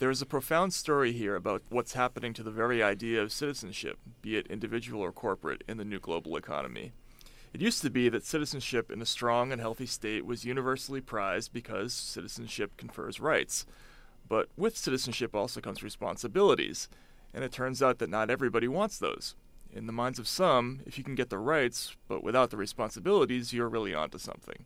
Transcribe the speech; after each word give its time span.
There 0.00 0.08
is 0.08 0.22
a 0.22 0.26
profound 0.26 0.72
story 0.72 1.12
here 1.12 1.36
about 1.36 1.60
what's 1.68 1.92
happening 1.92 2.32
to 2.32 2.42
the 2.42 2.50
very 2.50 2.82
idea 2.82 3.20
of 3.20 3.30
citizenship, 3.30 3.98
be 4.22 4.34
it 4.38 4.46
individual 4.46 5.02
or 5.02 5.12
corporate, 5.12 5.62
in 5.68 5.76
the 5.76 5.84
new 5.84 5.98
global 5.98 6.36
economy. 6.36 6.92
It 7.52 7.60
used 7.60 7.82
to 7.82 7.90
be 7.90 8.08
that 8.08 8.24
citizenship 8.24 8.90
in 8.90 9.02
a 9.02 9.04
strong 9.04 9.52
and 9.52 9.60
healthy 9.60 9.84
state 9.84 10.24
was 10.24 10.46
universally 10.46 11.02
prized 11.02 11.52
because 11.52 11.92
citizenship 11.92 12.78
confers 12.78 13.20
rights. 13.20 13.66
But 14.26 14.48
with 14.56 14.74
citizenship 14.74 15.34
also 15.34 15.60
comes 15.60 15.82
responsibilities, 15.82 16.88
and 17.34 17.44
it 17.44 17.52
turns 17.52 17.82
out 17.82 17.98
that 17.98 18.08
not 18.08 18.30
everybody 18.30 18.68
wants 18.68 18.96
those. 18.96 19.34
In 19.70 19.86
the 19.86 19.92
minds 19.92 20.18
of 20.18 20.26
some, 20.26 20.80
if 20.86 20.96
you 20.96 21.04
can 21.04 21.14
get 21.14 21.28
the 21.28 21.36
rights 21.36 21.94
but 22.08 22.24
without 22.24 22.48
the 22.48 22.56
responsibilities, 22.56 23.52
you're 23.52 23.68
really 23.68 23.92
onto 23.92 24.16
something. 24.16 24.64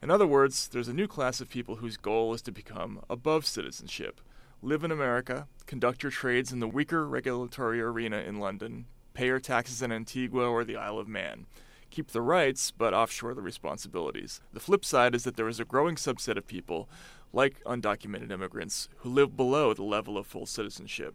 In 0.00 0.12
other 0.12 0.28
words, 0.28 0.68
there's 0.68 0.86
a 0.86 0.94
new 0.94 1.08
class 1.08 1.40
of 1.40 1.50
people 1.50 1.76
whose 1.76 1.96
goal 1.96 2.32
is 2.34 2.42
to 2.42 2.52
become 2.52 3.00
above 3.10 3.46
citizenship 3.46 4.20
live 4.62 4.84
in 4.84 4.90
America, 4.90 5.46
conduct 5.66 6.02
your 6.02 6.12
trades 6.12 6.52
in 6.52 6.60
the 6.60 6.68
weaker 6.68 7.08
regulatory 7.08 7.80
arena 7.80 8.18
in 8.18 8.38
London, 8.38 8.84
pay 9.14 9.26
your 9.26 9.40
taxes 9.40 9.80
in 9.80 9.90
Antigua 9.90 10.46
or 10.46 10.64
the 10.64 10.76
Isle 10.76 10.98
of 10.98 11.08
Man. 11.08 11.46
Keep 11.88 12.10
the 12.10 12.20
rights, 12.20 12.70
but 12.70 12.92
offshore 12.92 13.32
the 13.32 13.40
responsibilities. 13.40 14.42
The 14.52 14.60
flip 14.60 14.84
side 14.84 15.14
is 15.14 15.24
that 15.24 15.36
there 15.36 15.48
is 15.48 15.60
a 15.60 15.64
growing 15.64 15.96
subset 15.96 16.36
of 16.36 16.46
people, 16.46 16.90
like 17.32 17.64
undocumented 17.64 18.30
immigrants, 18.30 18.88
who 18.98 19.08
live 19.08 19.34
below 19.34 19.72
the 19.72 19.82
level 19.82 20.18
of 20.18 20.26
full 20.26 20.46
citizenship. 20.46 21.14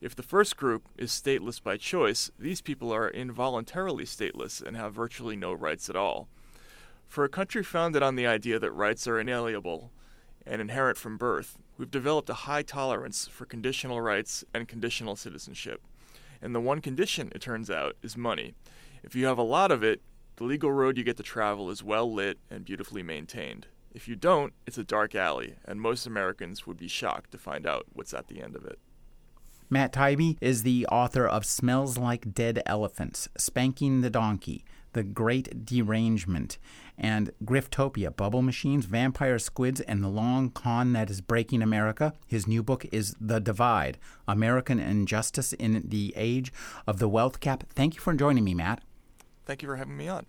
If 0.00 0.16
the 0.16 0.22
first 0.22 0.56
group 0.56 0.88
is 0.96 1.10
stateless 1.10 1.62
by 1.62 1.76
choice, 1.76 2.30
these 2.38 2.62
people 2.62 2.90
are 2.90 3.10
involuntarily 3.10 4.04
stateless 4.04 4.62
and 4.62 4.78
have 4.78 4.94
virtually 4.94 5.36
no 5.36 5.52
rights 5.52 5.90
at 5.90 5.96
all. 5.96 6.28
For 7.06 7.22
a 7.24 7.28
country 7.28 7.62
founded 7.62 8.02
on 8.02 8.16
the 8.16 8.26
idea 8.26 8.58
that 8.58 8.72
rights 8.72 9.06
are 9.06 9.20
inalienable 9.20 9.90
and 10.46 10.62
inherent 10.62 10.96
from 10.96 11.18
birth, 11.18 11.58
we've 11.78 11.90
developed 11.90 12.28
a 12.28 12.34
high 12.34 12.62
tolerance 12.62 13.28
for 13.28 13.46
conditional 13.46 14.00
rights 14.00 14.44
and 14.52 14.68
conditional 14.68 15.16
citizenship. 15.16 15.80
And 16.42 16.54
the 16.54 16.60
one 16.60 16.80
condition, 16.80 17.32
it 17.34 17.40
turns 17.40 17.70
out, 17.70 17.96
is 18.02 18.16
money. 18.16 18.54
If 19.02 19.14
you 19.16 19.26
have 19.26 19.38
a 19.38 19.42
lot 19.42 19.70
of 19.70 19.82
it, 19.82 20.02
the 20.36 20.44
legal 20.44 20.72
road 20.72 20.98
you 20.98 21.04
get 21.04 21.16
to 21.16 21.22
travel 21.22 21.70
is 21.70 21.82
well 21.82 22.12
lit 22.12 22.38
and 22.50 22.64
beautifully 22.64 23.02
maintained. 23.02 23.66
If 23.94 24.06
you 24.06 24.16
don't, 24.16 24.52
it's 24.66 24.78
a 24.78 24.84
dark 24.84 25.14
alley, 25.14 25.54
and 25.64 25.80
most 25.80 26.06
Americans 26.06 26.66
would 26.66 26.76
be 26.76 26.88
shocked 26.88 27.30
to 27.32 27.38
find 27.38 27.66
out 27.66 27.86
what's 27.92 28.14
at 28.14 28.28
the 28.28 28.42
end 28.42 28.54
of 28.54 28.64
it. 28.64 28.78
Matt 29.70 29.92
Taibbi 29.92 30.36
is 30.40 30.62
the 30.62 30.86
author 30.86 31.26
of 31.26 31.44
Smells 31.44 31.98
Like 31.98 32.32
Dead 32.32 32.62
Elephants, 32.64 33.28
Spanking 33.36 34.00
the 34.00 34.10
Donkey, 34.10 34.64
The 34.92 35.02
Great 35.02 35.64
Derangement, 35.64 36.58
and 36.96 37.30
Griftopia 37.44 38.14
Bubble 38.14 38.42
Machines, 38.42 38.86
Vampire 38.86 39.38
Squids, 39.38 39.80
and 39.82 40.02
the 40.02 40.08
Long 40.08 40.50
Con 40.50 40.92
That 40.92 41.10
Is 41.10 41.20
Breaking 41.20 41.62
America. 41.62 42.12
His 42.26 42.46
new 42.46 42.62
book 42.62 42.86
is 42.90 43.14
The 43.20 43.40
Divide 43.40 43.98
American 44.26 44.78
Injustice 44.78 45.52
in 45.52 45.84
the 45.86 46.12
Age 46.16 46.52
of 46.86 46.98
the 46.98 47.08
Wealth 47.08 47.40
Gap. 47.40 47.64
Thank 47.70 47.94
you 47.94 48.00
for 48.00 48.14
joining 48.14 48.44
me, 48.44 48.54
Matt. 48.54 48.82
Thank 49.46 49.62
you 49.62 49.68
for 49.68 49.76
having 49.76 49.96
me 49.96 50.08
on. 50.08 50.26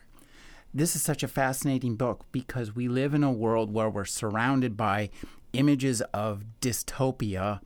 This 0.73 0.95
is 0.95 1.01
such 1.01 1.23
a 1.23 1.27
fascinating 1.27 1.95
book 1.95 2.25
because 2.31 2.75
we 2.75 2.87
live 2.87 3.15
in 3.15 3.23
a 3.23 3.31
world 3.31 3.73
where 3.73 3.89
we're 3.89 4.05
surrounded 4.05 4.77
by 4.77 5.09
images 5.53 6.01
of 6.13 6.43
dystopia 6.61 7.59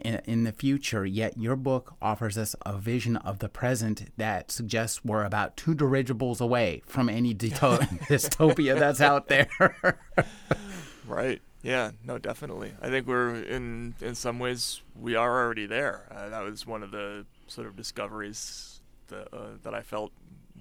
in, 0.00 0.20
in 0.24 0.44
the 0.44 0.52
future, 0.52 1.04
yet 1.04 1.36
your 1.38 1.56
book 1.56 1.94
offers 2.00 2.36
us 2.38 2.54
a 2.64 2.76
vision 2.78 3.16
of 3.16 3.38
the 3.38 3.48
present 3.48 4.10
that 4.16 4.50
suggests 4.50 5.04
we're 5.04 5.24
about 5.24 5.56
two 5.56 5.74
dirigibles 5.74 6.40
away 6.40 6.82
from 6.86 7.08
any 7.08 7.34
dystopia 7.34 8.78
that's 8.78 9.00
out 9.00 9.28
there. 9.28 9.48
right. 11.06 11.40
Yeah, 11.62 11.90
no, 12.04 12.18
definitely. 12.18 12.72
I 12.80 12.88
think 12.88 13.06
we're 13.06 13.34
in 13.34 13.94
in 14.00 14.14
some 14.14 14.38
ways 14.38 14.80
we 14.98 15.16
are 15.16 15.42
already 15.42 15.66
there. 15.66 16.06
Uh, 16.10 16.28
that 16.28 16.42
was 16.44 16.66
one 16.66 16.82
of 16.82 16.92
the 16.92 17.26
sort 17.48 17.66
of 17.66 17.74
discoveries 17.76 18.80
that 19.08 19.28
uh, 19.34 19.56
that 19.64 19.74
I 19.74 19.82
felt 19.82 20.12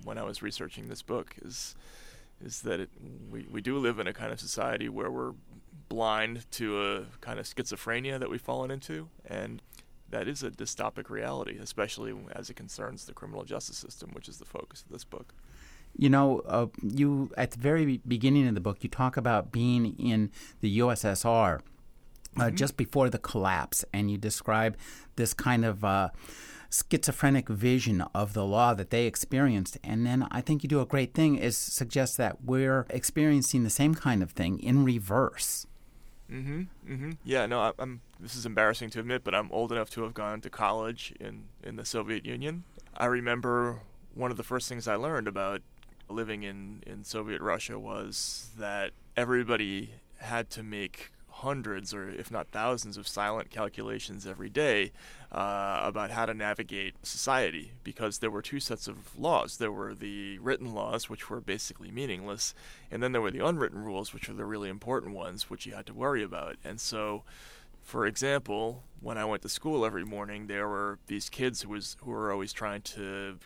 when 0.03 0.17
I 0.17 0.23
was 0.23 0.41
researching 0.41 0.87
this 0.87 1.03
book 1.03 1.35
is 1.43 1.75
is 2.43 2.61
that 2.61 2.79
it, 2.79 2.89
we 3.29 3.45
we 3.51 3.61
do 3.61 3.77
live 3.77 3.99
in 3.99 4.07
a 4.07 4.13
kind 4.13 4.31
of 4.31 4.39
society 4.39 4.89
where 4.89 5.11
we're 5.11 5.33
blind 5.89 6.49
to 6.51 6.81
a 6.81 7.05
kind 7.21 7.39
of 7.39 7.45
schizophrenia 7.45 8.19
that 8.19 8.29
we've 8.29 8.41
fallen 8.41 8.71
into, 8.71 9.09
and 9.25 9.61
that 10.09 10.27
is 10.27 10.43
a 10.43 10.51
dystopic 10.51 11.09
reality, 11.09 11.57
especially 11.57 12.13
as 12.31 12.49
it 12.49 12.55
concerns 12.55 13.05
the 13.05 13.13
criminal 13.13 13.43
justice 13.43 13.77
system, 13.77 14.11
which 14.13 14.29
is 14.29 14.37
the 14.37 14.45
focus 14.45 14.83
of 14.83 14.91
this 14.91 15.03
book. 15.03 15.33
You 15.97 16.09
know, 16.09 16.39
uh, 16.45 16.67
you 16.81 17.31
at 17.37 17.51
the 17.51 17.59
very 17.59 18.01
beginning 18.07 18.47
of 18.47 18.55
the 18.55 18.61
book, 18.61 18.77
you 18.81 18.89
talk 18.89 19.17
about 19.17 19.51
being 19.51 19.95
in 19.97 20.31
the 20.61 20.79
USSR 20.79 21.59
uh, 21.59 21.59
mm-hmm. 22.39 22.55
just 22.55 22.77
before 22.77 23.09
the 23.09 23.17
collapse, 23.17 23.83
and 23.93 24.11
you 24.11 24.17
describe 24.17 24.77
this 25.15 25.33
kind 25.33 25.65
of 25.65 25.83
uh, 25.83 26.09
schizophrenic 26.69 27.49
vision 27.49 28.01
of 28.13 28.33
the 28.33 28.45
law 28.45 28.73
that 28.73 28.89
they 28.89 29.05
experienced. 29.05 29.77
And 29.83 30.05
then 30.05 30.27
I 30.31 30.41
think 30.41 30.63
you 30.63 30.69
do 30.69 30.81
a 30.81 30.85
great 30.85 31.13
thing 31.13 31.37
is 31.37 31.57
suggest 31.57 32.17
that 32.17 32.43
we're 32.43 32.85
experiencing 32.89 33.63
the 33.63 33.69
same 33.69 33.95
kind 33.95 34.21
of 34.21 34.31
thing 34.31 34.59
in 34.59 34.83
reverse. 34.83 35.65
Mm-hmm. 36.31 36.61
Mm-hmm. 36.91 37.11
Yeah. 37.23 37.45
No, 37.45 37.59
I, 37.59 37.71
am 37.79 38.01
This 38.19 38.35
is 38.35 38.45
embarrassing 38.45 38.89
to 38.91 38.99
admit, 38.99 39.23
but 39.23 39.33
I'm 39.33 39.51
old 39.51 39.71
enough 39.71 39.89
to 39.91 40.03
have 40.03 40.13
gone 40.13 40.41
to 40.41 40.49
college 40.49 41.13
in 41.19 41.45
in 41.63 41.75
the 41.75 41.85
Soviet 41.85 42.25
Union. 42.25 42.63
I 42.95 43.05
remember 43.05 43.81
one 44.13 44.31
of 44.31 44.37
the 44.37 44.43
first 44.43 44.67
things 44.67 44.87
I 44.87 44.95
learned 44.95 45.27
about 45.27 45.61
living 46.09 46.43
in 46.43 46.83
in 46.85 47.03
Soviet 47.03 47.41
Russia 47.41 47.79
was 47.79 48.49
that 48.57 48.91
everybody 49.15 49.91
had 50.19 50.49
to 50.51 50.63
make 50.63 51.11
hundreds 51.37 51.93
or 51.93 52.09
if 52.09 52.31
not 52.31 52.47
thousands 52.47 52.97
of 52.97 53.07
silent 53.07 53.49
calculations 53.51 54.25
every 54.25 54.49
day 54.49 54.91
uh, 55.31 55.79
about 55.83 56.09
how 56.09 56.25
to 56.25 56.33
navigate 56.33 56.95
society 57.03 57.71
because 57.83 58.19
there 58.19 58.31
were 58.31 58.41
two 58.41 58.59
sets 58.59 58.87
of 58.87 59.17
laws. 59.17 59.57
There 59.57 59.71
were 59.71 59.93
the 59.93 60.39
written 60.39 60.73
laws, 60.73 61.09
which 61.09 61.29
were 61.29 61.39
basically 61.39 61.91
meaningless, 61.91 62.55
and 62.89 63.03
then 63.03 63.11
there 63.11 63.21
were 63.21 63.31
the 63.31 63.45
unwritten 63.45 63.83
rules, 63.83 64.13
which 64.13 64.27
were 64.27 64.33
the 64.33 64.45
really 64.45 64.69
important 64.69 65.13
ones, 65.13 65.49
which 65.49 65.65
you 65.65 65.73
had 65.73 65.85
to 65.85 65.93
worry 65.93 66.23
about. 66.23 66.55
And 66.63 66.81
so, 66.81 67.23
for 67.83 68.07
example, 68.07 68.83
when 68.99 69.17
I 69.17 69.25
went 69.25 69.43
to 69.43 69.49
school 69.49 69.85
every 69.85 70.05
morning, 70.05 70.47
there 70.47 70.67
were 70.67 70.97
these 71.05 71.29
kids 71.29 71.61
who 71.61 71.69
was 71.69 71.97
who 72.01 72.11
were 72.11 72.31
always 72.31 72.51
trying 72.51 72.81
to 72.81 73.37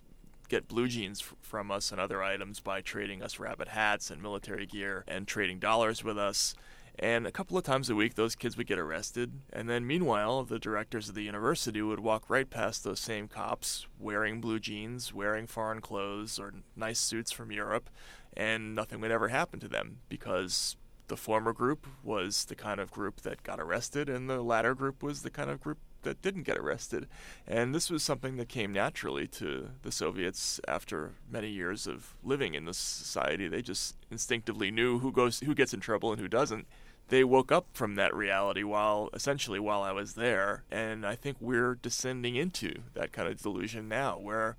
get 0.47 0.67
blue 0.67 0.87
jeans 0.87 1.21
f- 1.21 1.35
from 1.41 1.71
us 1.71 1.91
and 1.91 1.99
other 1.99 2.21
items 2.21 2.59
by 2.59 2.81
trading 2.81 3.21
us 3.23 3.39
rabbit 3.39 3.69
hats 3.69 4.09
and 4.09 4.21
military 4.21 4.65
gear 4.65 5.03
and 5.07 5.27
trading 5.27 5.59
dollars 5.59 6.03
with 6.03 6.17
us. 6.17 6.55
And 6.99 7.25
a 7.25 7.31
couple 7.31 7.57
of 7.57 7.63
times 7.63 7.89
a 7.89 7.95
week, 7.95 8.15
those 8.15 8.35
kids 8.35 8.57
would 8.57 8.67
get 8.67 8.77
arrested. 8.77 9.31
And 9.51 9.69
then, 9.69 9.87
meanwhile, 9.87 10.43
the 10.43 10.59
directors 10.59 11.09
of 11.09 11.15
the 11.15 11.23
university 11.23 11.81
would 11.81 11.99
walk 11.99 12.29
right 12.29 12.49
past 12.49 12.83
those 12.83 12.99
same 12.99 13.27
cops 13.27 13.87
wearing 13.99 14.41
blue 14.41 14.59
jeans, 14.59 15.13
wearing 15.13 15.47
foreign 15.47 15.81
clothes, 15.81 16.37
or 16.37 16.53
nice 16.75 16.99
suits 16.99 17.31
from 17.31 17.51
Europe, 17.51 17.89
and 18.35 18.75
nothing 18.75 19.01
would 19.01 19.11
ever 19.11 19.29
happen 19.29 19.59
to 19.59 19.67
them 19.67 19.97
because 20.09 20.75
the 21.07 21.17
former 21.17 21.53
group 21.53 21.87
was 22.03 22.45
the 22.45 22.55
kind 22.55 22.79
of 22.79 22.91
group 22.91 23.21
that 23.21 23.43
got 23.43 23.59
arrested, 23.59 24.07
and 24.09 24.29
the 24.29 24.41
latter 24.41 24.73
group 24.73 25.01
was 25.03 25.23
the 25.23 25.29
kind 25.29 25.49
of 25.49 25.59
group 25.59 25.77
that 26.03 26.21
didn't 26.21 26.43
get 26.43 26.57
arrested. 26.57 27.07
And 27.47 27.73
this 27.73 27.89
was 27.89 28.03
something 28.03 28.37
that 28.37 28.49
came 28.49 28.73
naturally 28.73 29.27
to 29.27 29.69
the 29.81 29.91
Soviets 29.91 30.59
after 30.67 31.11
many 31.29 31.49
years 31.49 31.87
of 31.87 32.15
living 32.23 32.53
in 32.53 32.65
this 32.65 32.77
society. 32.77 33.47
They 33.47 33.61
just 33.61 33.95
instinctively 34.09 34.71
knew 34.71 34.99
who 34.99 35.11
goes 35.11 35.39
who 35.39 35.55
gets 35.55 35.73
in 35.73 35.79
trouble 35.79 36.11
and 36.11 36.21
who 36.21 36.27
doesn't. 36.27 36.67
They 37.09 37.23
woke 37.23 37.51
up 37.51 37.67
from 37.73 37.95
that 37.95 38.15
reality 38.15 38.63
while 38.63 39.09
essentially 39.13 39.59
while 39.59 39.81
I 39.81 39.91
was 39.91 40.13
there, 40.13 40.63
and 40.71 41.05
I 41.05 41.15
think 41.15 41.37
we're 41.41 41.75
descending 41.75 42.35
into 42.35 42.83
that 42.93 43.11
kind 43.11 43.27
of 43.27 43.41
delusion 43.41 43.89
now 43.89 44.17
where 44.17 44.55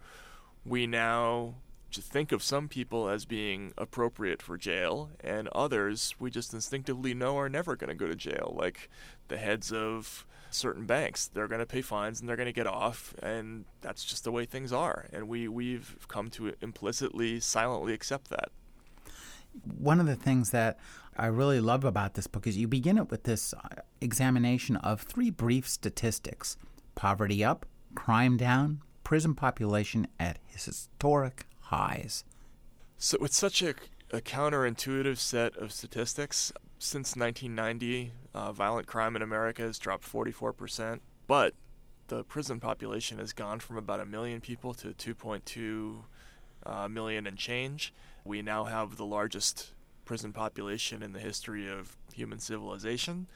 we 0.65 0.87
now 0.87 1.55
just 1.91 2.11
think 2.11 2.33
of 2.33 2.43
some 2.43 2.69
people 2.69 3.09
as 3.09 3.25
being 3.25 3.73
appropriate 3.79 4.43
for 4.43 4.57
jail, 4.57 5.11
and 5.21 5.49
others 5.49 6.15
we 6.19 6.31
just 6.31 6.53
instinctively 6.53 7.15
know 7.15 7.39
are 7.39 7.49
never 7.49 7.77
going 7.77 7.89
to 7.89 7.95
go 7.95 8.07
to 8.07 8.17
jail, 8.17 8.55
like 8.59 8.91
the 9.29 9.37
heads 9.37 9.73
of 9.73 10.27
certain 10.55 10.87
banks. 10.87 11.27
They're 11.27 11.49
going 11.49 11.61
to 11.61 11.67
pay 11.67 11.83
fines 11.83 12.21
and 12.21 12.29
they're 12.29 12.37
going 12.37 12.47
to 12.47 12.53
get 12.53 12.67
off, 12.67 13.15
and 13.23 13.65
that's 13.81 14.05
just 14.05 14.25
the 14.25 14.33
way 14.33 14.45
things 14.45 14.73
are. 14.73 15.07
And 15.13 15.29
we 15.29 15.49
we've 15.49 15.97
come 16.09 16.31
to 16.31 16.55
implicitly, 16.61 17.41
silently 17.41 17.93
accept 17.93 18.31
that. 18.31 18.51
One 19.79 20.01
of 20.01 20.07
the 20.07 20.17
things 20.17 20.51
that 20.51 20.79
I 21.17 21.27
really 21.27 21.61
love 21.61 21.85
about 21.85 22.15
this 22.15 22.27
book 22.27 22.47
is 22.47 22.57
you 22.57 22.67
begin 22.67 22.97
it 22.97 23.11
with 23.11 23.25
this 23.25 23.53
uh, 23.53 23.83
examination 24.01 24.77
of 24.77 25.03
three 25.03 25.31
brief 25.31 25.69
statistics: 25.69 26.57
poverty 26.95 27.45
up, 27.45 27.67
crime 27.95 28.37
down, 28.37 28.81
prison 29.05 29.35
population 29.35 30.07
at 30.19 30.39
historic 30.47 31.47
highs. 31.61 32.25
So, 32.97 33.19
with 33.21 33.33
such 33.33 33.63
a, 33.63 33.75
a 34.11 34.21
counterintuitive 34.21 35.19
set 35.19 35.57
of 35.57 35.73
statistics, 35.73 36.53
since 36.83 37.15
1990, 37.15 38.13
uh, 38.35 38.53
violent 38.53 38.89
crime 38.89 39.15
in 39.15 39.23
America 39.23 39.63
has 39.63 39.79
dropped 39.79 40.05
44%, 40.05 40.99
but 41.29 41.55
the 42.09 42.25
prison 42.25 42.59
population 42.59 43.19
has 43.19 43.33
gone 43.33 43.61
from 43.61 43.77
about 43.77 44.01
a 44.01 44.05
million 44.05 44.41
people 44.41 44.75
to 44.75 44.89
2.2 44.89 46.03
uh, 46.67 46.89
million 46.89 47.27
and 47.27 47.39
change. 47.39 47.95
We 48.25 48.43
now 48.43 48.65
have 48.65 48.97
the 48.97 49.05
largest 49.05 49.71
prison 50.13 50.31
population 50.31 51.03
in 51.03 51.15
the 51.15 51.19
history 51.19 51.67
of 51.67 51.97
human 52.13 52.39
civilization. 52.39 53.27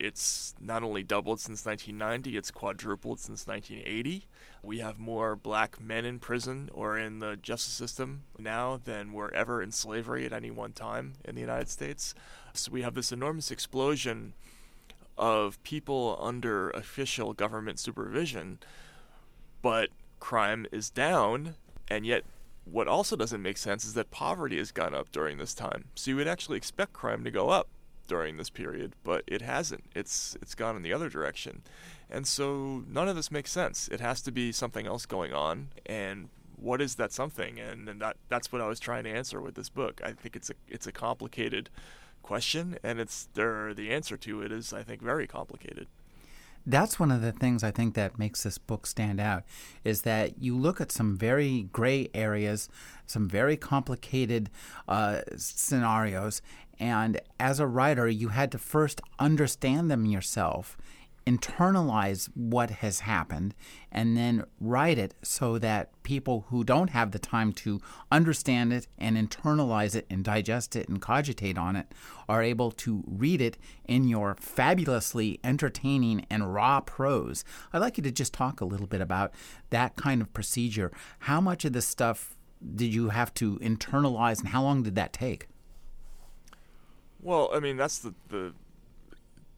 It's 0.00 0.56
not 0.60 0.82
only 0.82 1.04
doubled 1.04 1.38
since 1.38 1.64
1990, 1.64 2.36
it's 2.36 2.50
quadrupled 2.50 3.20
since 3.20 3.46
1980. 3.46 4.26
We 4.60 4.80
have 4.80 4.98
more 4.98 5.36
black 5.36 5.80
men 5.80 6.04
in 6.04 6.18
prison 6.18 6.68
or 6.74 6.98
in 6.98 7.20
the 7.20 7.36
justice 7.36 7.74
system 7.74 8.24
now 8.36 8.80
than 8.84 9.12
were 9.12 9.32
ever 9.32 9.62
in 9.62 9.70
slavery 9.70 10.26
at 10.26 10.32
any 10.32 10.50
one 10.50 10.72
time 10.72 11.12
in 11.24 11.36
the 11.36 11.40
United 11.40 11.68
States. 11.68 12.12
So 12.54 12.72
we 12.72 12.82
have 12.82 12.94
this 12.94 13.12
enormous 13.12 13.52
explosion 13.52 14.32
of 15.16 15.62
people 15.62 16.18
under 16.20 16.70
official 16.70 17.34
government 17.34 17.78
supervision, 17.78 18.58
but 19.62 19.90
crime 20.18 20.66
is 20.72 20.90
down, 20.90 21.54
and 21.86 22.04
yet 22.04 22.24
what 22.64 22.88
also 22.88 23.16
doesn't 23.16 23.42
make 23.42 23.58
sense 23.58 23.84
is 23.84 23.94
that 23.94 24.10
poverty 24.10 24.58
has 24.58 24.72
gone 24.72 24.94
up 24.94 25.10
during 25.10 25.38
this 25.38 25.54
time. 25.54 25.86
So 25.94 26.10
you 26.10 26.16
would 26.16 26.28
actually 26.28 26.56
expect 26.56 26.92
crime 26.92 27.24
to 27.24 27.30
go 27.30 27.50
up 27.50 27.68
during 28.06 28.36
this 28.36 28.50
period, 28.50 28.94
but 29.04 29.22
it 29.26 29.42
hasn't. 29.42 29.84
It's 29.94 30.36
it's 30.42 30.54
gone 30.54 30.76
in 30.76 30.82
the 30.82 30.92
other 30.92 31.08
direction. 31.08 31.62
And 32.10 32.26
so 32.26 32.84
none 32.88 33.08
of 33.08 33.16
this 33.16 33.30
makes 33.30 33.52
sense. 33.52 33.88
It 33.88 34.00
has 34.00 34.20
to 34.22 34.32
be 34.32 34.50
something 34.52 34.86
else 34.86 35.06
going 35.06 35.32
on 35.32 35.68
and 35.86 36.28
what 36.56 36.82
is 36.82 36.96
that 36.96 37.10
something? 37.12 37.58
And, 37.58 37.88
and 37.88 38.00
that 38.00 38.16
that's 38.28 38.52
what 38.52 38.60
I 38.60 38.66
was 38.66 38.80
trying 38.80 39.04
to 39.04 39.10
answer 39.10 39.40
with 39.40 39.54
this 39.54 39.68
book. 39.68 40.00
I 40.04 40.12
think 40.12 40.36
it's 40.36 40.50
a 40.50 40.54
it's 40.68 40.86
a 40.86 40.92
complicated 40.92 41.70
question 42.22 42.78
and 42.82 43.00
it's 43.00 43.28
there 43.34 43.72
the 43.72 43.90
answer 43.90 44.16
to 44.16 44.42
it 44.42 44.52
is 44.52 44.72
I 44.72 44.82
think 44.82 45.00
very 45.00 45.26
complicated 45.26 45.86
that's 46.66 47.00
one 47.00 47.10
of 47.10 47.22
the 47.22 47.32
things 47.32 47.64
I 47.64 47.70
think 47.70 47.94
that 47.94 48.18
makes 48.18 48.42
this 48.42 48.58
book 48.58 48.86
stand 48.86 49.20
out 49.20 49.44
is 49.84 50.02
that 50.02 50.42
you 50.42 50.56
look 50.56 50.80
at 50.80 50.92
some 50.92 51.16
very 51.16 51.62
gray 51.72 52.08
areas, 52.14 52.68
some 53.06 53.28
very 53.28 53.56
complicated 53.56 54.50
uh, 54.88 55.20
scenarios, 55.36 56.42
and 56.78 57.20
as 57.38 57.60
a 57.60 57.66
writer, 57.66 58.08
you 58.08 58.28
had 58.28 58.50
to 58.52 58.58
first 58.58 59.00
understand 59.18 59.90
them 59.90 60.06
yourself 60.06 60.78
internalize 61.26 62.28
what 62.34 62.70
has 62.70 63.00
happened 63.00 63.54
and 63.92 64.16
then 64.16 64.44
write 64.60 64.98
it 64.98 65.14
so 65.22 65.58
that 65.58 65.90
people 66.02 66.46
who 66.48 66.64
don't 66.64 66.90
have 66.90 67.10
the 67.10 67.18
time 67.18 67.52
to 67.52 67.80
understand 68.10 68.72
it 68.72 68.86
and 68.98 69.16
internalize 69.16 69.94
it 69.94 70.06
and 70.10 70.24
digest 70.24 70.74
it 70.74 70.88
and 70.88 71.00
cogitate 71.00 71.58
on 71.58 71.76
it 71.76 71.92
are 72.28 72.42
able 72.42 72.70
to 72.70 73.04
read 73.06 73.40
it 73.40 73.56
in 73.84 74.08
your 74.08 74.36
fabulously 74.40 75.38
entertaining 75.44 76.24
and 76.30 76.54
raw 76.54 76.80
prose. 76.80 77.44
I'd 77.72 77.78
like 77.78 77.96
you 77.96 78.02
to 78.04 78.10
just 78.10 78.32
talk 78.32 78.60
a 78.60 78.64
little 78.64 78.86
bit 78.86 79.00
about 79.00 79.32
that 79.70 79.96
kind 79.96 80.22
of 80.22 80.32
procedure. 80.32 80.90
How 81.20 81.40
much 81.40 81.64
of 81.64 81.72
this 81.72 81.86
stuff 81.86 82.36
did 82.74 82.94
you 82.94 83.08
have 83.10 83.32
to 83.34 83.58
internalize 83.58 84.40
and 84.40 84.48
how 84.48 84.62
long 84.62 84.82
did 84.82 84.94
that 84.94 85.12
take? 85.12 85.48
Well, 87.22 87.50
I 87.52 87.60
mean, 87.60 87.76
that's 87.76 87.98
the, 87.98 88.14
the 88.28 88.54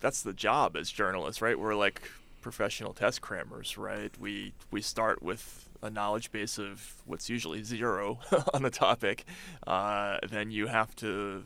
that's 0.03 0.21
the 0.23 0.33
job 0.33 0.77
as 0.77 0.91
journalists, 0.91 1.41
right? 1.41 1.59
We're 1.59 1.77
like 1.77 2.03
professional 2.43 2.93
test 2.93 3.23
crammers, 3.23 3.79
right? 3.79 4.13
We 4.21 4.53
we 4.71 4.83
start 4.83 5.23
with 5.23 5.69
a 5.81 5.89
knowledge 5.89 6.31
base 6.31 6.59
of 6.59 6.97
what's 7.07 7.31
usually 7.31 7.63
zero 7.63 8.19
on 8.55 8.63
the 8.63 8.71
topic. 8.71 9.25
Uh, 9.67 10.19
then 10.29 10.51
you 10.51 10.67
have 10.67 10.95
to. 10.97 11.45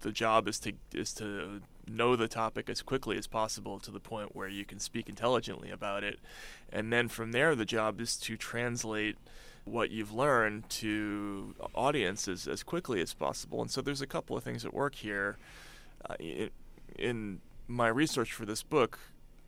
The 0.00 0.12
job 0.12 0.48
is 0.48 0.58
to 0.60 0.72
is 0.92 1.14
to 1.14 1.62
know 1.86 2.16
the 2.16 2.28
topic 2.28 2.68
as 2.68 2.82
quickly 2.82 3.16
as 3.16 3.26
possible 3.26 3.78
to 3.78 3.90
the 3.90 4.00
point 4.00 4.34
where 4.34 4.48
you 4.48 4.64
can 4.64 4.80
speak 4.80 5.08
intelligently 5.08 5.70
about 5.70 6.02
it, 6.04 6.18
and 6.70 6.92
then 6.92 7.08
from 7.08 7.32
there, 7.32 7.54
the 7.54 7.64
job 7.64 8.00
is 8.00 8.16
to 8.16 8.36
translate 8.36 9.16
what 9.64 9.90
you've 9.90 10.12
learned 10.12 10.68
to 10.68 11.54
audiences 11.74 12.46
as 12.46 12.62
quickly 12.62 13.00
as 13.00 13.14
possible. 13.14 13.62
And 13.62 13.70
so 13.70 13.80
there's 13.80 14.02
a 14.02 14.06
couple 14.06 14.36
of 14.36 14.44
things 14.44 14.64
at 14.66 14.74
work 14.74 14.96
here. 14.96 15.38
Uh, 16.04 16.16
in, 16.18 16.50
in 16.98 17.40
my 17.68 17.88
research 17.88 18.32
for 18.32 18.44
this 18.44 18.62
book, 18.62 18.98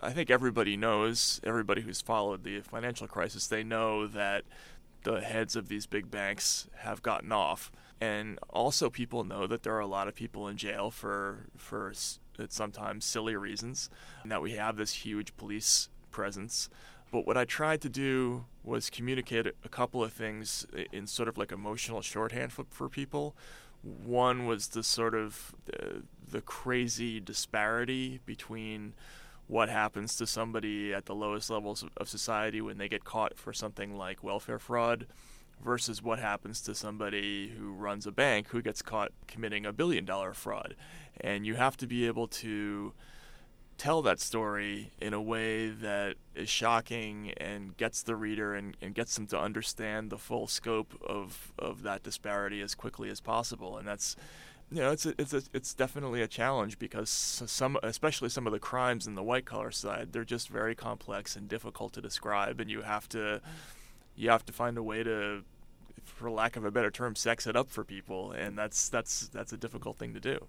I 0.01 0.11
think 0.13 0.31
everybody 0.31 0.77
knows, 0.77 1.41
everybody 1.45 1.83
who's 1.83 2.01
followed 2.01 2.45
the 2.45 2.61
financial 2.61 3.07
crisis, 3.07 3.47
they 3.47 3.65
know 3.65 4.07
that 4.07 4.45
the 5.05 5.21
heads 5.21 5.57
of 5.57 5.69
these 5.69 5.87
big 5.87 6.11
banks 6.11 6.69
have 6.79 7.03
gotten 7.03 7.33
off. 7.33 7.71
And 8.01 8.39
also, 8.51 8.91
people 8.91 9.25
know 9.25 9.47
that 9.47 9.63
there 9.63 9.75
are 9.75 9.81
a 9.81 9.87
lot 9.87 10.09
of 10.09 10.15
people 10.15 10.49
in 10.49 10.57
jail 10.57 10.91
for, 10.91 11.47
for 11.57 11.93
sometimes 12.49 13.05
silly 13.05 13.37
reasons, 13.37 13.89
and 14.23 14.31
that 14.31 14.43
we 14.43 14.53
have 14.53 14.77
this 14.77 14.93
huge 14.93 15.35
police 15.37 15.89
presence. 16.11 16.69
But 17.11 17.27
what 17.27 17.39
I 17.39 17.45
tried 17.45 17.81
to 17.83 17.89
do 17.89 18.45
was 18.65 18.91
communicate 18.91 19.47
a 19.47 19.69
couple 19.69 20.05
of 20.05 20.13
things 20.13 20.67
in 20.93 21.07
sort 21.07 21.29
of 21.29 21.39
like 21.39 21.53
emotional 21.53 22.03
shorthand 22.03 22.53
for, 22.53 22.67
for 22.69 22.89
people. 22.89 23.35
One 23.83 24.47
was 24.47 24.69
the 24.69 24.83
sort 24.83 25.15
of 25.15 25.55
uh, 25.73 26.01
the 26.29 26.41
crazy 26.41 27.21
disparity 27.21 28.21
between 28.27 28.95
what 29.47 29.69
happens 29.69 30.17
to 30.17 30.27
somebody 30.27 30.93
at 30.93 31.07
the 31.07 31.15
lowest 31.15 31.51
levels 31.51 31.85
of 31.97 32.09
society 32.09 32.61
when 32.61 32.79
they 32.79 32.89
get 32.89 33.05
caught 33.05 33.39
for 33.39 33.53
something 33.53 33.97
like 33.97 34.25
welfare 34.25 34.59
fraud 34.59 35.07
versus 35.65 36.03
what 36.03 36.19
happens 36.19 36.61
to 36.61 36.75
somebody 36.75 37.49
who 37.49 37.73
runs 37.73 38.07
a 38.07 38.13
bank 38.13 38.49
who 38.49 38.61
gets 38.61 38.83
caught 38.83 39.13
committing 39.27 39.65
a 39.65 39.73
billion 39.73 40.05
dollar 40.05 40.35
fraud. 40.35 40.75
And 41.21 41.47
you 41.47 41.55
have 41.55 41.77
to 41.79 41.87
be 41.87 42.07
able 42.07 42.27
to 42.29 42.93
tell 43.79 44.03
that 44.03 44.21
story 44.21 44.91
in 45.01 45.13
a 45.13 45.21
way 45.21 45.69
that 45.69 46.17
is 46.35 46.49
shocking 46.49 47.33
and 47.37 47.77
gets 47.77 48.03
the 48.03 48.17
reader 48.17 48.55
and, 48.55 48.77
and 48.81 48.95
gets 48.95 49.15
them 49.15 49.27
to 49.29 49.39
understand 49.39 50.11
the 50.11 50.19
full 50.19 50.47
scope 50.47 50.95
of, 51.07 51.53
of 51.59 51.83
that 51.83 52.03
disparity 52.03 52.61
as 52.61 52.75
quickly 52.75 53.11
as 53.11 53.21
possible. 53.21 53.77
And 53.77 53.87
that's 53.87 54.17
you 54.71 54.81
know, 54.81 54.91
it's 54.91 55.07
a, 55.07 55.15
it's 55.17 55.33
a, 55.33 55.43
it's 55.53 55.75
definitely 55.75 56.23
a 56.23 56.27
challenge 56.27 56.79
because 56.79 57.09
some, 57.09 57.79
especially 57.83 58.29
some 58.29 58.47
of 58.47 58.53
the 58.53 58.59
crimes 58.59 59.07
in 59.07 59.15
the 59.15 59.23
white 59.23 59.45
collar 59.45 59.71
side, 59.71 60.13
they're 60.13 60.25
just 60.25 60.49
very 60.49 60.75
complex 60.75 61.37
and 61.37 61.49
difficult 61.49 61.93
to 61.93 62.01
describe, 62.01 62.61
and 62.61 62.69
you 62.69 62.83
have 62.83 63.09
to, 63.11 63.41
you 64.17 64.29
have 64.31 64.45
to 64.47 64.53
find 64.53 64.77
a 64.77 64.83
way 64.83 65.05
to, 65.05 65.45
for 66.05 66.31
lack 66.31 66.57
of 66.57 66.65
a 66.65 66.73
better 66.73 66.91
term, 66.91 67.15
sex 67.15 67.47
it 67.47 67.55
up 67.55 67.71
for 67.71 67.85
people, 67.85 68.33
and 68.33 68.59
that's 68.59 68.89
that's 68.89 69.29
that's 69.29 69.53
a 69.53 69.57
difficult 69.57 69.99
thing 69.99 70.15
to 70.15 70.21
do. 70.21 70.47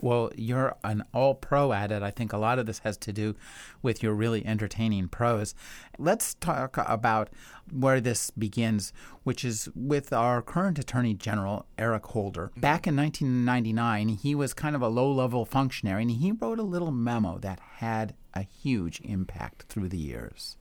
Well, 0.00 0.30
you're 0.36 0.76
an 0.82 1.04
all 1.14 1.34
pro 1.34 1.72
at 1.72 1.92
it. 1.92 2.02
I 2.02 2.10
think 2.10 2.32
a 2.32 2.38
lot 2.38 2.58
of 2.58 2.66
this 2.66 2.80
has 2.80 2.96
to 2.98 3.12
do 3.12 3.36
with 3.82 4.02
your 4.02 4.14
really 4.14 4.44
entertaining 4.44 5.08
prose. 5.08 5.54
Let's 5.98 6.34
talk 6.34 6.76
about 6.78 7.30
where 7.70 8.00
this 8.00 8.30
begins, 8.30 8.92
which 9.22 9.44
is 9.44 9.68
with 9.74 10.12
our 10.12 10.42
current 10.42 10.78
Attorney 10.78 11.14
General, 11.14 11.66
Eric 11.78 12.06
Holder. 12.06 12.50
Back 12.56 12.86
in 12.86 12.96
1999, 12.96 14.08
he 14.08 14.34
was 14.34 14.54
kind 14.54 14.74
of 14.74 14.82
a 14.82 14.88
low 14.88 15.10
level 15.10 15.44
functionary, 15.44 16.02
and 16.02 16.10
he 16.10 16.32
wrote 16.32 16.58
a 16.58 16.64
little 16.64 16.90
memo 16.90 17.38
that 17.38 17.60
had 17.76 18.14
a 18.34 18.42
huge 18.42 19.00
impact 19.04 19.64
through 19.68 19.88
the 19.88 19.98
years. 19.98 20.56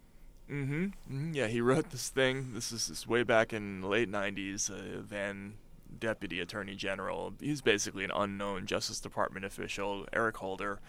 Mm-hmm. 0.51 0.83
mm-hmm. 0.83 1.33
Yeah, 1.33 1.47
he 1.47 1.61
wrote 1.61 1.89
this 1.91 2.09
thing. 2.09 2.53
This 2.53 2.71
is 2.71 2.87
this 2.87 3.07
way 3.07 3.23
back 3.23 3.53
in 3.53 3.81
the 3.81 3.87
late 3.87 4.11
90s. 4.11 4.69
Uh, 4.69 5.01
Van 5.01 5.53
deputy 5.97 6.39
attorney 6.39 6.75
general. 6.75 7.33
He's 7.39 7.61
basically 7.61 8.03
an 8.03 8.11
unknown 8.13 8.65
Justice 8.65 8.99
Department 8.99 9.45
official, 9.45 10.05
Eric 10.13 10.37
Holder. 10.37 10.79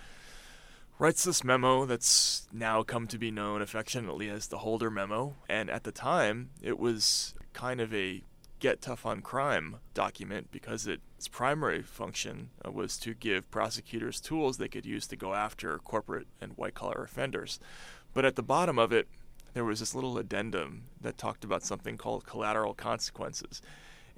Writes 0.99 1.25
this 1.25 1.42
memo 1.42 1.85
that's 1.85 2.47
now 2.52 2.82
come 2.82 3.06
to 3.09 3.18
be 3.18 3.30
known 3.30 3.61
affectionately 3.62 4.28
as 4.28 4.47
the 4.47 4.59
Holder 4.59 4.90
Memo, 4.90 5.35
and 5.49 5.68
at 5.68 5.85
the 5.85 5.90
time 5.90 6.50
it 6.61 6.78
was 6.78 7.35
kind 7.52 7.80
of 7.80 7.92
a 7.92 8.23
get 8.61 8.80
tough 8.80 9.04
on 9.04 9.21
crime 9.21 9.78
document 9.92 10.47
because 10.52 10.87
its 10.87 11.26
primary 11.26 11.82
function 11.82 12.50
was 12.64 12.97
to 12.97 13.12
give 13.12 13.50
prosecutors 13.50 14.21
tools 14.21 14.56
they 14.56 14.68
could 14.68 14.87
use 14.87 15.04
to 15.09 15.16
go 15.16 15.35
after 15.35 15.76
corporate 15.78 16.28
and 16.40 16.52
white 16.52 16.75
collar 16.75 17.02
offenders. 17.02 17.59
But 18.14 18.25
at 18.25 18.37
the 18.37 18.42
bottom 18.42 18.78
of 18.78 18.92
it, 18.92 19.09
there 19.52 19.64
was 19.64 19.80
this 19.80 19.97
little 19.97 20.16
addendum 20.16 20.85
that 21.00 21.18
talked 21.18 21.42
about 21.42 21.64
something 21.64 21.99
called 21.99 22.25
collateral 22.25 22.75
consequences. 22.75 23.61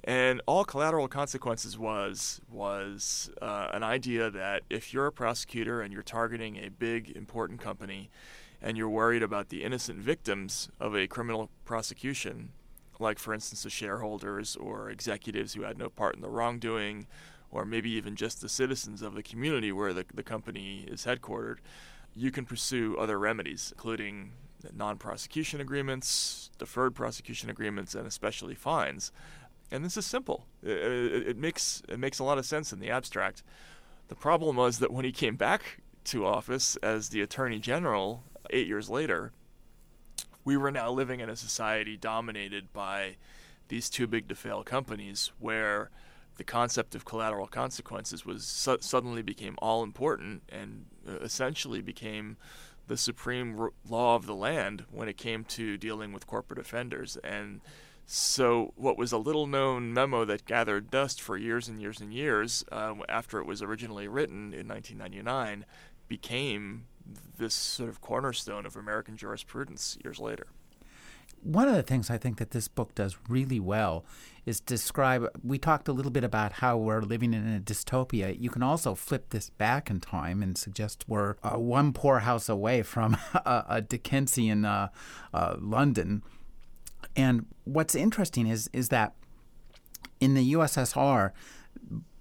And 0.07 0.39
all 0.45 0.63
collateral 0.65 1.07
consequences 1.07 1.79
was 1.79 2.39
was 2.49 3.31
uh, 3.41 3.69
an 3.73 3.81
idea 3.81 4.29
that 4.29 4.61
if 4.69 4.93
you're 4.93 5.07
a 5.07 5.11
prosecutor 5.11 5.81
and 5.81 5.91
you're 5.91 6.03
targeting 6.03 6.57
a 6.57 6.69
big 6.69 7.09
important 7.17 7.59
company, 7.59 8.11
and 8.61 8.77
you're 8.77 8.89
worried 8.89 9.23
about 9.23 9.49
the 9.49 9.63
innocent 9.63 9.97
victims 9.97 10.69
of 10.79 10.95
a 10.95 11.07
criminal 11.07 11.49
prosecution, 11.65 12.49
like 12.99 13.17
for 13.17 13.33
instance 13.33 13.63
the 13.63 13.69
shareholders 13.71 14.55
or 14.55 14.91
executives 14.91 15.55
who 15.55 15.63
had 15.63 15.77
no 15.77 15.89
part 15.89 16.15
in 16.15 16.21
the 16.21 16.29
wrongdoing, 16.29 17.07
or 17.49 17.65
maybe 17.65 17.89
even 17.89 18.15
just 18.15 18.41
the 18.41 18.49
citizens 18.49 19.01
of 19.01 19.15
the 19.15 19.23
community 19.23 19.71
where 19.71 19.91
the, 19.91 20.05
the 20.13 20.23
company 20.23 20.85
is 20.87 21.05
headquartered, 21.05 21.57
you 22.15 22.29
can 22.29 22.45
pursue 22.45 22.95
other 22.97 23.17
remedies, 23.17 23.73
including 23.75 24.33
non 24.71 24.97
prosecution 24.97 25.59
agreements, 25.61 26.51
deferred 26.59 26.93
prosecution 26.93 27.49
agreements, 27.49 27.95
and 27.95 28.05
especially 28.05 28.53
fines 28.53 29.11
And 29.71 29.83
this 29.83 29.97
is 29.97 30.05
simple. 30.05 30.45
It, 30.63 30.71
it, 30.71 31.27
it, 31.29 31.37
makes 31.37 31.81
it 31.89 31.99
makes 31.99 32.19
a 32.19 32.23
lot 32.23 32.37
of 32.37 32.45
sense 32.45 32.71
in 32.71 32.79
the 32.79 32.89
abstract. 32.89 33.43
The 34.07 34.15
problem 34.15 34.55
was 34.55 34.79
that 34.79 34.91
when 34.91 35.05
he 35.05 35.11
came 35.11 35.35
back 35.35 35.79
to 36.05 36.25
office 36.25 36.75
as 36.77 37.09
the 37.09 37.21
attorney 37.21 37.59
general 37.59 38.23
eight 38.51 38.67
years 38.67 38.89
later, 38.89 39.31
we 40.43 40.55
were 40.55 40.71
now 40.71 40.91
living 40.91 41.19
in 41.19 41.29
a 41.29 41.35
society 41.35 41.97
dominated 41.97 42.71
by 42.71 43.15
these 43.67 43.89
too 43.89 44.05
big 44.05 44.27
to 44.27 44.35
fail 44.35 44.63
companies 44.63 45.31
where 45.39 45.89
the 46.37 46.43
concept 46.43 46.95
of 46.95 47.05
collateral 47.05 47.47
consequences 47.47 48.25
was 48.25 48.45
su- 48.45 48.77
suddenly 48.81 49.21
became 49.21 49.55
all 49.59 49.83
important 49.83 50.43
and 50.49 50.85
uh, 51.07 51.13
essentially 51.17 51.81
became 51.81 52.37
the 52.87 52.97
supreme 52.97 53.59
r- 53.59 53.71
law 53.89 54.15
of 54.15 54.25
the 54.25 54.35
land 54.35 54.85
when 54.91 55.07
it 55.07 55.17
came 55.17 55.43
to 55.43 55.77
dealing 55.77 56.13
with 56.13 56.27
corporate 56.27 56.59
offenders 56.59 57.17
and 57.23 57.61
so 58.05 58.73
what 58.75 58.97
was 58.97 59.11
a 59.11 59.17
little 59.17 59.47
known 59.47 59.93
memo 59.93 60.25
that 60.25 60.45
gathered 60.45 60.91
dust 60.91 61.21
for 61.21 61.37
years 61.37 61.67
and 61.67 61.81
years 61.81 61.99
and 61.99 62.13
years 62.13 62.63
uh, 62.71 62.93
after 63.09 63.39
it 63.39 63.45
was 63.45 63.61
originally 63.61 64.07
written 64.07 64.53
in 64.53 64.67
1999 64.67 65.65
became 66.07 66.85
this 67.37 67.53
sort 67.53 67.89
of 67.89 68.01
cornerstone 68.01 68.65
of 68.65 68.75
American 68.75 69.17
jurisprudence 69.17 69.97
years 70.03 70.19
later. 70.19 70.47
One 71.41 71.67
of 71.67 71.75
the 71.75 71.83
things 71.83 72.09
I 72.09 72.17
think 72.17 72.37
that 72.37 72.51
this 72.51 72.67
book 72.67 72.95
does 72.95 73.17
really 73.29 73.59
well 73.59 74.03
is 74.47 74.59
describe. 74.59 75.27
We 75.43 75.59
talked 75.59 75.87
a 75.87 75.93
little 75.93 76.11
bit 76.11 76.23
about 76.23 76.53
how 76.53 76.77
we're 76.77 77.01
living 77.01 77.35
in 77.35 77.55
a 77.55 77.59
dystopia. 77.59 78.35
You 78.39 78.49
can 78.49 78.63
also 78.63 78.95
flip 78.95 79.29
this 79.29 79.51
back 79.51 79.91
in 79.91 79.99
time 79.99 80.41
and 80.41 80.57
suggest 80.57 81.05
we're 81.07 81.35
uh, 81.43 81.59
one 81.59 81.93
poor 81.93 82.19
house 82.19 82.49
away 82.49 82.81
from 82.81 83.17
a, 83.33 83.65
a 83.69 83.81
Dickensian 83.81 84.65
uh, 84.65 84.89
uh, 85.33 85.55
London. 85.59 86.23
And 87.15 87.45
what's 87.63 87.95
interesting 87.95 88.47
is 88.47 88.69
is 88.73 88.89
that 88.89 89.13
in 90.19 90.33
the 90.33 90.53
USSR, 90.53 91.31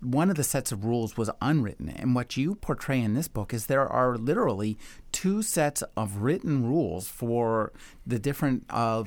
one 0.01 0.29
of 0.29 0.37
the 0.37 0.45
sets 0.45 0.73
of 0.73 0.85
rules 0.85 1.17
was 1.17 1.31
unwritten. 1.41 1.89
And 1.89 2.15
what 2.15 2.37
you 2.37 2.57
portray 2.57 3.01
in 3.01 3.15
this 3.15 3.29
book 3.29 3.55
is 3.55 3.67
there 3.67 3.89
are 3.89 4.17
literally 4.17 4.77
two 5.13 5.43
sets 5.43 5.83
of 5.97 6.19
written 6.19 6.67
rules 6.67 7.09
for 7.09 7.73
the 8.07 8.19
different 8.19 8.65
uh, 8.69 9.05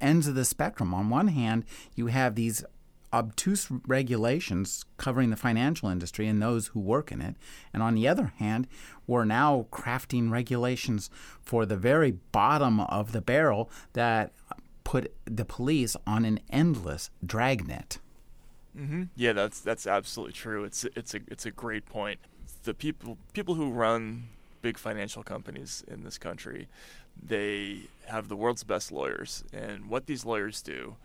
ends 0.00 0.26
of 0.26 0.34
the 0.34 0.44
spectrum. 0.44 0.92
On 0.92 1.08
one 1.08 1.28
hand, 1.28 1.64
you 1.94 2.06
have 2.08 2.34
these 2.34 2.64
obtuse 3.10 3.68
regulations 3.86 4.84
covering 4.98 5.30
the 5.30 5.36
financial 5.36 5.88
industry 5.88 6.26
and 6.26 6.42
those 6.42 6.68
who 6.68 6.80
work 6.80 7.10
in 7.10 7.22
it. 7.22 7.36
And 7.72 7.82
on 7.82 7.94
the 7.94 8.06
other 8.06 8.34
hand, 8.36 8.66
we're 9.06 9.24
now 9.24 9.66
crafting 9.72 10.30
regulations 10.30 11.08
for 11.40 11.64
the 11.64 11.76
very 11.76 12.10
bottom 12.10 12.80
of 12.80 13.12
the 13.12 13.22
barrel 13.22 13.70
that 13.94 14.32
put 14.88 15.12
the 15.26 15.44
police 15.44 15.98
on 16.06 16.24
an 16.24 16.40
endless 16.48 17.10
dragnet. 17.24 17.98
Mm-hmm. 18.74 19.02
Yeah, 19.16 19.34
that's 19.34 19.60
that's 19.60 19.86
absolutely 19.86 20.32
true. 20.32 20.64
It's 20.64 20.86
it's 20.96 21.14
a 21.14 21.20
it's 21.26 21.44
a 21.44 21.50
great 21.50 21.84
point. 21.84 22.18
The 22.64 22.72
people 22.72 23.18
people 23.34 23.54
who 23.54 23.70
run 23.70 24.28
big 24.62 24.78
financial 24.78 25.22
companies 25.22 25.84
in 25.86 26.04
this 26.04 26.16
country, 26.16 26.68
they 27.22 27.80
have 28.06 28.28
the 28.28 28.36
world's 28.36 28.64
best 28.64 28.90
lawyers, 28.90 29.44
and 29.52 29.90
what 29.90 30.06
these 30.06 30.24
lawyers 30.24 30.62
do. 30.62 30.96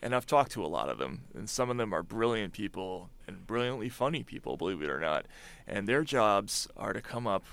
And 0.00 0.14
I've 0.14 0.24
talked 0.24 0.52
to 0.52 0.64
a 0.64 0.68
lot 0.68 0.88
of 0.88 0.98
them, 0.98 1.22
and 1.34 1.50
some 1.50 1.68
of 1.68 1.76
them 1.78 1.92
are 1.92 2.04
brilliant 2.04 2.52
people 2.52 3.10
and 3.26 3.44
brilliantly 3.44 3.88
funny 3.88 4.22
people, 4.22 4.56
believe 4.56 4.80
it 4.82 4.88
or 4.88 5.00
not. 5.00 5.26
And 5.66 5.88
their 5.88 6.04
jobs 6.04 6.68
are 6.76 6.92
to 6.92 7.00
come 7.00 7.26
up 7.26 7.44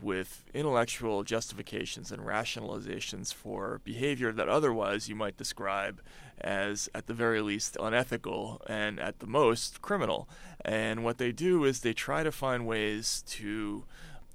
with 0.00 0.44
intellectual 0.52 1.22
justifications 1.22 2.12
and 2.12 2.22
rationalizations 2.22 3.32
for 3.32 3.80
behavior 3.84 4.32
that 4.32 4.48
otherwise 4.48 5.08
you 5.08 5.14
might 5.14 5.36
describe 5.36 6.00
as, 6.40 6.88
at 6.94 7.06
the 7.06 7.14
very 7.14 7.40
least, 7.40 7.76
unethical 7.80 8.60
and 8.66 9.00
at 9.00 9.20
the 9.20 9.26
most 9.26 9.80
criminal. 9.80 10.28
And 10.64 11.04
what 11.04 11.18
they 11.18 11.32
do 11.32 11.64
is 11.64 11.80
they 11.80 11.94
try 11.94 12.22
to 12.22 12.32
find 12.32 12.66
ways 12.66 13.22
to 13.28 13.84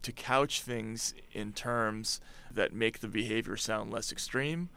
to 0.01 0.11
couch 0.11 0.61
things 0.61 1.13
in 1.31 1.53
terms 1.53 2.19
that 2.51 2.73
make 2.73 2.99
the 2.99 3.07
behavior 3.07 3.55
sound 3.55 3.91
less 3.91 4.11
extreme, 4.11 4.69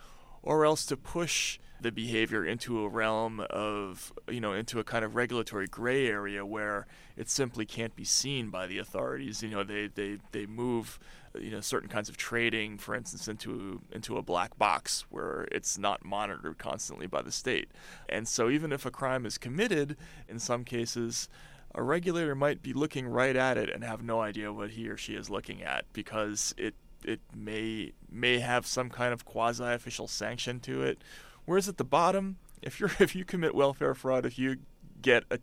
or 0.42 0.66
else 0.66 0.84
to 0.84 0.98
push 0.98 1.58
the 1.80 1.92
behavior 1.92 2.44
into 2.44 2.82
a 2.82 2.88
realm 2.88 3.40
of, 3.50 4.12
you 4.28 4.40
know, 4.40 4.52
into 4.52 4.78
a 4.78 4.84
kind 4.84 5.04
of 5.04 5.14
regulatory 5.14 5.66
gray 5.66 6.06
area 6.06 6.44
where 6.44 6.86
it 7.16 7.28
simply 7.28 7.66
can't 7.66 7.94
be 7.94 8.04
seen 8.04 8.50
by 8.50 8.66
the 8.66 8.78
authorities. 8.78 9.42
You 9.42 9.50
know, 9.50 9.64
they, 9.64 9.88
they, 9.88 10.18
they 10.32 10.46
move, 10.46 10.98
you 11.38 11.50
know, 11.50 11.60
certain 11.60 11.88
kinds 11.88 12.08
of 12.08 12.16
trading, 12.16 12.78
for 12.78 12.94
instance, 12.94 13.28
into 13.28 13.82
into 13.92 14.16
a 14.16 14.22
black 14.22 14.56
box 14.56 15.04
where 15.10 15.46
it's 15.52 15.76
not 15.76 16.04
monitored 16.04 16.58
constantly 16.58 17.06
by 17.06 17.22
the 17.22 17.32
state. 17.32 17.68
And 18.08 18.26
so 18.26 18.48
even 18.48 18.72
if 18.72 18.86
a 18.86 18.90
crime 18.90 19.26
is 19.26 19.36
committed, 19.36 19.96
in 20.28 20.38
some 20.38 20.64
cases, 20.64 21.28
a 21.74 21.82
regulator 21.82 22.34
might 22.34 22.62
be 22.62 22.72
looking 22.72 23.06
right 23.06 23.34
at 23.34 23.58
it 23.58 23.68
and 23.68 23.82
have 23.82 24.02
no 24.02 24.20
idea 24.20 24.52
what 24.52 24.70
he 24.70 24.88
or 24.88 24.96
she 24.96 25.14
is 25.14 25.28
looking 25.28 25.62
at 25.62 25.84
because 25.92 26.54
it 26.56 26.74
it 27.04 27.20
may 27.34 27.92
may 28.10 28.38
have 28.38 28.66
some 28.66 28.88
kind 28.88 29.12
of 29.12 29.24
quasi 29.24 29.64
official 29.64 30.08
sanction 30.08 30.60
to 30.60 30.82
it 30.82 31.02
Whereas 31.44 31.68
at 31.68 31.76
the 31.76 31.84
bottom, 31.84 32.36
if 32.62 32.80
you're 32.80 32.90
if 32.98 33.14
you 33.14 33.24
commit 33.24 33.54
welfare 33.54 33.94
fraud, 33.94 34.26
if 34.26 34.38
you 34.38 34.56
get 35.02 35.24
a 35.30 35.38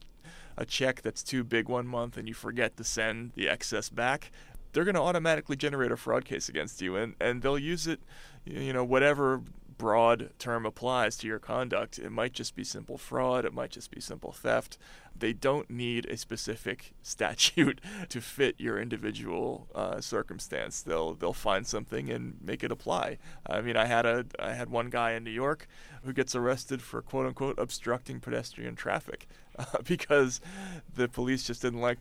a 0.58 0.66
check 0.66 1.02
that's 1.02 1.24
too 1.24 1.44
big 1.44 1.70
one 1.70 1.88
month 1.88 2.18
and 2.18 2.28
you 2.28 2.34
forget 2.34 2.76
to 2.78 2.84
send 2.84 3.32
the 3.36 3.48
excess 3.48 3.90
back, 3.90 4.32
they're 4.74 4.84
going 4.84 4.96
to 4.96 5.02
automatically 5.02 5.56
generate 5.56 5.92
a 5.92 5.98
fraud 5.98 6.26
case 6.26 6.50
against 6.50 6.82
you 6.82 6.96
and 6.96 7.16
and 7.20 7.42
they'll 7.42 7.60
use 7.60 7.88
it 7.88 8.00
you 8.46 8.74
know 8.74 8.84
whatever 8.84 9.42
broad 9.82 10.30
term 10.38 10.64
applies 10.64 11.18
to 11.18 11.26
your 11.26 11.40
conduct. 11.40 11.98
It 11.98 12.12
might 12.12 12.34
just 12.34 12.56
be 12.56 12.64
simple 12.64 13.00
fraud, 13.00 13.46
it 13.46 13.54
might 13.54 13.72
just 13.72 13.90
be 13.90 14.00
simple 14.00 14.32
theft. 14.32 14.78
They 15.18 15.34
don't 15.34 15.72
need 15.72 16.06
a 16.06 16.18
specific 16.18 16.94
statute 17.02 17.82
to 18.10 18.22
fit 18.22 18.54
your 18.60 18.80
individual 18.80 19.68
uh, 19.74 20.00
circumstance. 20.00 20.84
They'll 20.84 21.16
they'll 21.16 21.34
find 21.34 21.66
something 21.66 22.12
and 22.12 22.38
make 22.44 22.64
it 22.64 22.72
apply. 22.72 23.18
I 23.48 23.62
mean, 23.62 23.76
I 23.76 23.86
had 23.86 24.06
a 24.06 24.28
I 24.38 24.54
had 24.54 24.70
one 24.70 24.92
guy 24.92 25.14
in 25.14 25.24
New 25.24 25.32
York 25.32 25.68
who 26.04 26.14
gets 26.14 26.36
arrested 26.36 26.84
for 26.84 27.02
quote 27.02 27.26
unquote 27.26 27.58
obstructing 27.58 28.20
pedestrian 28.20 28.76
traffic 28.76 29.28
uh, 29.58 29.66
because 29.84 30.42
the 30.94 31.08
police 31.08 31.44
just 31.44 31.64
didn't 31.64 31.82
like 31.82 31.98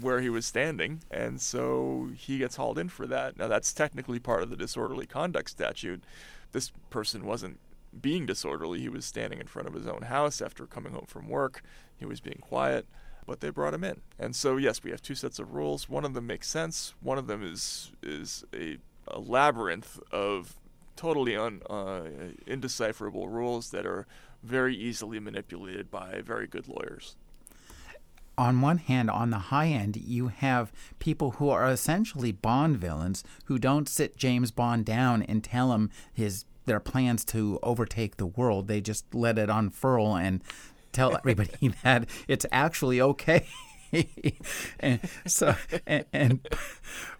where 0.00 0.22
he 0.22 0.30
was 0.30 0.46
standing, 0.46 1.00
and 1.10 1.42
so 1.42 2.08
he 2.16 2.38
gets 2.38 2.56
hauled 2.56 2.78
in 2.78 2.88
for 2.88 3.06
that. 3.06 3.36
Now, 3.36 3.48
that's 3.48 3.72
technically 3.74 4.18
part 4.18 4.42
of 4.42 4.50
the 4.50 4.56
disorderly 4.56 5.06
conduct 5.06 5.50
statute, 5.50 6.02
this 6.52 6.72
person 6.90 7.24
wasn't 7.24 7.58
being 8.00 8.26
disorderly. 8.26 8.80
He 8.80 8.88
was 8.88 9.04
standing 9.04 9.40
in 9.40 9.46
front 9.46 9.68
of 9.68 9.74
his 9.74 9.86
own 9.86 10.02
house 10.02 10.40
after 10.40 10.66
coming 10.66 10.92
home 10.92 11.06
from 11.06 11.28
work. 11.28 11.62
He 11.96 12.04
was 12.04 12.20
being 12.20 12.38
quiet, 12.40 12.86
but 13.26 13.40
they 13.40 13.50
brought 13.50 13.74
him 13.74 13.84
in. 13.84 14.00
And 14.18 14.34
so, 14.36 14.56
yes, 14.56 14.82
we 14.82 14.90
have 14.90 15.02
two 15.02 15.14
sets 15.14 15.38
of 15.38 15.52
rules. 15.52 15.88
One 15.88 16.04
of 16.04 16.14
them 16.14 16.26
makes 16.26 16.48
sense. 16.48 16.94
One 17.00 17.18
of 17.18 17.26
them 17.26 17.42
is 17.42 17.92
is 18.02 18.44
a, 18.54 18.78
a 19.06 19.18
labyrinth 19.18 19.98
of 20.12 20.56
totally 20.96 21.36
un, 21.36 21.62
uh, 21.70 22.02
indecipherable 22.46 23.28
rules 23.28 23.70
that 23.70 23.86
are 23.86 24.06
very 24.42 24.74
easily 24.76 25.18
manipulated 25.20 25.90
by 25.90 26.20
very 26.24 26.46
good 26.46 26.68
lawyers 26.68 27.16
on 28.38 28.60
one 28.60 28.78
hand, 28.78 29.10
on 29.10 29.30
the 29.30 29.38
high 29.38 29.66
end, 29.66 29.96
you 29.96 30.28
have 30.28 30.72
people 31.00 31.32
who 31.32 31.50
are 31.50 31.68
essentially 31.68 32.30
Bond 32.30 32.78
villains 32.78 33.24
who 33.46 33.58
don't 33.58 33.88
sit 33.88 34.16
James 34.16 34.52
Bond 34.52 34.86
down 34.86 35.22
and 35.24 35.42
tell 35.42 35.72
him 35.72 35.90
his 36.12 36.44
their 36.64 36.80
plans 36.80 37.24
to 37.24 37.58
overtake 37.62 38.16
the 38.16 38.26
world. 38.26 38.68
They 38.68 38.80
just 38.80 39.12
let 39.14 39.38
it 39.38 39.50
unfurl 39.50 40.16
and 40.16 40.42
tell 40.92 41.16
everybody 41.16 41.74
that 41.82 42.08
it's 42.28 42.46
actually 42.52 43.00
okay. 43.00 43.46
and 44.80 45.00
so, 45.26 45.56
and, 45.86 46.04
and 46.12 46.48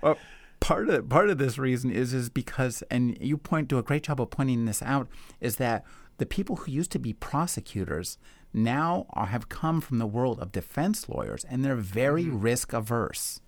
well, 0.00 0.18
part 0.60 0.88
of 0.88 1.08
part 1.08 1.30
of 1.30 1.38
this 1.38 1.58
reason 1.58 1.90
is 1.90 2.14
is 2.14 2.28
because, 2.28 2.84
and 2.90 3.18
you 3.20 3.36
point 3.36 3.68
do 3.68 3.78
a 3.78 3.82
great 3.82 4.04
job 4.04 4.20
of 4.20 4.30
pointing 4.30 4.66
this 4.66 4.82
out, 4.82 5.08
is 5.40 5.56
that 5.56 5.84
the 6.18 6.26
people 6.26 6.56
who 6.56 6.70
used 6.70 6.92
to 6.92 6.98
be 6.98 7.12
prosecutors 7.12 8.18
now 8.52 9.06
have 9.14 9.48
come 9.48 9.80
from 9.80 9.98
the 9.98 10.06
world 10.06 10.40
of 10.40 10.52
defense 10.52 11.08
lawyers, 11.08 11.44
and 11.44 11.64
they're 11.64 11.76
very 11.76 12.24
mm-hmm. 12.24 12.40
risk 12.40 12.72
averse. 12.72 13.40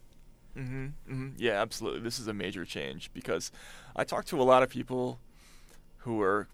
Mm-hmm, 0.57 0.85
mm-hmm. 0.85 1.29
Yeah, 1.37 1.61
absolutely. 1.61 2.01
This 2.01 2.19
is 2.19 2.27
a 2.27 2.35
major 2.35 2.65
change 2.65 3.11
because 3.13 3.51
I 3.97 4.05
talk 4.05 4.25
to 4.27 4.41
a 4.41 4.45
lot 4.45 4.63
of 4.63 4.69
people 4.69 5.21
who 5.99 6.21
are 6.21 6.49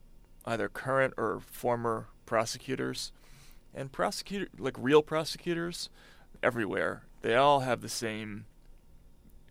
either 0.45 0.69
current 0.69 1.15
or 1.17 1.41
former 1.41 2.09
prosecutors, 2.25 3.13
and 3.75 3.93
prosecutor 3.93 4.49
like 4.59 4.77
real 4.79 5.03
prosecutors 5.03 5.89
everywhere. 6.43 7.03
They 7.23 7.35
all 7.35 7.61
have 7.61 7.81
the 7.81 7.89
same 7.89 8.47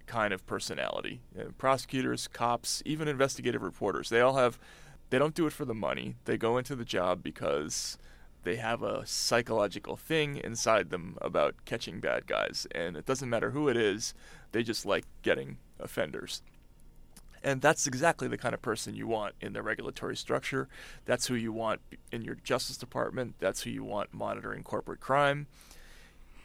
kind 0.05 0.33
of 0.33 0.45
personality. 0.45 1.21
You 1.35 1.53
prosecutors, 1.57 2.27
cops, 2.27 2.81
even 2.85 3.07
investigative 3.07 3.61
reporters. 3.61 4.09
They 4.09 4.21
all 4.21 4.35
have. 4.35 4.59
They 5.11 5.19
don't 5.19 5.35
do 5.35 5.45
it 5.45 5.53
for 5.53 5.65
the 5.65 5.75
money. 5.75 6.15
They 6.25 6.35
go 6.35 6.57
into 6.57 6.75
the 6.75 6.85
job 6.85 7.21
because 7.21 7.97
they 8.45 8.55
have 8.55 8.81
a 8.81 9.05
psychological 9.05 9.97
thing 9.97 10.37
inside 10.37 10.89
them 10.89 11.17
about 11.21 11.55
catching 11.65 11.99
bad 11.99 12.27
guys, 12.27 12.65
and 12.73 12.95
it 12.95 13.05
doesn't 13.05 13.29
matter 13.29 13.51
who 13.51 13.67
it 13.67 13.75
is, 13.75 14.13
they 14.53 14.63
just 14.63 14.85
like 14.85 15.05
getting 15.21 15.57
offenders. 15.79 16.41
And 17.43 17.61
that's 17.61 17.85
exactly 17.85 18.27
the 18.27 18.37
kind 18.37 18.55
of 18.55 18.61
person 18.61 18.95
you 18.95 19.07
want 19.07 19.35
in 19.39 19.53
the 19.53 19.61
regulatory 19.61 20.15
structure. 20.15 20.67
That's 21.05 21.27
who 21.27 21.35
you 21.35 21.51
want 21.51 21.81
in 22.11 22.23
your 22.23 22.35
Justice 22.35 22.77
Department. 22.77 23.35
That's 23.39 23.61
who 23.61 23.69
you 23.69 23.83
want 23.83 24.13
monitoring 24.13 24.63
corporate 24.63 24.99
crime. 24.99 25.45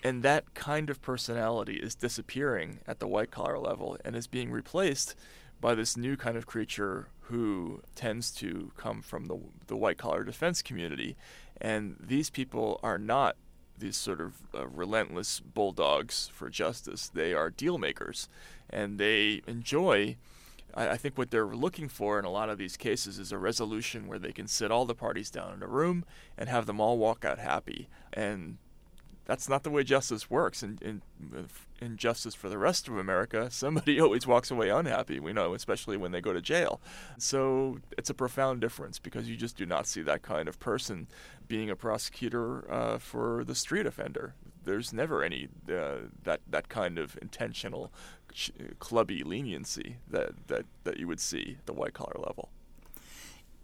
And 0.02 0.22
that 0.22 0.54
kind 0.54 0.90
of 0.90 1.00
personality 1.00 1.76
is 1.76 1.94
disappearing 1.94 2.80
at 2.86 2.98
the 2.98 3.06
white 3.06 3.30
collar 3.30 3.58
level 3.58 3.96
and 4.04 4.14
is 4.16 4.26
being 4.26 4.50
replaced 4.50 5.14
by 5.60 5.74
this 5.74 5.96
new 5.96 6.16
kind 6.16 6.36
of 6.36 6.46
creature 6.46 7.08
who 7.22 7.80
tends 7.94 8.30
to 8.32 8.72
come 8.76 9.02
from 9.02 9.26
the, 9.26 9.38
the 9.68 9.76
white 9.76 9.98
collar 9.98 10.24
defense 10.24 10.62
community. 10.62 11.16
And 11.60 11.96
these 12.00 12.30
people 12.30 12.80
are 12.82 12.98
not 12.98 13.36
these 13.78 13.96
sort 13.96 14.20
of 14.20 14.34
uh, 14.54 14.66
relentless 14.68 15.40
bulldogs 15.40 16.30
for 16.32 16.48
justice. 16.50 17.10
They 17.12 17.34
are 17.34 17.50
deal 17.50 17.78
makers, 17.78 18.28
and 18.68 18.98
they 18.98 19.42
enjoy. 19.46 20.16
I, 20.74 20.90
I 20.90 20.96
think 20.96 21.18
what 21.18 21.30
they're 21.30 21.46
looking 21.46 21.88
for 21.88 22.18
in 22.18 22.24
a 22.24 22.30
lot 22.30 22.50
of 22.50 22.58
these 22.58 22.76
cases 22.76 23.18
is 23.18 23.32
a 23.32 23.38
resolution 23.38 24.06
where 24.06 24.18
they 24.18 24.32
can 24.32 24.46
sit 24.46 24.70
all 24.70 24.84
the 24.84 24.94
parties 24.94 25.30
down 25.30 25.54
in 25.54 25.62
a 25.62 25.66
room 25.66 26.04
and 26.36 26.48
have 26.48 26.66
them 26.66 26.80
all 26.80 26.98
walk 26.98 27.24
out 27.24 27.38
happy. 27.38 27.88
And 28.12 28.58
that's 29.24 29.48
not 29.48 29.62
the 29.62 29.70
way 29.70 29.84
justice 29.84 30.30
works. 30.30 30.62
And 30.62 30.80
in, 30.82 31.96
justice 31.96 32.34
for 32.34 32.48
the 32.48 32.58
rest 32.58 32.88
of 32.88 32.96
America, 32.96 33.48
somebody 33.50 34.00
always 34.00 34.26
walks 34.26 34.50
away 34.50 34.68
unhappy, 34.68 35.20
we 35.20 35.32
know, 35.32 35.54
especially 35.54 35.96
when 35.96 36.12
they 36.12 36.20
go 36.20 36.32
to 36.32 36.40
jail. 36.40 36.80
So 37.18 37.78
it's 37.96 38.10
a 38.10 38.14
profound 38.14 38.60
difference 38.60 38.98
because 38.98 39.28
you 39.28 39.36
just 39.36 39.56
do 39.56 39.66
not 39.66 39.86
see 39.86 40.02
that 40.02 40.22
kind 40.22 40.48
of 40.48 40.58
person 40.58 41.08
being 41.48 41.70
a 41.70 41.76
prosecutor 41.76 42.70
uh, 42.70 42.98
for 42.98 43.44
the 43.44 43.54
street 43.54 43.86
offender. 43.86 44.34
There's 44.64 44.92
never 44.92 45.22
any 45.22 45.48
uh, 45.68 46.08
that 46.24 46.40
that 46.48 46.68
kind 46.68 46.98
of 46.98 47.18
intentional, 47.22 47.90
clubby 48.78 49.22
leniency 49.24 49.96
that, 50.08 50.48
that, 50.48 50.66
that 50.84 50.98
you 50.98 51.08
would 51.08 51.20
see 51.20 51.56
at 51.58 51.66
the 51.66 51.72
white 51.72 51.94
collar 51.94 52.16
level 52.18 52.50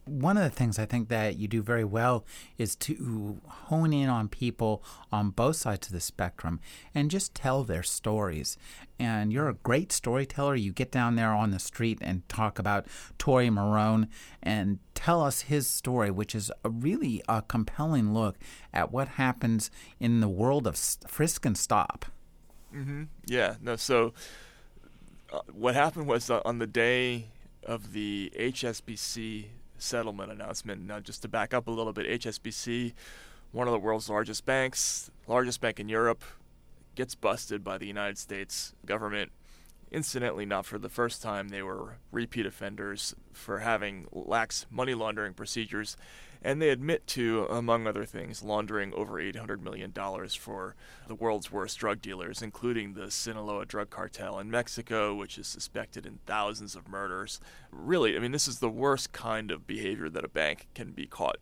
one 0.07 0.37
of 0.37 0.45
the 0.45 0.51
things 0.51 0.79
I 0.79 0.87
think 0.87 1.09
that 1.09 1.37
you 1.37 1.49
do 1.49 1.63
very 1.63 1.85
well 1.85 2.25
is 2.59 2.77
to 2.77 3.41
hone 3.47 3.93
in 3.93 4.09
on 4.09 4.29
people 4.29 4.83
on 5.11 5.31
both 5.31 5.57
sides 5.57 5.89
of 5.89 5.93
the 5.93 6.01
spectrum 6.01 6.61
and 6.95 7.11
just 7.11 7.35
tell 7.35 7.65
their 7.65 7.83
stories. 7.83 8.57
And 8.99 9.33
you're 9.33 9.49
a 9.49 9.55
great 9.55 9.91
storyteller. 9.93 10.55
You 10.55 10.73
get 10.73 10.93
down 10.93 11.17
there 11.17 11.33
on 11.33 11.51
the 11.51 11.59
street 11.59 11.99
and 12.01 12.27
talk 12.29 12.59
about 12.59 12.87
Tory 13.19 13.49
Marone 13.49 14.09
and 14.43 14.79
tell 14.95 15.23
us 15.23 15.43
his 15.43 15.67
story, 15.67 16.11
which 16.11 16.35
is 16.35 16.53
a 16.65 16.71
really 16.71 17.21
a 17.29 17.43
compelling 17.43 18.15
look 18.15 18.37
at 18.73 18.93
what 18.93 19.09
happens 19.09 19.71
in 19.99 20.21
the 20.21 20.29
world 20.29 20.67
of 20.69 20.77
frisk 20.77 21.45
and 21.45 21.59
stop. 21.59 22.07
Mm-hmm. 22.73 23.05
Yeah. 23.27 23.57
No. 23.61 23.75
So 23.75 24.15
uh, 25.33 25.41
what 25.53 25.75
happened 25.75 26.07
was 26.07 26.31
uh, 26.31 26.41
on 26.45 26.59
the 26.59 26.67
day 26.67 27.27
of 27.65 27.93
the 27.93 28.33
HSBC 28.39 29.47
settlement 29.79 30.33
announcement. 30.33 30.83
Now, 30.83 31.01
just 31.01 31.23
to 31.23 31.29
back 31.29 31.55
up 31.55 31.67
a 31.67 31.71
little 31.71 31.93
bit, 31.93 32.21
HSBC, 32.21 32.93
one 33.53 33.67
of 33.67 33.73
the 33.73 33.79
world's 33.79 34.11
largest 34.11 34.45
banks, 34.45 35.11
largest 35.27 35.61
bank 35.61 35.81
in 35.81 35.89
Europe, 35.89 36.25
gets 36.95 37.15
busted 37.15 37.63
by 37.63 37.79
the 37.79 37.87
United 37.87 38.19
States 38.19 38.75
government. 38.85 39.31
Incidentally, 39.91 40.45
not 40.45 40.67
for 40.67 40.79
the 40.79 40.89
first 40.89 41.23
time, 41.23 41.49
they 41.49 41.63
were 41.63 41.99
repeat 42.11 42.47
offenders 42.47 43.15
for 43.33 43.61
having 43.61 44.07
lax 44.13 44.67
money 44.71 44.95
laundering 44.95 45.33
procedures 45.33 45.97
and 46.43 46.61
they 46.61 46.71
admit 46.71 47.07
to, 47.09 47.45
among 47.51 47.87
other 47.87 48.05
things, 48.05 48.43
laundering 48.43 48.95
over 48.95 49.15
$800 49.15 49.61
million 49.61 49.93
for 50.39 50.77
the 51.09 51.15
world's 51.15 51.51
worst 51.51 51.79
drug 51.79 52.01
dealers, 52.01 52.43
including 52.43 52.95
the 52.95 53.11
Sinaloa 53.11 53.67
drug 53.67 53.91
cartel 53.91 54.39
in 54.39 54.51
Mexico, 54.51 55.15
which 55.15 55.39
is 55.39 55.49
suspected 55.49 56.07
in 56.07 56.21
thousands 56.27 56.77
of 56.77 56.89
murders. 56.89 57.41
Really, 57.73 58.17
I 58.17 58.21
mean, 58.21 58.33
this 58.33 58.47
is 58.47 58.61
the 58.61 58.69
worst 58.69 59.13
kind 59.13 59.51
of 59.51 59.67
behavior 59.67 60.09
that 60.09 60.25
a 60.25 60.29
bank 60.29 60.69
can 60.75 60.93
be 60.93 61.07
caught 61.07 61.39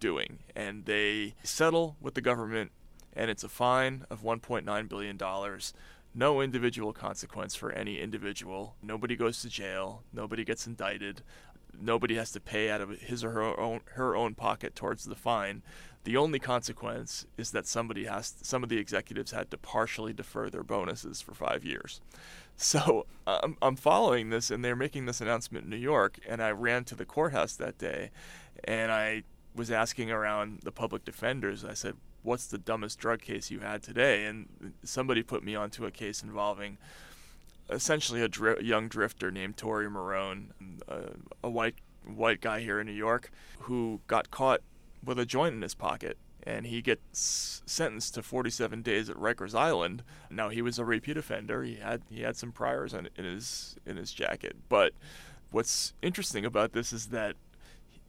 doing. 0.00 0.38
And 0.54 0.86
they 0.86 1.34
settle 1.42 1.96
with 2.00 2.14
the 2.14 2.20
government, 2.22 2.72
and 3.12 3.30
it's 3.30 3.44
a 3.44 3.48
fine 3.48 4.06
of 4.08 4.22
$1.9 4.22 4.88
billion 4.88 5.18
no 6.18 6.40
individual 6.40 6.92
consequence 6.92 7.54
for 7.54 7.70
any 7.72 8.00
individual. 8.00 8.74
Nobody 8.82 9.16
goes 9.16 9.40
to 9.42 9.48
jail. 9.48 10.02
Nobody 10.12 10.44
gets 10.44 10.66
indicted 10.66 11.22
nobody 11.80 12.16
has 12.16 12.32
to 12.32 12.40
pay 12.40 12.70
out 12.70 12.80
of 12.80 12.90
his 13.00 13.24
or 13.24 13.30
her 13.30 13.60
own 13.60 13.80
her 13.92 14.16
own 14.16 14.34
pocket 14.34 14.74
towards 14.74 15.04
the 15.04 15.14
fine. 15.14 15.62
The 16.04 16.16
only 16.16 16.38
consequence 16.38 17.26
is 17.36 17.50
that 17.50 17.66
somebody 17.66 18.06
has 18.06 18.34
some 18.42 18.62
of 18.62 18.68
the 18.68 18.78
executives 18.78 19.32
had 19.32 19.50
to 19.50 19.58
partially 19.58 20.12
defer 20.12 20.48
their 20.48 20.62
bonuses 20.62 21.20
for 21.20 21.34
five 21.34 21.64
years. 21.64 22.00
So 22.60 23.06
I'm, 23.24 23.56
I'm 23.62 23.76
following 23.76 24.30
this, 24.30 24.50
and 24.50 24.64
they're 24.64 24.74
making 24.74 25.06
this 25.06 25.20
announcement 25.20 25.66
in 25.66 25.70
New 25.70 25.76
York, 25.76 26.18
and 26.28 26.42
I 26.42 26.50
ran 26.50 26.82
to 26.86 26.96
the 26.96 27.04
courthouse 27.04 27.54
that 27.54 27.78
day, 27.78 28.10
and 28.64 28.90
I 28.90 29.22
was 29.54 29.70
asking 29.70 30.10
around 30.10 30.62
the 30.64 30.72
public 30.72 31.04
defenders. 31.04 31.64
I 31.64 31.74
said, 31.74 31.94
"What's 32.22 32.46
the 32.46 32.58
dumbest 32.58 32.98
drug 32.98 33.20
case 33.20 33.50
you 33.50 33.60
had 33.60 33.82
today?" 33.82 34.26
And 34.26 34.74
somebody 34.82 35.22
put 35.22 35.44
me 35.44 35.54
onto 35.54 35.86
a 35.86 35.90
case 35.90 36.22
involving 36.22 36.78
essentially 37.70 38.22
a 38.22 38.28
dri- 38.28 38.62
young 38.62 38.88
drifter 38.88 39.30
named 39.30 39.56
Tori 39.56 39.88
Marone, 39.88 40.50
a, 40.88 41.10
a 41.44 41.50
white 41.50 41.76
white 42.04 42.40
guy 42.40 42.60
here 42.60 42.80
in 42.80 42.86
New 42.86 42.92
York, 42.92 43.30
who 43.60 44.00
got 44.06 44.30
caught 44.30 44.60
with 45.04 45.18
a 45.18 45.26
joint 45.26 45.54
in 45.54 45.62
his 45.62 45.74
pocket 45.74 46.16
and 46.48 46.66
he 46.66 46.80
gets 46.80 47.62
sentenced 47.66 48.14
to 48.14 48.22
47 48.22 48.80
days 48.80 49.10
at 49.10 49.16
Rikers 49.16 49.54
Island. 49.54 50.02
Now 50.30 50.48
he 50.48 50.62
was 50.62 50.78
a 50.78 50.84
repeat 50.84 51.18
offender. 51.18 51.62
He 51.62 51.74
had 51.76 52.02
he 52.08 52.22
had 52.22 52.36
some 52.36 52.52
priors 52.52 52.94
in, 52.94 53.08
in 53.16 53.24
his 53.24 53.76
in 53.84 53.98
his 53.98 54.12
jacket. 54.12 54.56
But 54.68 54.94
what's 55.50 55.92
interesting 56.00 56.46
about 56.46 56.72
this 56.72 56.92
is 56.92 57.08
that 57.08 57.36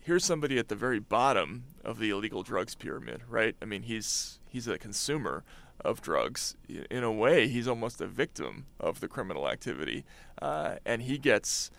here's 0.10 0.26
somebody 0.26 0.58
at 0.58 0.69
the 0.69 0.76
very 0.76 0.98
bottom 0.98 1.65
of 1.86 2.00
the 2.00 2.10
illegal 2.10 2.41
drugs 2.41 2.74
pyramid, 2.74 3.22
right? 3.30 3.56
I 3.62 3.65
mean, 3.65 3.84
he's 3.84 4.39
he's 4.50 4.67
a 4.67 4.76
consumer 4.76 5.43
of 5.86 6.02
drugs. 6.02 6.56
In 6.89 7.04
a 7.04 7.12
way, 7.12 7.48
he's 7.48 7.67
almost 7.67 8.02
a 8.02 8.08
victim 8.08 8.65
of 8.80 9.02
the 9.02 9.08
criminal 9.08 9.48
activity, 9.48 10.06
uh, 10.41 10.78
and 10.84 11.04
he 11.04 11.19
gets 11.19 11.69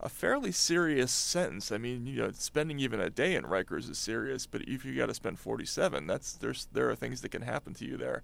a 0.00 0.08
fairly 0.08 0.50
serious 0.50 1.12
sentence. 1.12 1.70
I 1.70 1.76
mean, 1.76 2.06
you 2.06 2.22
know, 2.22 2.30
spending 2.32 2.78
even 2.78 3.00
a 3.00 3.10
day 3.10 3.34
in 3.34 3.44
Rikers 3.44 3.90
is 3.90 3.98
serious, 3.98 4.46
but 4.46 4.62
if 4.62 4.86
you 4.86 4.96
got 4.96 5.08
to 5.08 5.14
spend 5.14 5.38
47, 5.38 6.06
that's 6.06 6.32
there's 6.32 6.68
there 6.72 6.88
are 6.88 6.96
things 6.96 7.20
that 7.20 7.32
can 7.32 7.42
happen 7.42 7.74
to 7.74 7.84
you 7.84 7.98
there. 7.98 8.22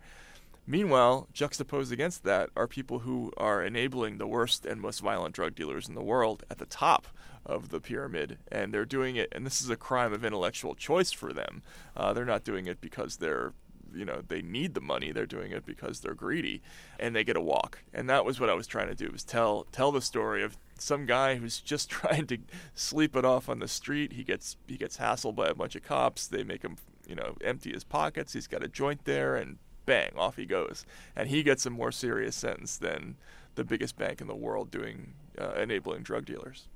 Meanwhile, 0.67 1.29
juxtaposed 1.33 1.93
against 1.93 2.23
that 2.25 2.51
are 2.55 2.69
people 2.69 3.01
who 3.01 3.33
are 3.37 3.63
enabling 3.63 4.19
the 4.19 4.27
worst 4.27 4.65
and 4.65 4.81
most 4.81 5.01
violent 5.01 5.35
drug 5.35 5.55
dealers 5.55 5.89
in 5.89 5.95
the 5.95 6.03
world 6.03 6.45
at 6.51 6.59
the 6.59 6.67
top 6.67 7.09
of 7.45 7.71
the 7.71 7.81
pyramid, 7.81 8.39
and 8.53 8.73
they're 8.73 8.85
doing 8.85 9.17
it. 9.17 9.29
And 9.33 9.45
this 9.45 9.63
is 9.63 9.71
a 9.71 9.77
crime 9.77 10.13
of 10.13 10.25
intellectual 10.25 10.75
choice 10.75 11.11
for 11.13 11.33
them. 11.33 11.63
Uh, 11.97 12.13
they're 12.13 12.25
not 12.25 12.45
doing 12.45 12.67
it 12.67 12.81
because 12.81 13.17
they're 13.17 13.53
you 13.95 14.05
know 14.05 14.23
they 14.29 14.43
need 14.43 14.75
the 14.75 14.81
money 14.81 15.11
they're 15.11 15.27
doing 15.27 15.53
it 15.53 15.67
because 15.67 16.01
they're 16.01 16.15
greedy 16.15 16.63
and 16.99 17.15
they 17.15 17.25
get 17.25 17.37
a 17.37 17.41
walk 17.41 17.83
and 17.93 18.09
that 18.09 18.25
was 18.25 18.39
what 18.39 18.49
i 18.49 18.55
was 18.55 18.67
trying 18.67 18.87
to 18.89 18.95
do 18.95 19.11
was 19.11 19.25
tell 19.25 19.67
tell 19.73 19.91
the 19.91 20.01
story 20.01 20.43
of 20.43 20.57
some 20.79 21.07
guy 21.07 21.35
who's 21.37 21.61
just 21.73 21.91
trying 21.91 22.27
to 22.27 22.39
sleep 22.75 23.17
it 23.17 23.25
off 23.25 23.49
on 23.49 23.59
the 23.59 23.69
street 23.69 24.13
he 24.13 24.23
gets 24.23 24.57
he 24.67 24.77
gets 24.77 24.99
hassled 24.99 25.35
by 25.35 25.49
a 25.49 25.55
bunch 25.55 25.75
of 25.75 25.83
cops 25.83 26.27
they 26.27 26.45
make 26.45 26.63
him 26.63 26.77
you 27.09 27.15
know 27.15 27.35
empty 27.43 27.73
his 27.73 27.85
pockets 27.85 28.33
he's 28.33 28.47
got 28.47 28.63
a 28.63 28.69
joint 28.69 29.05
there 29.05 29.35
and 29.35 29.59
bang 29.91 30.13
off 30.17 30.37
he 30.37 30.47
goes 30.47 30.87
and 31.17 31.29
he 31.29 31.43
gets 31.43 31.67
a 31.67 31.71
more 31.71 31.91
serious 31.91 32.37
sentence 32.37 32.77
than 32.77 33.17
the 33.57 33.65
biggest 33.65 33.97
bank 33.99 34.21
in 34.21 34.29
the 34.29 34.35
world 34.35 34.71
doing 34.71 35.15
uh, 35.37 35.53
enabling 35.55 36.03
drug 36.03 36.25
dealers 36.25 36.69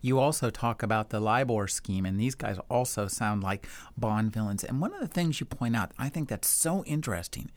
you 0.00 0.18
also 0.18 0.50
talk 0.50 0.82
about 0.82 1.10
the 1.10 1.20
LIBOR 1.20 1.68
scheme, 1.68 2.06
and 2.06 2.18
these 2.18 2.34
guys 2.34 2.58
also 2.70 3.06
sound 3.06 3.42
like 3.42 3.66
Bond 3.96 4.32
villains. 4.32 4.64
And 4.64 4.80
one 4.80 4.94
of 4.94 5.00
the 5.00 5.08
things 5.08 5.40
you 5.40 5.46
point 5.46 5.76
out, 5.76 5.92
I 5.98 6.08
think 6.08 6.28
that's 6.28 6.48
so 6.48 6.84
interesting. 6.84 7.50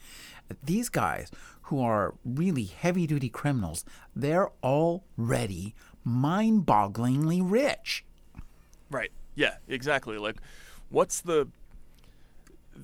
These 0.63 0.89
guys 0.89 1.31
who 1.63 1.81
are 1.81 2.15
really 2.25 2.65
heavy 2.65 3.07
duty 3.07 3.29
criminals, 3.29 3.85
they're 4.15 4.49
already 4.63 5.75
mind 6.03 6.65
bogglingly 6.65 7.41
rich. 7.43 8.03
Right. 8.89 9.11
Yeah, 9.35 9.55
exactly. 9.67 10.17
Like, 10.17 10.37
what's 10.89 11.21
the. 11.21 11.47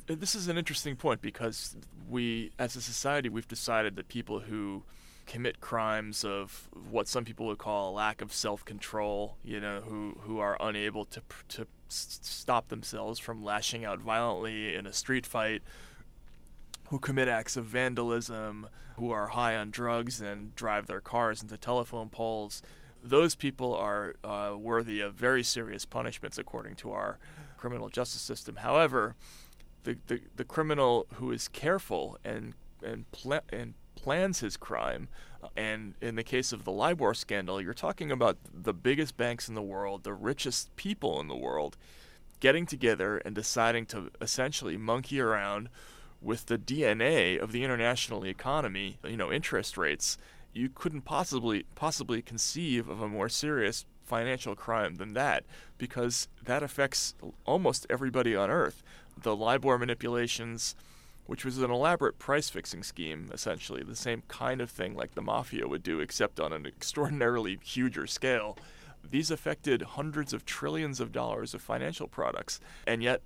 This 0.05 0.35
is 0.35 0.47
an 0.47 0.57
interesting 0.57 0.95
point 0.95 1.21
because 1.21 1.75
we, 2.09 2.51
as 2.59 2.75
a 2.75 2.81
society, 2.81 3.29
we've 3.29 3.47
decided 3.47 3.95
that 3.95 4.07
people 4.07 4.41
who 4.41 4.83
commit 5.25 5.59
crimes 5.59 6.23
of 6.23 6.69
what 6.89 7.07
some 7.07 7.25
people 7.25 7.45
would 7.47 7.57
call 7.57 7.91
a 7.91 7.93
lack 7.93 8.21
of 8.21 8.33
self-control, 8.33 9.37
you 9.43 9.59
know, 9.59 9.81
who 9.81 10.17
who 10.21 10.39
are 10.39 10.57
unable 10.59 11.05
to 11.05 11.21
to 11.49 11.67
stop 11.89 12.69
themselves 12.69 13.19
from 13.19 13.43
lashing 13.43 13.85
out 13.85 13.99
violently 13.99 14.75
in 14.75 14.85
a 14.85 14.93
street 14.93 15.25
fight, 15.25 15.61
who 16.89 16.99
commit 16.99 17.27
acts 17.27 17.57
of 17.57 17.65
vandalism, 17.65 18.67
who 18.95 19.11
are 19.11 19.27
high 19.27 19.55
on 19.55 19.69
drugs 19.69 20.21
and 20.21 20.55
drive 20.55 20.87
their 20.87 21.01
cars 21.01 21.41
into 21.41 21.57
telephone 21.57 22.09
poles. 22.09 22.61
Those 23.03 23.35
people 23.35 23.73
are 23.75 24.15
uh, 24.23 24.55
worthy 24.57 25.01
of 25.01 25.13
very 25.13 25.43
serious 25.43 25.85
punishments 25.85 26.37
according 26.37 26.75
to 26.77 26.91
our 26.91 27.19
criminal 27.57 27.89
justice 27.89 28.21
system. 28.21 28.57
However, 28.57 29.15
the, 29.83 29.97
the, 30.07 30.21
the 30.35 30.43
criminal 30.43 31.07
who 31.15 31.31
is 31.31 31.47
careful 31.47 32.17
and 32.23 32.53
and, 32.83 33.11
pl- 33.11 33.39
and 33.49 33.73
plans 33.95 34.39
his 34.39 34.55
crime 34.55 35.07
uh, 35.43 35.47
And 35.55 35.95
in 36.01 36.15
the 36.15 36.23
case 36.23 36.51
of 36.51 36.63
the 36.63 36.71
LIBOR 36.71 37.13
scandal, 37.13 37.61
you're 37.61 37.73
talking 37.73 38.11
about 38.11 38.37
the 38.53 38.73
biggest 38.73 39.17
banks 39.17 39.47
in 39.47 39.55
the 39.55 39.61
world, 39.61 40.03
the 40.03 40.13
richest 40.13 40.75
people 40.75 41.19
in 41.19 41.27
the 41.27 41.35
world, 41.35 41.77
getting 42.39 42.65
together 42.65 43.17
and 43.19 43.35
deciding 43.35 43.85
to 43.87 44.11
essentially 44.21 44.77
monkey 44.77 45.19
around 45.19 45.69
with 46.21 46.47
the 46.47 46.57
DNA 46.57 47.39
of 47.39 47.51
the 47.51 47.63
international 47.63 48.25
economy, 48.25 48.97
you 49.03 49.17
know, 49.17 49.31
interest 49.31 49.77
rates. 49.77 50.17
You 50.53 50.69
couldn't 50.69 51.01
possibly 51.01 51.65
possibly 51.75 52.21
conceive 52.21 52.89
of 52.89 53.01
a 53.01 53.07
more 53.07 53.29
serious 53.29 53.85
financial 54.03 54.55
crime 54.55 54.95
than 54.95 55.13
that 55.13 55.43
because 55.77 56.27
that 56.43 56.63
affects 56.63 57.13
almost 57.45 57.85
everybody 57.89 58.35
on 58.35 58.49
earth. 58.49 58.81
The 59.21 59.35
LIBOR 59.35 59.77
manipulations, 59.77 60.75
which 61.25 61.43
was 61.43 61.57
an 61.57 61.71
elaborate 61.71 62.19
price 62.19 62.49
fixing 62.49 62.83
scheme, 62.83 63.29
essentially, 63.33 63.83
the 63.83 63.95
same 63.95 64.23
kind 64.27 64.61
of 64.61 64.69
thing 64.69 64.95
like 64.95 65.15
the 65.15 65.21
mafia 65.21 65.67
would 65.67 65.83
do, 65.83 65.99
except 65.99 66.39
on 66.39 66.53
an 66.53 66.65
extraordinarily 66.65 67.59
huger 67.63 68.07
scale. 68.07 68.57
These 69.09 69.31
affected 69.31 69.81
hundreds 69.81 70.33
of 70.33 70.45
trillions 70.45 70.99
of 70.99 71.11
dollars 71.11 71.53
of 71.53 71.61
financial 71.61 72.07
products, 72.07 72.59
and 72.85 73.01
yet 73.01 73.21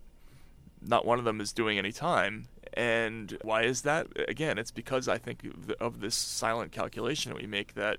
not 0.81 1.05
one 1.05 1.19
of 1.19 1.25
them 1.25 1.41
is 1.41 1.53
doing 1.53 1.77
any 1.77 1.91
time. 1.91 2.47
And 2.73 3.37
why 3.41 3.63
is 3.63 3.81
that? 3.81 4.07
Again, 4.29 4.57
it's 4.57 4.71
because 4.71 5.07
I 5.07 5.17
think 5.17 5.41
of 5.79 5.99
this 5.99 6.15
silent 6.15 6.71
calculation 6.71 7.31
that 7.31 7.41
we 7.41 7.47
make 7.47 7.73
that 7.73 7.97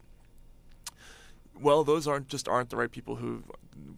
well, 1.61 1.85
those 1.85 2.07
aren't 2.07 2.29
just 2.29 2.49
aren't 2.49 2.71
the 2.71 2.77
right 2.77 2.91
people 2.91 3.17
who 3.17 3.45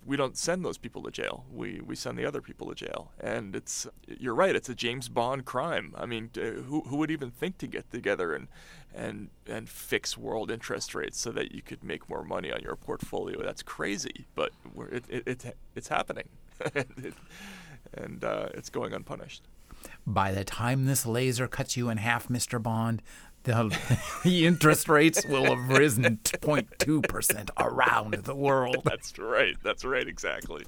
we 0.04 0.16
don't 0.16 0.36
send 0.36 0.64
those 0.64 0.78
people 0.78 1.02
to 1.02 1.10
jail. 1.10 1.44
We 1.52 1.80
we 1.84 1.96
send 1.96 2.18
the 2.18 2.26
other 2.26 2.40
people 2.40 2.68
to 2.68 2.74
jail, 2.74 3.12
and 3.20 3.54
it's 3.56 3.86
you're 4.06 4.34
right. 4.34 4.54
It's 4.54 4.68
a 4.68 4.74
James 4.74 5.08
Bond 5.08 5.44
crime. 5.44 5.94
I 5.96 6.06
mean, 6.06 6.30
who 6.34 6.82
who 6.82 6.96
would 6.96 7.10
even 7.10 7.30
think 7.30 7.58
to 7.58 7.66
get 7.66 7.90
together 7.90 8.34
and 8.34 8.48
and 8.94 9.30
and 9.46 9.68
fix 9.68 10.16
world 10.16 10.50
interest 10.50 10.94
rates 10.94 11.18
so 11.18 11.30
that 11.32 11.52
you 11.52 11.62
could 11.62 11.82
make 11.82 12.08
more 12.08 12.22
money 12.22 12.52
on 12.52 12.60
your 12.60 12.76
portfolio? 12.76 13.42
That's 13.42 13.62
crazy, 13.62 14.26
but 14.34 14.52
it, 14.90 15.04
it, 15.08 15.22
it 15.26 15.56
it's 15.74 15.88
happening, 15.88 16.28
and 17.94 18.24
uh, 18.24 18.48
it's 18.54 18.70
going 18.70 18.92
unpunished. 18.92 19.42
By 20.06 20.32
the 20.32 20.44
time 20.44 20.86
this 20.86 21.04
laser 21.04 21.46
cuts 21.46 21.76
you 21.76 21.90
in 21.90 21.98
half, 21.98 22.28
Mr. 22.28 22.62
Bond, 22.62 23.02
the, 24.24 24.46
interest 24.46 24.88
rates 24.88 25.24
will 25.26 25.44
have 25.44 25.68
risen 25.68 26.18
0.2% 26.24 27.50
around 27.58 28.14
the 28.14 28.34
world. 28.34 28.78
That's 28.84 29.18
right. 29.18 29.54
That's 29.62 29.84
right. 29.84 30.08
Exactly. 30.08 30.64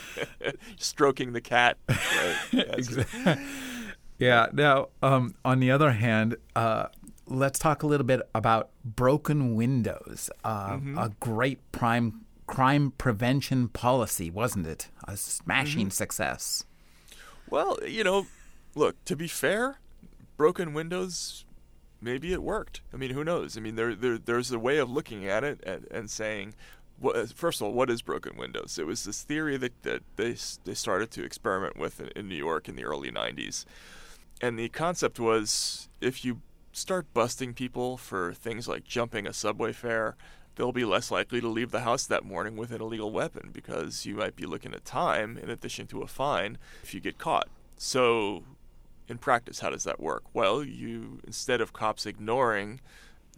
Stroking 0.78 1.32
the 1.32 1.40
cat. 1.40 1.78
Right. 1.88 2.68
exactly. 2.78 3.44
Yeah. 4.18 4.46
Now, 4.52 4.88
um, 5.02 5.34
on 5.44 5.58
the 5.58 5.72
other 5.72 5.90
hand, 5.90 6.36
uh, 6.54 6.86
let's 7.26 7.58
talk 7.58 7.82
a 7.82 7.88
little 7.88 8.06
bit 8.06 8.20
about 8.36 8.70
broken 8.84 9.56
windows. 9.56 10.30
Uh, 10.44 10.74
mm-hmm. 10.74 10.96
A 10.96 11.10
great 11.18 11.58
prime 11.72 12.24
crime 12.46 12.92
prevention 12.98 13.68
policy, 13.68 14.30
wasn't 14.30 14.66
it? 14.66 14.88
A 15.08 15.16
smashing 15.16 15.86
mm-hmm. 15.86 15.90
success. 15.90 16.64
Well, 17.48 17.78
you 17.84 18.04
know, 18.04 18.26
look, 18.76 19.04
to 19.06 19.16
be 19.16 19.26
fair, 19.26 19.78
broken 20.36 20.72
windows 20.72 21.44
maybe 22.00 22.32
it 22.32 22.42
worked. 22.42 22.80
I 22.92 22.96
mean, 22.96 23.10
who 23.10 23.24
knows? 23.24 23.56
I 23.56 23.60
mean, 23.60 23.76
there, 23.76 23.94
there 23.94 24.18
there's 24.18 24.50
a 24.50 24.58
way 24.58 24.78
of 24.78 24.90
looking 24.90 25.26
at 25.26 25.44
it 25.44 25.60
and, 25.64 25.86
and 25.90 26.10
saying, 26.10 26.54
well, 27.00 27.26
first 27.34 27.60
of 27.60 27.66
all, 27.66 27.72
what 27.72 27.90
is 27.90 28.02
broken 28.02 28.36
windows? 28.36 28.78
It 28.78 28.86
was 28.86 29.04
this 29.04 29.22
theory 29.22 29.56
that, 29.56 29.82
that 29.82 30.02
they 30.16 30.36
they 30.64 30.74
started 30.74 31.10
to 31.12 31.24
experiment 31.24 31.76
with 31.76 32.00
in, 32.00 32.08
in 32.16 32.28
New 32.28 32.36
York 32.36 32.68
in 32.68 32.76
the 32.76 32.84
early 32.84 33.10
'90s, 33.10 33.64
and 34.40 34.58
the 34.58 34.68
concept 34.68 35.18
was 35.18 35.88
if 36.00 36.24
you 36.24 36.40
start 36.72 37.12
busting 37.12 37.54
people 37.54 37.96
for 37.96 38.32
things 38.32 38.68
like 38.68 38.84
jumping 38.84 39.26
a 39.26 39.32
subway 39.32 39.72
fare, 39.72 40.16
they'll 40.54 40.72
be 40.72 40.84
less 40.84 41.10
likely 41.10 41.40
to 41.40 41.48
leave 41.48 41.70
the 41.70 41.80
house 41.80 42.06
that 42.06 42.24
morning 42.24 42.56
with 42.56 42.70
an 42.70 42.80
illegal 42.80 43.10
weapon 43.10 43.50
because 43.52 44.06
you 44.06 44.14
might 44.14 44.36
be 44.36 44.46
looking 44.46 44.74
at 44.74 44.84
time 44.84 45.36
in 45.36 45.50
addition 45.50 45.86
to 45.86 46.02
a 46.02 46.06
fine 46.06 46.58
if 46.82 46.94
you 46.94 47.00
get 47.00 47.18
caught. 47.18 47.48
So 47.76 48.44
in 49.10 49.18
practice, 49.18 49.58
how 49.58 49.70
does 49.70 49.84
that 49.84 49.98
work? 49.98 50.22
Well, 50.32 50.62
you 50.62 51.20
instead 51.26 51.60
of 51.60 51.72
cops 51.72 52.06
ignoring, 52.06 52.80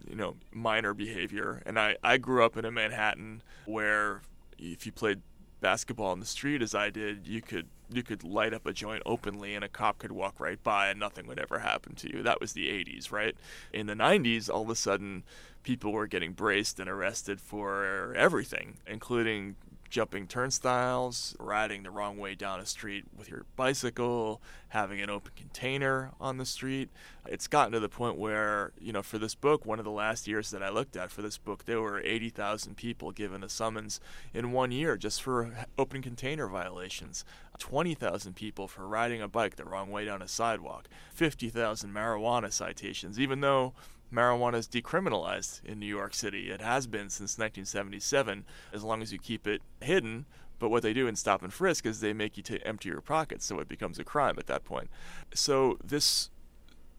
you 0.07 0.15
know, 0.15 0.35
minor 0.51 0.93
behavior, 0.93 1.63
and 1.65 1.79
I, 1.79 1.97
I 2.03 2.17
grew 2.17 2.45
up 2.45 2.55
in 2.55 2.63
a 2.63 2.71
Manhattan 2.71 3.41
where 3.65 4.21
if 4.59 4.85
you 4.85 4.91
played 4.91 5.21
basketball 5.61 6.11
on 6.11 6.19
the 6.19 6.27
street 6.27 6.61
as 6.61 6.75
I 6.75 6.91
did, 6.91 7.27
you 7.27 7.41
could 7.41 7.67
you 7.91 8.03
could 8.03 8.23
light 8.23 8.53
up 8.53 8.65
a 8.65 8.73
joint 8.73 9.03
openly 9.05 9.55
and 9.55 9.63
a 9.63 9.67
cop 9.67 9.97
could 9.97 10.11
walk 10.11 10.39
right 10.39 10.61
by 10.63 10.89
and 10.89 10.99
nothing 10.99 11.27
would 11.27 11.39
ever 11.39 11.59
happen 11.59 11.95
to 11.95 12.11
you. 12.11 12.23
That 12.23 12.39
was 12.39 12.53
the 12.53 12.67
80s, 12.67 13.11
right? 13.11 13.35
In 13.71 13.87
the 13.87 13.93
90s, 13.93 14.49
all 14.49 14.63
of 14.63 14.69
a 14.69 14.75
sudden 14.75 15.23
people 15.63 15.91
were 15.91 16.07
getting 16.07 16.33
braced 16.33 16.79
and 16.79 16.89
arrested 16.89 17.39
for 17.39 18.13
everything, 18.15 18.77
including 18.87 19.55
jumping 19.93 20.25
turnstiles, 20.25 21.35
riding 21.39 21.83
the 21.83 21.91
wrong 21.91 22.17
way 22.17 22.33
down 22.33 22.59
a 22.59 22.65
street 22.65 23.05
with 23.15 23.29
your 23.29 23.45
bicycle, 23.55 24.41
having 24.69 24.99
an 24.99 25.07
open 25.07 25.31
container 25.35 26.09
on 26.19 26.39
the 26.39 26.47
street. 26.47 26.89
It's 27.27 27.47
gotten 27.47 27.73
to 27.73 27.79
the 27.79 27.89
point 27.89 28.17
where, 28.17 28.71
you 28.81 28.91
know, 28.91 29.03
for 29.03 29.19
this 29.19 29.35
book, 29.35 29.67
one 29.67 29.77
of 29.77 29.85
the 29.85 29.91
last 29.91 30.27
years 30.27 30.49
that 30.49 30.63
I 30.63 30.69
looked 30.69 30.97
at 30.97 31.11
for 31.11 31.21
this 31.21 31.37
book, 31.37 31.65
there 31.65 31.79
were 31.79 32.01
80,000 32.01 32.75
people 32.75 33.11
given 33.11 33.43
a 33.43 33.49
summons 33.49 33.99
in 34.33 34.51
one 34.51 34.71
year 34.71 34.97
just 34.97 35.21
for 35.21 35.53
open 35.77 36.01
container 36.01 36.47
violations, 36.47 37.23
20,000 37.59 38.35
people 38.35 38.67
for 38.67 38.87
riding 38.87 39.21
a 39.21 39.27
bike 39.27 39.57
the 39.57 39.63
wrong 39.63 39.91
way 39.91 40.05
down 40.05 40.23
a 40.23 40.27
sidewalk, 40.27 40.87
50,000 41.13 41.93
marijuana 41.93 42.51
citations, 42.51 43.19
even 43.19 43.41
though 43.41 43.73
marijuana 44.13 44.55
is 44.55 44.67
decriminalized 44.67 45.63
in 45.65 45.79
New 45.79 45.87
York 45.87 46.13
City. 46.13 46.49
It 46.51 46.61
has 46.61 46.87
been 46.87 47.09
since 47.09 47.37
1977, 47.37 48.45
as 48.71 48.83
long 48.83 49.01
as 49.01 49.11
you 49.11 49.19
keep 49.19 49.47
it 49.47 49.61
hidden. 49.81 50.25
But 50.59 50.69
what 50.69 50.83
they 50.83 50.93
do 50.93 51.07
in 51.07 51.15
stop 51.15 51.43
and 51.43 51.51
frisk 51.51 51.85
is 51.85 51.99
they 51.99 52.13
make 52.13 52.37
you 52.37 52.43
to 52.43 52.65
empty 52.65 52.89
your 52.89 53.01
pockets, 53.01 53.45
so 53.45 53.59
it 53.59 53.67
becomes 53.67 53.99
a 53.99 54.03
crime 54.03 54.35
at 54.37 54.47
that 54.47 54.63
point. 54.63 54.89
So 55.33 55.77
this 55.83 56.29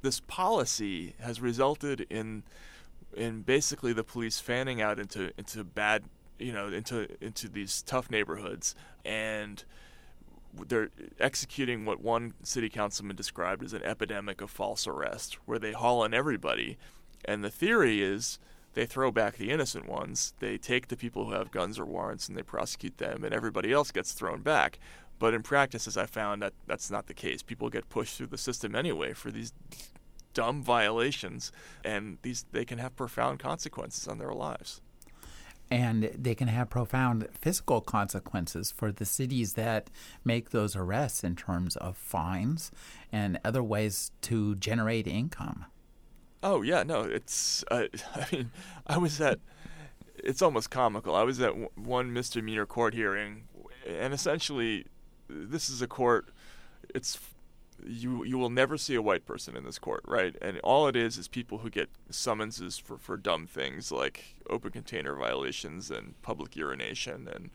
this 0.03 0.21
policy 0.21 1.15
has 1.21 1.41
resulted 1.41 2.07
in 2.11 2.43
in 3.17 3.41
basically 3.41 3.95
the 3.95 4.05
police 4.05 4.39
fanning 4.39 4.83
out 4.83 4.99
into 4.99 5.31
into 5.39 5.65
bad 5.65 6.05
you 6.39 6.53
know 6.53 6.69
into 6.69 7.09
into 7.25 7.49
these 7.49 7.81
tough 7.83 8.11
neighborhoods 8.11 8.75
and 9.05 9.65
they're 10.69 10.91
executing 11.19 11.85
what 11.85 12.01
one 12.01 12.35
city 12.43 12.69
councilman 12.69 13.17
described 13.17 13.65
as 13.65 13.73
an 13.73 13.83
epidemic 13.83 14.41
of 14.41 14.51
false 14.51 14.87
arrest, 14.87 15.39
where 15.47 15.59
they 15.59 15.73
haul 15.73 16.05
in 16.05 16.15
everybody 16.15 16.79
and 17.27 17.45
the 17.45 17.51
theory 17.51 18.03
is 18.03 18.39
they 18.75 18.87
throw 18.87 19.11
back 19.11 19.37
the 19.37 19.51
innocent 19.51 19.89
ones. 19.89 20.35
They 20.41 20.59
take 20.59 20.89
the 20.89 20.97
people 20.97 21.27
who 21.27 21.33
have 21.33 21.51
guns 21.51 21.79
or 21.79 21.85
warrants 21.87 22.29
and 22.29 22.37
they 22.37 22.43
prosecute 22.43 22.99
them, 22.99 23.25
and 23.25 23.33
everybody 23.33 23.73
else 23.73 23.91
gets 23.91 24.13
thrown 24.13 24.43
back. 24.43 24.79
But 25.19 25.33
in 25.33 25.43
practice, 25.43 25.87
as 25.87 25.97
I 25.97 26.07
found, 26.07 26.43
that 26.43 26.55
that's 26.67 26.91
not 26.91 27.07
the 27.07 27.15
case. 27.15 27.43
People 27.43 27.71
get 27.71 27.89
pushed 27.89 28.17
through 28.17 28.27
the 28.29 28.39
system 28.39 28.75
anyway 28.75 29.13
for 29.13 29.31
these 29.31 29.53
dumb 30.35 30.63
violations, 30.63 31.53
and 31.85 32.19
these 32.23 32.45
they 32.51 32.65
can 32.65 32.79
have 32.79 32.97
profound 32.97 33.39
consequences 33.39 34.09
on 34.09 34.19
their 34.19 34.33
lives. 34.33 34.81
And 35.71 36.11
they 36.15 36.35
can 36.35 36.49
have 36.49 36.69
profound 36.69 37.29
physical 37.33 37.81
consequences 37.81 38.71
for 38.71 38.93
the 38.93 39.07
cities 39.07 39.55
that 39.55 39.89
make 40.25 40.51
those 40.51 40.77
arrests 40.77 41.25
in 41.25 41.37
terms 41.37 41.77
of 41.77 41.97
fines 41.97 42.71
and 43.11 43.41
other 43.45 43.63
ways 43.63 44.11
to 44.23 44.57
generate 44.57 45.07
income. 45.07 45.65
Oh 46.45 46.61
yeah, 46.61 46.83
no, 46.83 47.01
it's. 47.03 47.65
Uh, 47.71 47.87
I 48.15 48.27
mean, 48.31 48.51
I 48.87 48.99
was 48.99 49.21
at. 49.21 49.41
It's 50.17 50.43
almost 50.43 50.71
comical. 50.71 51.17
I 51.17 51.23
was 51.23 51.41
at 51.41 51.55
one 51.77 52.13
misdemeanor 52.13 52.67
court 52.67 52.95
hearing, 52.95 53.45
and 53.89 54.13
essentially, 54.15 54.85
this 55.29 55.69
is 55.71 55.81
a 55.81 55.87
court. 55.89 56.29
It's 56.95 57.19
you 57.87 58.25
you 58.25 58.37
will 58.37 58.51
never 58.51 58.77
see 58.77 58.95
a 58.95 59.03
white 59.03 59.25
person 59.25 59.57
in 59.57 59.65
this 59.65 59.79
court, 59.79 60.03
right? 60.07 60.37
And 60.43 60.61
all 60.61 60.87
it 60.87 60.97
is 60.97 61.17
is 61.17 61.29
people 61.29 61.59
who 61.59 61.71
get 61.71 61.89
summonses 62.11 62.77
for, 62.79 62.99
for 62.99 63.17
dumb 63.17 63.47
things 63.47 63.91
like 63.91 64.37
open 64.49 64.71
container 64.71 65.15
violations 65.17 65.91
and 65.91 66.15
public 66.21 66.57
urination 66.57 67.27
and 67.35 67.51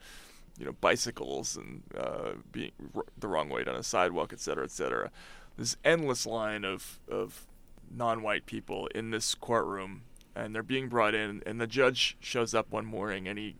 you 0.58 0.66
know 0.66 0.74
bicycles 0.82 1.56
and 1.56 1.84
uh, 1.96 2.32
being 2.52 2.72
r- 2.96 3.06
the 3.18 3.28
wrong 3.28 3.50
way 3.50 3.64
down 3.64 3.76
a 3.76 3.84
sidewalk, 3.84 4.34
et 4.34 4.40
cetera, 4.40 4.64
et 4.64 4.72
cetera. 4.72 5.12
This 5.58 5.78
endless 5.86 6.26
line 6.26 6.66
of 6.66 7.00
of 7.08 7.46
non-white 7.90 8.46
people 8.46 8.88
in 8.94 9.12
this 9.12 9.36
courtroom, 9.36 10.04
and 10.36 10.54
they're 10.54 10.64
being 10.64 10.90
brought 10.90 11.16
in, 11.16 11.42
and 11.46 11.60
the 11.60 11.68
judge 11.68 12.18
shows 12.20 12.54
up 12.54 12.72
one 12.72 12.86
morning 12.86 13.28
and 13.28 13.38
he 13.38 13.56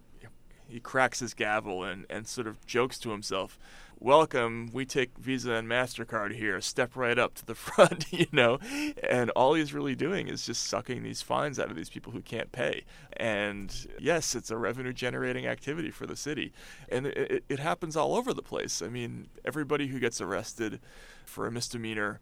he 0.70 0.80
cracks 0.80 1.20
his 1.20 1.34
gavel 1.34 1.84
and, 1.84 2.06
and 2.10 2.28
sort 2.28 2.48
of 2.48 2.66
jokes 2.66 3.00
to 3.00 3.10
himself, 3.10 3.58
Welcome, 4.02 4.70
we 4.72 4.86
take 4.86 5.18
Visa 5.18 5.52
and 5.52 5.68
MasterCard 5.68 6.34
here. 6.34 6.62
Step 6.62 6.96
right 6.96 7.20
up 7.20 7.34
to 7.36 7.46
the 7.46 7.56
front, 7.56 8.14
you 8.14 8.28
know? 8.32 8.58
And 9.10 9.30
all 9.32 9.56
he's 9.56 9.74
really 9.74 9.94
doing 9.94 10.30
is 10.30 10.46
just 10.46 10.64
sucking 10.68 11.04
these 11.04 11.22
fines 11.22 11.60
out 11.60 11.70
of 11.70 11.76
these 11.76 11.90
people 11.90 12.14
who 12.14 12.22
can't 12.22 12.50
pay. 12.54 12.86
And 13.18 13.76
yes, 14.00 14.36
it's 14.36 14.52
a 14.52 14.58
revenue 14.58 14.94
generating 14.94 15.48
activity 15.48 15.92
for 15.92 16.06
the 16.06 16.16
city. 16.16 16.54
And 16.88 17.08
it, 17.08 17.44
it 17.50 17.60
happens 17.60 17.98
all 17.98 18.16
over 18.16 18.34
the 18.34 18.42
place. 18.42 18.82
I 18.82 18.88
mean, 18.88 19.28
everybody 19.44 19.88
who 19.88 20.00
gets 20.00 20.22
arrested 20.22 20.80
for 21.26 21.46
a 21.46 21.52
misdemeanor 21.52 22.22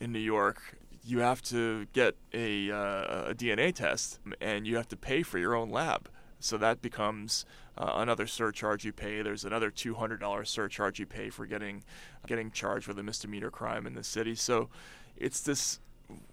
in 0.00 0.12
New 0.12 0.20
York 0.20 0.76
you 1.06 1.20
have 1.20 1.40
to 1.40 1.86
get 1.92 2.16
a, 2.34 2.70
uh, 2.70 3.30
a 3.30 3.34
DNA 3.34 3.72
test 3.72 4.18
and 4.40 4.66
you 4.66 4.76
have 4.76 4.88
to 4.88 4.96
pay 4.96 5.22
for 5.22 5.38
your 5.38 5.54
own 5.54 5.70
lab. 5.70 6.08
So 6.40 6.58
that 6.58 6.82
becomes 6.82 7.46
uh, 7.78 7.92
another 7.94 8.26
surcharge 8.26 8.84
you 8.84 8.92
pay. 8.92 9.22
There's 9.22 9.44
another 9.44 9.70
$200 9.70 10.46
surcharge 10.46 10.98
you 10.98 11.06
pay 11.06 11.30
for 11.30 11.46
getting 11.46 11.84
getting 12.26 12.50
charged 12.50 12.88
with 12.88 12.98
a 12.98 13.04
misdemeanor 13.04 13.50
crime 13.50 13.86
in 13.86 13.94
the 13.94 14.02
city. 14.02 14.34
So 14.34 14.68
it's 15.16 15.40
this 15.40 15.78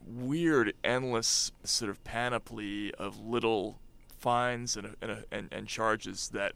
weird, 0.07 0.73
endless 0.83 1.51
sort 1.63 1.91
of 1.91 2.03
panoply 2.03 2.93
of 2.95 3.19
little 3.19 3.79
fines 4.17 4.75
and, 4.75 4.95
and, 5.01 5.23
and, 5.31 5.49
and 5.51 5.67
charges 5.67 6.29
that 6.29 6.53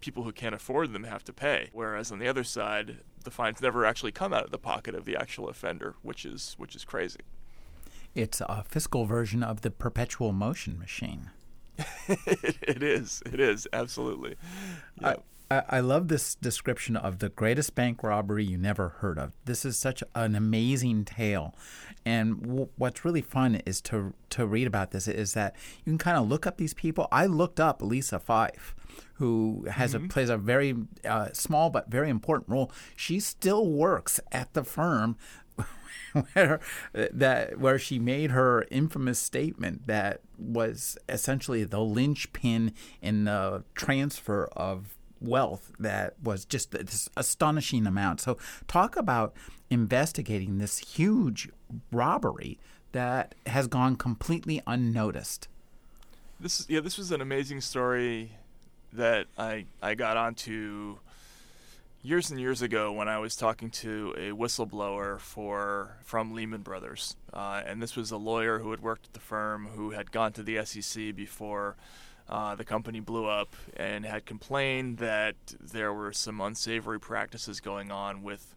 people 0.00 0.22
who 0.22 0.32
can't 0.32 0.54
afford 0.54 0.92
them 0.92 1.04
have 1.04 1.24
to 1.24 1.32
pay. 1.32 1.70
Whereas 1.72 2.12
on 2.12 2.20
the 2.20 2.28
other 2.28 2.44
side, 2.44 2.98
the 3.24 3.30
fines 3.32 3.60
never 3.60 3.84
actually 3.84 4.12
come 4.12 4.32
out 4.32 4.44
of 4.44 4.52
the 4.52 4.58
pocket 4.58 4.94
of 4.94 5.04
the 5.04 5.16
actual 5.16 5.48
offender, 5.48 5.96
which 6.02 6.24
is 6.24 6.54
which 6.58 6.76
is 6.76 6.84
crazy. 6.84 7.20
It's 8.16 8.40
a 8.40 8.64
fiscal 8.66 9.04
version 9.04 9.42
of 9.42 9.60
the 9.60 9.70
perpetual 9.70 10.32
motion 10.32 10.78
machine. 10.78 11.30
it, 12.08 12.56
it 12.62 12.82
is. 12.82 13.22
It 13.26 13.38
is 13.38 13.68
absolutely. 13.74 14.36
Yeah. 15.00 15.16
I, 15.50 15.62
I 15.68 15.80
love 15.80 16.08
this 16.08 16.34
description 16.34 16.96
of 16.96 17.18
the 17.18 17.28
greatest 17.28 17.74
bank 17.74 18.02
robbery 18.02 18.44
you 18.44 18.56
never 18.56 18.88
heard 18.88 19.18
of. 19.18 19.32
This 19.44 19.64
is 19.66 19.78
such 19.78 20.02
an 20.14 20.34
amazing 20.34 21.04
tale, 21.04 21.54
and 22.04 22.40
w- 22.42 22.68
what's 22.76 23.04
really 23.04 23.20
fun 23.20 23.56
is 23.66 23.80
to 23.82 24.14
to 24.30 24.46
read 24.46 24.66
about 24.66 24.90
this 24.90 25.06
is 25.06 25.34
that 25.34 25.54
you 25.84 25.92
can 25.92 25.98
kind 25.98 26.16
of 26.16 26.26
look 26.28 26.46
up 26.46 26.56
these 26.56 26.74
people. 26.74 27.06
I 27.12 27.26
looked 27.26 27.60
up 27.60 27.80
Lisa 27.82 28.18
Fife, 28.18 28.74
who 29.14 29.66
has 29.70 29.94
mm-hmm. 29.94 30.06
a 30.06 30.08
plays 30.08 30.30
a 30.30 30.36
very 30.36 30.74
uh, 31.04 31.28
small 31.32 31.70
but 31.70 31.90
very 31.90 32.10
important 32.10 32.48
role. 32.48 32.72
She 32.96 33.20
still 33.20 33.66
works 33.66 34.20
at 34.32 34.52
the 34.54 34.64
firm 34.64 35.16
where 36.32 36.60
that 36.92 37.58
where 37.58 37.78
she 37.78 37.98
made 37.98 38.30
her 38.30 38.66
infamous 38.70 39.18
statement 39.18 39.86
that 39.86 40.20
was 40.38 40.98
essentially 41.08 41.64
the 41.64 41.80
linchpin 41.80 42.72
in 43.00 43.24
the 43.24 43.64
transfer 43.74 44.48
of 44.56 44.96
wealth 45.20 45.72
that 45.78 46.14
was 46.22 46.44
just 46.44 46.70
this 46.70 47.08
astonishing 47.16 47.86
amount. 47.86 48.20
So 48.20 48.38
talk 48.66 48.96
about 48.96 49.34
investigating 49.70 50.58
this 50.58 50.78
huge 50.78 51.48
robbery 51.90 52.58
that 52.92 53.34
has 53.46 53.66
gone 53.66 53.96
completely 53.96 54.62
unnoticed. 54.66 55.48
This 56.38 56.66
yeah, 56.68 56.80
this 56.80 56.98
was 56.98 57.10
an 57.10 57.20
amazing 57.20 57.60
story 57.60 58.32
that 58.92 59.26
I 59.38 59.66
I 59.82 59.94
got 59.94 60.16
onto 60.16 60.98
years 62.06 62.30
and 62.30 62.38
years 62.38 62.62
ago 62.62 62.92
when 62.92 63.08
I 63.08 63.18
was 63.18 63.34
talking 63.34 63.68
to 63.70 64.14
a 64.16 64.30
whistleblower 64.30 65.18
for 65.18 65.96
from 66.04 66.34
Lehman 66.34 66.62
Brothers, 66.62 67.16
uh, 67.32 67.62
and 67.66 67.82
this 67.82 67.96
was 67.96 68.12
a 68.12 68.16
lawyer 68.16 68.60
who 68.60 68.70
had 68.70 68.80
worked 68.80 69.06
at 69.06 69.12
the 69.12 69.18
firm 69.18 69.66
who 69.74 69.90
had 69.90 70.12
gone 70.12 70.32
to 70.34 70.44
the 70.44 70.64
SEC 70.64 71.16
before 71.16 71.74
uh, 72.28 72.54
the 72.54 72.64
company 72.64 73.00
blew 73.00 73.26
up 73.26 73.56
and 73.76 74.06
had 74.06 74.24
complained 74.24 74.98
that 74.98 75.34
there 75.60 75.92
were 75.92 76.12
some 76.12 76.40
unsavory 76.40 77.00
practices 77.00 77.58
going 77.58 77.90
on 77.90 78.22
with 78.22 78.54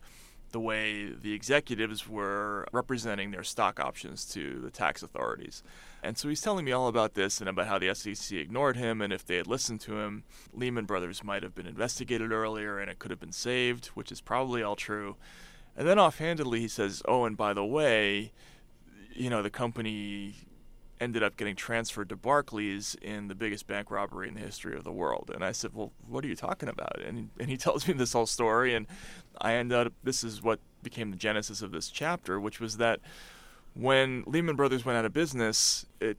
the 0.52 0.60
way 0.60 1.10
the 1.10 1.34
executives 1.34 2.08
were 2.08 2.68
representing 2.72 3.32
their 3.32 3.44
stock 3.44 3.80
options 3.80 4.26
to 4.26 4.60
the 4.60 4.70
tax 4.70 5.02
authorities. 5.02 5.64
And 6.02 6.18
so 6.18 6.30
he's 6.30 6.42
telling 6.42 6.66
me 6.66 6.72
all 6.72 6.88
about 6.88 7.14
this 7.14 7.40
and 7.40 7.50
about 7.50 7.68
how 7.68 7.78
the 7.78 7.94
SEC 7.94 8.38
ignored 8.38 8.78
him, 8.78 9.02
and 9.02 9.12
if 9.12 9.26
they 9.26 9.38
had 9.38 9.48
listened 9.48 9.82
to 9.82 10.00
him, 10.00 10.24
Lehman 10.54 10.86
Brothers 10.86 11.24
might 11.24 11.44
have 11.44 11.54
been 11.54 11.68
investigated 11.68 12.32
earlier 12.32 12.80
and 12.80 12.90
it 12.90 13.00
could 13.00 13.12
have 13.12 13.20
been 13.20 13.32
saved, 13.32 13.88
which 13.88 14.12
is 14.12 14.22
probably 14.22 14.64
all 14.64 14.76
true. 14.76 15.18
And 15.76 15.88
then 15.88 16.00
offhandedly, 16.00 16.62
he 16.62 16.68
says, 16.68 17.02
Oh, 17.06 17.26
and 17.26 17.36
by 17.36 17.54
the 17.54 17.66
way, 17.66 18.32
you 19.14 19.30
know, 19.30 19.42
the 19.42 19.50
company 19.50 20.36
ended 21.00 21.24
up 21.24 21.38
getting 21.38 21.56
transferred 21.56 22.10
to 22.10 22.16
Barclays 22.16 22.96
in 23.02 23.28
the 23.28 23.36
biggest 23.36 23.68
bank 23.68 23.90
robbery 23.90 24.28
in 24.28 24.34
the 24.34 24.42
history 24.42 24.76
of 24.76 24.84
the 24.84 24.92
world. 24.92 25.32
And 25.34 25.44
I 25.44 25.52
said, 25.52 25.74
"Well, 25.74 25.94
what 26.08 26.26
are 26.26 26.28
you 26.28 26.36
talking 26.36 26.70
about?" 26.70 27.02
And 27.02 27.30
and 27.40 27.50
he 27.50 27.58
tells 27.66 27.88
me 27.88 27.94
this 27.94 28.14
whole 28.14 28.26
story, 28.26 28.74
and 28.76 28.88
I 29.40 29.54
end 29.54 29.72
up. 29.72 29.94
This 30.04 30.24
is 30.24 30.42
what 30.42 30.60
became 30.84 31.12
the 31.12 31.18
genesis 31.18 31.62
of 31.62 31.72
this 31.72 31.90
chapter, 31.90 32.40
which 32.40 32.60
was 32.60 32.78
that 32.78 33.00
when 33.74 34.24
Lehman 34.26 34.56
Brothers 34.56 34.86
went 34.86 34.98
out 34.98 35.06
of 35.06 35.14
business, 35.14 35.86
it 36.00 36.18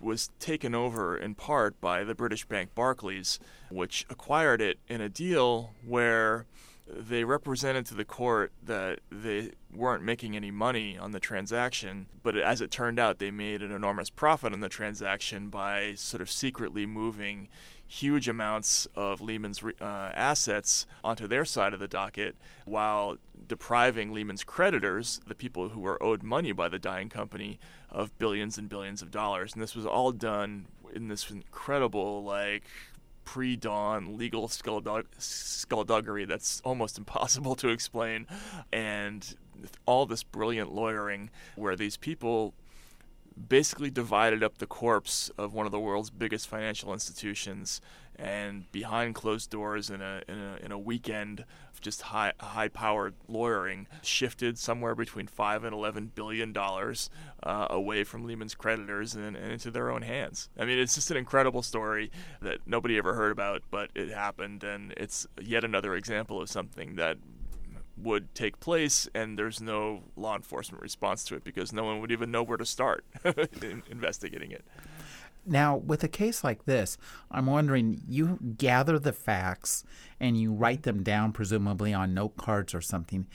was 0.00 0.30
taken 0.38 0.74
over 0.74 1.16
in 1.16 1.34
part 1.34 1.80
by 1.80 2.04
the 2.04 2.14
British 2.14 2.44
bank 2.46 2.74
Barclays, 2.74 3.38
which 3.70 4.06
acquired 4.08 4.60
it 4.60 4.78
in 4.88 5.00
a 5.00 5.08
deal 5.08 5.74
where 5.86 6.46
they 6.92 7.24
represented 7.24 7.86
to 7.86 7.94
the 7.94 8.04
court 8.04 8.52
that 8.64 9.00
they 9.10 9.52
weren't 9.72 10.02
making 10.02 10.34
any 10.34 10.50
money 10.50 10.98
on 10.98 11.12
the 11.12 11.20
transaction, 11.20 12.06
but 12.22 12.36
as 12.36 12.60
it 12.60 12.70
turned 12.70 12.98
out, 12.98 13.18
they 13.18 13.30
made 13.30 13.62
an 13.62 13.70
enormous 13.70 14.10
profit 14.10 14.52
on 14.52 14.60
the 14.60 14.68
transaction 14.68 15.48
by 15.48 15.94
sort 15.94 16.20
of 16.20 16.30
secretly 16.30 16.86
moving 16.86 17.48
huge 17.86 18.28
amounts 18.28 18.86
of 18.94 19.20
Lehman's 19.20 19.62
uh, 19.62 19.84
assets 19.84 20.86
onto 21.02 21.26
their 21.26 21.44
side 21.44 21.74
of 21.74 21.80
the 21.80 21.88
docket 21.88 22.36
while 22.64 23.16
depriving 23.50 24.12
Lehman's 24.12 24.44
creditors, 24.44 25.20
the 25.26 25.34
people 25.34 25.70
who 25.70 25.80
were 25.80 26.00
owed 26.00 26.22
money 26.22 26.52
by 26.52 26.68
the 26.68 26.78
dying 26.78 27.08
company, 27.08 27.58
of 27.90 28.16
billions 28.16 28.56
and 28.56 28.68
billions 28.68 29.02
of 29.02 29.10
dollars. 29.10 29.52
And 29.52 29.60
this 29.60 29.74
was 29.74 29.84
all 29.84 30.12
done 30.12 30.66
in 30.94 31.08
this 31.08 31.28
incredible, 31.28 32.22
like, 32.22 32.62
pre-dawn 33.24 34.16
legal 34.16 34.46
skulldug- 34.46 35.06
skullduggery 35.18 36.24
that's 36.24 36.60
almost 36.64 36.96
impossible 37.02 37.56
to 37.56 37.70
explain, 37.70 38.28
and 38.72 39.34
all 39.84 40.06
this 40.06 40.22
brilliant 40.22 40.72
lawyering 40.72 41.28
where 41.56 41.74
these 41.74 41.96
people 41.96 42.54
basically 43.48 43.90
divided 43.90 44.44
up 44.44 44.58
the 44.58 44.66
corpse 44.66 45.28
of 45.36 45.52
one 45.52 45.66
of 45.66 45.72
the 45.72 45.80
world's 45.80 46.10
biggest 46.10 46.46
financial 46.46 46.92
institutions 46.92 47.80
and 48.20 48.70
behind 48.70 49.14
closed 49.14 49.50
doors 49.50 49.88
in 49.88 50.02
a 50.02 50.22
in 50.28 50.38
a, 50.38 50.56
in 50.64 50.72
a 50.72 50.78
weekend 50.78 51.40
of 51.72 51.80
just 51.80 52.02
high 52.02 52.32
high 52.38 52.68
powered 52.68 53.14
lawyering 53.28 53.86
shifted 54.02 54.58
somewhere 54.58 54.94
between 54.94 55.26
five 55.26 55.64
and 55.64 55.72
eleven 55.72 56.12
billion 56.14 56.52
dollars 56.52 57.08
uh, 57.42 57.66
away 57.70 58.04
from 58.04 58.24
Lehman's 58.24 58.54
creditors 58.54 59.14
and, 59.14 59.36
and, 59.36 59.52
into 59.52 59.70
their 59.70 59.90
own 59.90 60.02
hands. 60.02 60.50
I 60.58 60.64
mean, 60.66 60.78
it's 60.78 60.94
just 60.94 61.10
an 61.10 61.16
incredible 61.16 61.62
story 61.62 62.10
that 62.42 62.58
nobody 62.66 62.98
ever 62.98 63.14
heard 63.14 63.32
about, 63.32 63.62
but 63.70 63.90
it 63.94 64.10
happened, 64.10 64.62
and 64.62 64.92
it's 64.96 65.26
yet 65.40 65.64
another 65.64 65.94
example 65.94 66.40
of 66.40 66.50
something 66.50 66.96
that 66.96 67.16
would 67.96 68.34
take 68.34 68.60
place, 68.60 69.08
and 69.14 69.38
there's 69.38 69.60
no 69.60 70.02
law 70.16 70.36
enforcement 70.36 70.82
response 70.82 71.24
to 71.24 71.34
it 71.34 71.44
because 71.44 71.72
no 71.72 71.84
one 71.84 72.00
would 72.00 72.12
even 72.12 72.30
know 72.30 72.42
where 72.42 72.56
to 72.56 72.66
start 72.66 73.04
in 73.62 73.82
investigating 73.90 74.50
it. 74.50 74.64
Now, 75.46 75.76
with 75.76 76.04
a 76.04 76.08
case 76.08 76.44
like 76.44 76.64
this, 76.64 76.98
I'm 77.30 77.46
wondering 77.46 78.02
you 78.06 78.38
gather 78.58 78.98
the 78.98 79.12
facts 79.12 79.84
and 80.18 80.36
you 80.36 80.52
write 80.52 80.82
them 80.82 81.02
down, 81.02 81.32
presumably 81.32 81.94
on 81.94 82.14
note 82.14 82.36
cards 82.36 82.74
or 82.74 82.80
something, 82.80 83.26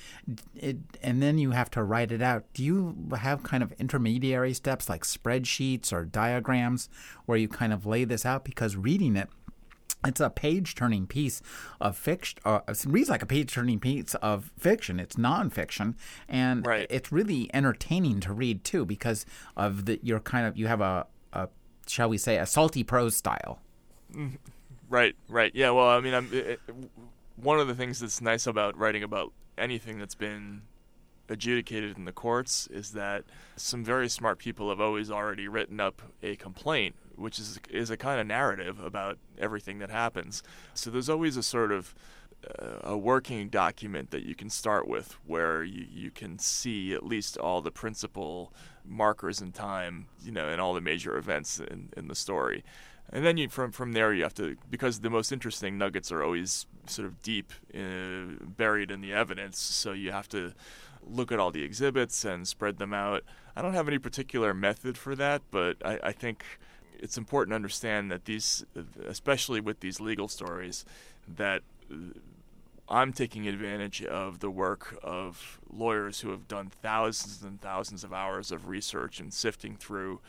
it, 0.56 0.78
and 1.02 1.22
then 1.22 1.38
you 1.38 1.52
have 1.52 1.72
to 1.72 1.84
write 1.84 2.12
it 2.12 2.22
out. 2.22 2.46
Do 2.54 2.64
you 2.64 3.10
have 3.18 3.44
kind 3.44 3.64
of 3.64 3.72
intermediary 3.74 4.54
steps 4.54 4.88
like 4.88 5.04
spreadsheets 5.04 5.92
or 5.92 6.06
diagrams 6.06 6.90
where 7.26 7.38
you 7.38 7.48
kind 7.48 7.74
of 7.74 7.86
lay 7.86 8.04
this 8.04 8.26
out? 8.26 8.46
Because 8.46 8.76
reading 8.76 9.16
it, 9.16 9.30
it's 10.06 10.20
a 10.20 10.30
page 10.30 10.76
turning 10.76 11.08
piece 11.08 11.42
of 11.82 11.98
fiction. 11.98 12.40
Uh, 12.46 12.60
it 12.68 12.86
reads 12.86 13.10
like 13.10 13.24
a 13.24 13.26
page 13.26 13.54
turning 13.54 13.80
piece 13.80 14.14
of 14.16 14.52
fiction. 14.58 15.00
It's 15.00 15.16
nonfiction, 15.16 15.96
and 16.30 16.66
right. 16.66 16.88
it's 16.90 17.12
really 17.12 17.50
entertaining 17.54 18.20
to 18.22 18.34
read 18.34 18.64
too 18.64 18.86
because 18.86 19.26
of 19.58 19.86
the 19.86 20.00
you're 20.04 20.20
kind 20.20 20.46
of 20.46 20.58
you 20.58 20.68
have 20.68 20.82
a, 20.82 21.08
a 21.34 21.50
shall 21.88 22.10
we 22.10 22.18
say 22.18 22.38
a 22.38 22.46
salty 22.46 22.84
prose 22.84 23.16
style. 23.16 23.60
Right, 24.90 25.16
right. 25.30 25.52
Yeah. 25.54 25.72
Well, 25.72 25.88
I 25.88 26.00
mean, 26.00 26.14
I'm, 26.14 26.30
it, 26.32 26.60
one 27.36 27.60
of 27.60 27.68
the 27.68 27.76
things 27.76 28.00
that's 28.00 28.22
nice 28.22 28.48
about 28.48 28.78
writing 28.78 29.04
about 29.04 29.34
anything 29.58 30.00
that's 30.00 30.16
been 30.16 30.62
adjudicated 31.28 31.98
in 31.98 32.06
the 32.06 32.12
courts 32.12 32.68
is 32.68 32.92
that 32.92 33.24
some 33.56 33.84
very 33.84 34.08
smart 34.08 34.38
people 34.38 34.70
have 34.70 34.80
always 34.80 35.10
already 35.10 35.48
written 35.48 35.80
up 35.80 36.02
a 36.22 36.36
complaint 36.36 36.96
which 37.18 37.40
is 37.40 37.60
is 37.70 37.90
a 37.90 37.98
kind 37.98 38.20
of 38.20 38.28
narrative 38.28 38.80
about 38.80 39.18
everything 39.38 39.80
that 39.80 39.90
happens. 39.90 40.44
So 40.74 40.90
there's 40.90 41.10
always 41.10 41.38
a 41.38 41.44
sort 41.44 41.72
of 41.72 41.96
a 42.84 42.98
working 42.98 43.50
document 43.50 44.12
that 44.12 44.24
you 44.24 44.36
can 44.36 44.50
start 44.50 44.88
with 44.88 45.18
where 45.26 45.64
you, 45.64 45.86
you 45.92 46.12
can 46.12 46.38
see 46.40 46.94
at 46.94 47.06
least 47.06 47.38
all 47.38 47.62
the 47.62 47.72
principal 47.72 48.54
markers 48.86 49.42
in 49.42 49.52
time, 49.52 50.08
you 50.24 50.32
know, 50.32 50.48
and 50.48 50.62
all 50.62 50.74
the 50.74 50.82
major 50.82 51.18
events 51.18 51.60
in, 51.60 51.90
in 51.98 52.08
the 52.08 52.16
story. 52.16 52.64
And 53.12 53.26
then 53.26 53.38
you, 53.38 53.50
from 53.50 53.72
from 53.72 53.94
there 53.94 54.14
you 54.14 54.24
have 54.24 54.34
to 54.36 54.58
because 54.70 55.00
the 55.00 55.10
most 55.10 55.32
interesting 55.32 55.78
nuggets 55.78 56.12
are 56.12 56.24
always 56.24 56.66
sort 56.88 57.08
of 57.08 57.22
deep 57.22 57.54
uh, 57.74 58.26
buried 58.42 58.90
in 58.90 59.02
the 59.02 59.14
evidence. 59.14 59.60
So 59.60 59.92
you 59.94 60.12
have 60.12 60.28
to 60.30 60.54
look 61.08 61.32
at 61.32 61.40
all 61.40 61.52
the 61.52 61.64
exhibits 61.64 62.26
and 62.26 62.48
spread 62.48 62.78
them 62.78 62.94
out. 62.94 63.24
I 63.56 63.62
don't 63.62 63.74
have 63.74 63.88
any 63.88 64.00
particular 64.00 64.54
method 64.54 64.98
for 64.98 65.16
that, 65.16 65.44
but 65.52 65.78
I, 65.86 66.00
I 66.04 66.12
think 66.12 66.44
it's 66.98 67.18
important 67.18 67.52
to 67.52 67.56
understand 67.56 68.12
that 68.12 68.26
these, 68.26 68.66
especially 69.06 69.62
with 69.62 69.82
these 69.82 70.00
legal 70.00 70.28
stories, 70.28 70.84
that 71.28 71.62
I'm 72.88 73.14
taking 73.14 73.48
advantage 73.48 74.04
of 74.04 74.40
the 74.40 74.52
work 74.52 75.00
of 75.02 75.60
lawyers 75.70 76.22
who 76.22 76.30
have 76.30 76.48
done 76.48 76.70
thousands 76.70 77.42
and 77.42 77.60
thousands 77.60 78.04
of 78.04 78.14
hours 78.14 78.52
of 78.52 78.68
research 78.68 79.20
and 79.20 79.34
sifting 79.34 79.76
through 79.76 80.22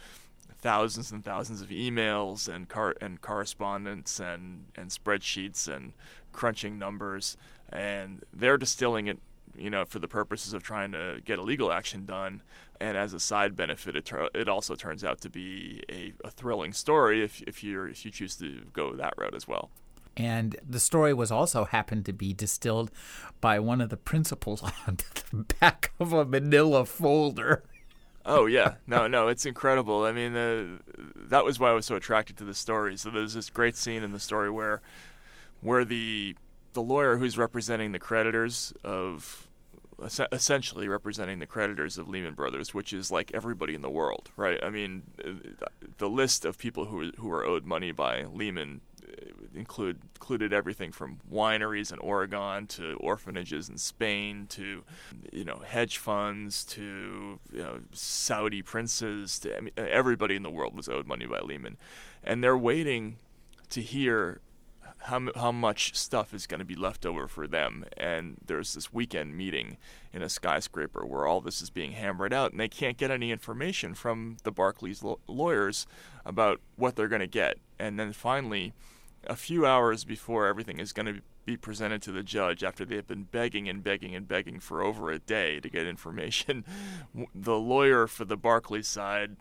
thousands 0.59 1.13
and 1.13 1.23
thousands 1.23 1.61
of 1.61 1.69
emails 1.69 2.53
and 2.53 2.69
car- 2.69 2.97
and 3.01 3.21
correspondence 3.21 4.19
and, 4.19 4.65
and 4.75 4.91
spreadsheets 4.91 5.69
and 5.69 5.93
crunching 6.33 6.79
numbers 6.79 7.37
and 7.69 8.25
they're 8.33 8.57
distilling 8.57 9.07
it 9.07 9.19
you 9.57 9.71
know 9.71 9.85
for 9.85 9.99
the 9.99 10.09
purposes 10.09 10.53
of 10.53 10.63
trying 10.63 10.93
to 10.93 11.21
get 11.25 11.39
a 11.39 11.43
legal 11.43 11.73
action 11.73 12.05
done. 12.07 12.43
And 12.79 12.97
as 12.97 13.15
a 13.15 13.21
side 13.21 13.57
benefit 13.57 13.97
it, 13.97 14.11
it 14.35 14.49
also 14.49 14.75
turns 14.75 15.03
out 15.05 15.21
to 15.23 15.31
be 15.31 15.83
a, 15.91 16.13
a 16.25 16.31
thrilling 16.31 16.73
story 16.73 17.23
if, 17.23 17.43
if 17.43 17.63
you 17.63 17.85
if 17.85 18.05
you 18.05 18.11
choose 18.11 18.37
to 18.37 18.63
go 18.73 18.95
that 18.95 19.15
route 19.17 19.35
as 19.35 19.47
well 19.47 19.71
and 20.17 20.57
the 20.67 20.81
story 20.81 21.13
was 21.13 21.31
also 21.31 21.65
happened 21.65 22.05
to 22.07 22.13
be 22.13 22.33
distilled 22.33 22.91
by 23.41 23.59
one 23.59 23.81
of 23.81 23.91
the 23.91 23.97
principals 23.97 24.63
on 24.87 24.97
the 25.31 25.45
back 25.61 25.93
of 26.01 26.13
a 26.13 26.25
manila 26.25 26.85
folder 26.85 27.63
Oh 28.29 28.47
yeah, 28.47 28.75
no, 28.89 29.07
no, 29.07 29.29
it's 29.29 29.47
incredible. 29.47 30.03
I 30.03 30.11
mean, 30.11 30.35
uh, 30.35 30.79
that 31.29 31.45
was 31.45 31.61
why 31.61 31.71
I 31.71 31.75
was 31.75 31.87
so 31.87 31.95
attracted 31.95 32.37
to 32.39 32.45
the 32.45 32.55
story. 32.55 32.97
So 32.97 33.09
there's 33.09 33.35
this 33.35 33.51
great 33.51 33.77
scene 33.77 34.03
in 34.03 34.11
the 34.11 34.19
story 34.19 34.51
where, 34.51 34.83
where 35.61 35.85
the 35.85 36.35
the 36.73 36.83
lawyer 36.83 37.19
who's 37.19 37.39
representing 37.39 37.93
the 37.93 38.01
creditors 38.01 38.75
of, 38.85 39.49
essentially 40.31 40.89
representing 40.89 41.39
the 41.39 41.47
creditors 41.47 41.97
of 41.97 42.09
Lehman 42.09 42.35
Brothers, 42.35 42.75
which 42.75 42.93
is 42.93 43.11
like 43.11 43.31
everybody 43.33 43.75
in 43.75 43.81
the 43.81 43.89
world, 43.89 44.29
right? 44.37 44.63
I 44.63 44.71
mean, 44.71 45.05
the 45.97 46.09
list 46.09 46.45
of 46.45 46.59
people 46.59 46.87
who 46.87 47.13
who 47.19 47.31
are 47.31 47.47
owed 47.47 47.65
money 47.65 47.93
by 47.93 48.25
Lehman 48.25 48.81
include 49.55 49.99
included 50.15 50.53
everything 50.53 50.93
from 50.93 51.19
wineries 51.31 51.93
in 51.93 51.99
Oregon 51.99 52.67
to 52.67 52.95
orphanages 52.95 53.69
in 53.69 53.79
Spain 53.79 54.47
to 54.51 54.85
you 55.33 55.45
know 55.45 55.63
hedge 55.67 55.99
funds 55.99 56.65
to 56.65 57.39
you 57.53 57.63
know, 57.63 57.81
Saudi 57.93 58.63
princes 58.63 59.39
to 59.41 59.57
I 59.57 59.61
mean, 59.61 59.73
everybody 59.77 60.37
in 60.37 60.43
the 60.43 60.51
world 60.51 60.77
was 60.77 60.89
owed 60.89 61.07
money 61.07 61.27
by 61.27 61.41
Lehman, 61.41 61.77
and 62.23 62.43
they're 62.43 62.59
waiting 62.59 63.17
to 63.71 63.81
hear 63.81 64.41
how 65.07 65.29
how 65.37 65.53
much 65.53 65.97
stuff 65.97 66.35
is 66.35 66.47
going 66.47 66.59
to 66.59 66.65
be 66.65 66.75
left 66.75 67.07
over 67.07 67.29
for 67.29 67.47
them. 67.47 67.85
And 67.97 68.39
there's 68.45 68.75
this 68.75 68.93
weekend 68.93 69.37
meeting 69.37 69.77
in 70.13 70.23
a 70.23 70.29
skyscraper 70.29 71.05
where 71.07 71.27
all 71.27 71.41
this 71.41 71.63
is 71.63 71.71
being 71.71 71.93
hammered 71.93 72.33
out, 72.33 72.51
and 72.51 72.61
they 72.61 72.69
can't 72.69 72.97
get 72.97 73.11
any 73.11 73.31
information 73.31 73.95
from 73.95 74.39
the 74.43 74.51
Barclays 74.51 75.03
lawyers 75.29 75.87
about 76.25 76.61
what 76.77 76.97
they're 76.97 77.09
going 77.09 77.21
to 77.21 77.27
get. 77.27 77.59
And 77.79 78.01
then 78.01 78.13
finally, 78.13 78.73
a 79.27 79.37
few 79.37 79.67
hours 79.67 80.05
before 80.05 80.47
everything 80.47 80.79
is 80.79 80.93
going 80.93 81.07
to 81.07 81.21
be 81.45 81.57
presented 81.57 82.03
to 82.03 82.13
the 82.13 82.23
judge 82.23 82.65
after 82.65 82.85
they 82.85 82.97
have 82.97 83.07
been 83.07 83.25
begging 83.25 83.69
and 83.69 83.83
begging 83.83 84.15
and 84.15 84.27
begging 84.27 84.59
for 84.59 84.83
over 84.83 85.11
a 85.11 85.19
day 85.19 85.61
to 85.61 85.69
get 85.69 85.87
information. 85.87 86.65
the 87.35 87.59
lawyer 87.59 88.07
for 88.07 88.25
the 88.25 88.37
Barclays 88.37 88.89
side 88.89 89.37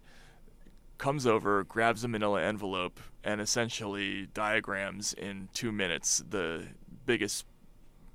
comes 0.98 1.28
over, 1.28 1.64
grabs 1.64 2.04
a 2.04 2.08
manila 2.08 2.42
envelope, 2.42 3.00
and 3.24 3.42
essentially 3.42 4.28
diagrams 4.34 5.14
in 5.14 5.50
two 5.54 5.72
minutes 5.72 6.24
the 6.30 6.68
biggest 7.06 7.46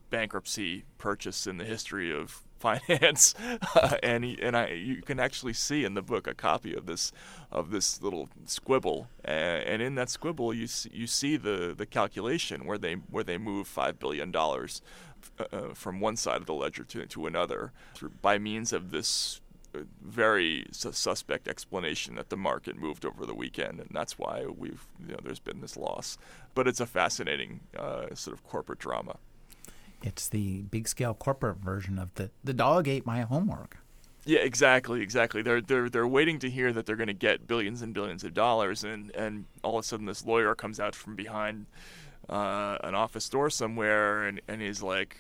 bankruptcy 0.08 0.84
purchase 0.98 1.46
in 1.46 1.56
the 1.58 1.64
history 1.64 2.12
of 2.14 2.42
finance, 2.60 3.34
uh, 3.74 3.96
and 4.02 4.24
he, 4.24 4.38
and 4.40 4.56
I 4.56 4.68
you 4.68 5.02
can 5.02 5.18
actually 5.18 5.54
see 5.54 5.84
in 5.84 5.94
the 5.94 6.02
book 6.02 6.26
a 6.26 6.34
copy 6.34 6.74
of 6.74 6.86
this 6.86 7.10
of 7.50 7.70
this 7.70 8.00
little 8.02 8.28
squibble, 8.44 9.08
uh, 9.26 9.30
and 9.30 9.82
in 9.82 9.94
that 9.96 10.10
squibble 10.10 10.54
you 10.54 10.66
see, 10.66 10.90
you 10.92 11.06
see 11.06 11.36
the 11.36 11.74
the 11.76 11.86
calculation 11.86 12.66
where 12.66 12.78
they 12.78 12.94
where 12.94 13.24
they 13.24 13.38
move 13.38 13.66
five 13.66 13.98
billion 13.98 14.30
dollars 14.30 14.82
uh, 15.38 15.44
uh 15.52 15.74
from 15.74 16.00
one 16.00 16.16
side 16.16 16.36
of 16.36 16.46
the 16.46 16.54
ledger 16.54 16.84
to 16.84 17.06
to 17.06 17.26
another 17.26 17.72
by 18.22 18.38
means 18.38 18.72
of 18.72 18.90
this 18.90 19.40
uh, 19.74 19.80
very 20.02 20.66
suspect 20.72 21.46
explanation 21.46 22.16
that 22.16 22.28
the 22.28 22.36
market 22.36 22.76
moved 22.76 23.04
over 23.04 23.24
the 23.24 23.34
weekend, 23.34 23.78
and 23.78 23.88
that's 23.92 24.18
why 24.18 24.44
we've 24.44 24.84
you 25.06 25.12
know 25.12 25.20
there's 25.22 25.38
been 25.38 25.60
this 25.60 25.76
loss. 25.76 26.18
But 26.54 26.66
it's 26.66 26.80
a 26.80 26.86
fascinating 26.86 27.60
uh, 27.78 28.14
sort 28.14 28.36
of 28.36 28.44
corporate 28.44 28.80
drama. 28.80 29.16
It's 30.02 30.28
the 30.28 30.62
big 30.62 30.88
scale 30.88 31.14
corporate 31.14 31.58
version 31.58 31.98
of 31.98 32.14
the 32.14 32.30
the 32.42 32.54
dog 32.54 32.88
ate 32.88 33.06
my 33.06 33.22
homework. 33.22 33.78
Yeah, 34.24 34.40
exactly, 34.40 35.00
exactly. 35.00 35.42
They're 35.42 35.60
they're 35.60 35.88
they're 35.88 36.06
waiting 36.06 36.38
to 36.40 36.50
hear 36.50 36.72
that 36.72 36.86
they're 36.86 36.96
going 36.96 37.08
to 37.08 37.14
get 37.14 37.46
billions 37.46 37.82
and 37.82 37.94
billions 37.94 38.24
of 38.24 38.34
dollars, 38.34 38.84
and 38.84 39.10
and 39.16 39.46
all 39.62 39.78
of 39.78 39.84
a 39.84 39.86
sudden 39.86 40.06
this 40.06 40.24
lawyer 40.26 40.54
comes 40.54 40.78
out 40.78 40.94
from 40.94 41.16
behind 41.16 41.66
uh, 42.28 42.76
an 42.82 42.94
office 42.94 43.28
door 43.28 43.50
somewhere, 43.50 44.24
and 44.24 44.40
and 44.46 44.60
he's 44.60 44.82
like, 44.82 45.16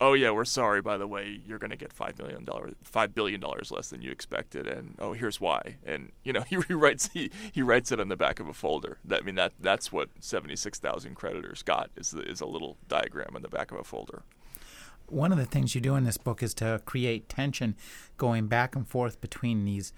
"Oh 0.00 0.14
yeah, 0.14 0.30
we're 0.30 0.44
sorry. 0.44 0.80
By 0.80 0.96
the 0.96 1.06
way, 1.06 1.40
you're 1.46 1.58
going 1.58 1.70
to 1.70 1.76
get 1.76 1.92
five 1.92 2.18
million 2.18 2.44
dollars, 2.44 2.74
five 2.82 3.14
billion 3.14 3.40
dollars 3.40 3.70
less 3.70 3.88
than 3.88 4.02
you 4.02 4.10
expected, 4.10 4.66
and 4.66 4.94
oh, 4.98 5.12
here's 5.12 5.40
why." 5.40 5.76
And 5.84 6.12
you 6.24 6.32
know, 6.32 6.40
he 6.48 6.56
writes 6.56 7.10
he, 7.12 7.30
he 7.52 7.62
writes 7.62 7.92
it 7.92 8.00
on 8.00 8.08
the 8.08 8.16
back 8.16 8.40
of 8.40 8.48
a 8.48 8.54
folder. 8.54 8.98
That 9.04 9.22
I 9.22 9.24
mean 9.24 9.34
that 9.36 9.52
that's 9.60 9.92
what 9.92 10.08
seventy 10.20 10.56
six 10.56 10.78
thousand 10.78 11.14
creditors 11.14 11.62
got 11.62 11.90
is 11.96 12.14
is 12.14 12.40
a 12.40 12.46
little 12.46 12.76
diagram 12.88 13.34
on 13.34 13.42
the 13.42 13.48
back 13.48 13.70
of 13.72 13.78
a 13.78 13.84
folder 13.84 14.22
one 15.10 15.32
of 15.32 15.38
the 15.38 15.46
things 15.46 15.74
you 15.74 15.80
do 15.80 15.94
in 15.94 16.04
this 16.04 16.18
book 16.18 16.42
is 16.42 16.52
to 16.54 16.82
create 16.84 17.28
tension 17.30 17.74
going 18.16 18.46
back 18.46 18.76
and 18.76 18.86
forth 18.86 19.20
between 19.20 19.64
these 19.64 19.92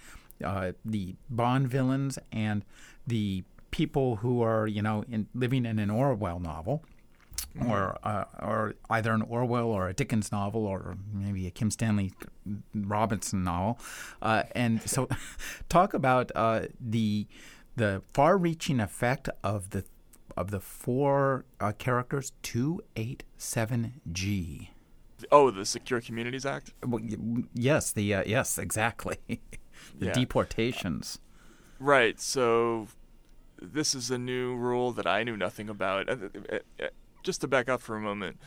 uh, 0.45 0.73
the 0.85 1.15
Bond 1.29 1.69
villains 1.69 2.19
and 2.33 2.65
the 3.07 3.45
people 3.71 4.17
who 4.17 4.43
are 4.43 4.67
you 4.67 4.83
know 4.83 5.05
in, 5.11 5.27
living 5.35 5.67
in 5.67 5.79
an 5.79 5.91
Orwell 5.91 6.41
novel. 6.41 6.85
Or, 7.67 7.99
uh, 8.03 8.25
or 8.41 8.75
either 8.89 9.13
an 9.13 9.23
Orwell 9.23 9.67
or 9.67 9.89
a 9.89 9.93
Dickens 9.93 10.31
novel, 10.31 10.67
or 10.67 10.97
maybe 11.13 11.47
a 11.47 11.51
Kim 11.51 11.71
Stanley 11.71 12.13
Robinson 12.75 13.45
novel, 13.45 13.79
uh, 14.23 14.45
and 14.55 14.83
so 14.89 15.09
talk 15.69 15.95
about 15.95 16.31
uh, 16.35 16.63
the 16.81 17.27
the 17.77 18.03
far-reaching 18.13 18.81
effect 18.81 19.29
of 19.43 19.71
the 19.71 19.85
of 20.37 20.51
the 20.51 20.61
four 20.61 21.45
uh, 21.61 21.73
characters 21.73 22.33
two 22.43 22.81
eight 22.97 23.25
seven 23.37 24.01
G. 24.13 24.71
Oh, 25.31 25.51
the 25.51 25.65
Secure 25.65 26.01
Communities 26.01 26.47
Act. 26.47 26.73
Well, 26.87 27.03
yes, 27.55 27.93
the 27.93 28.15
uh, 28.15 28.23
yes, 28.27 28.59
exactly. 28.59 29.19
the 29.29 30.07
yeah. 30.07 30.13
deportations. 30.13 31.19
Right. 31.79 32.21
So 32.21 32.89
this 33.61 33.95
is 33.95 34.11
a 34.11 34.19
new 34.19 34.55
rule 34.57 34.93
that 34.93 35.07
I 35.07 35.23
knew 35.23 35.37
nothing 35.37 35.69
about. 35.69 36.09
Uh, 37.21 37.27
uh, 37.27 37.27
uh, 37.27 37.27
just 37.27 37.41
to 37.41 37.49
back 37.49 37.69
up 37.69 37.81
for 37.81 37.97
a 37.97 38.01
moment, 38.01 38.39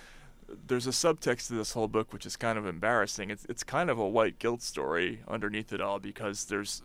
there's 0.67 0.87
a 0.87 0.91
subtext 0.91 1.47
to 1.47 1.53
this 1.53 1.73
whole 1.73 1.87
book 1.87 2.13
which 2.13 2.25
is 2.25 2.35
kind 2.35 2.57
of 2.57 2.65
embarrassing. 2.65 3.31
It's 3.31 3.45
it's 3.49 3.63
kind 3.63 3.89
of 3.89 3.99
a 3.99 4.07
white 4.07 4.39
guilt 4.39 4.61
story 4.61 5.21
underneath 5.27 5.73
it 5.73 5.81
all 5.81 5.99
because 5.99 6.45
there's, 6.45 6.83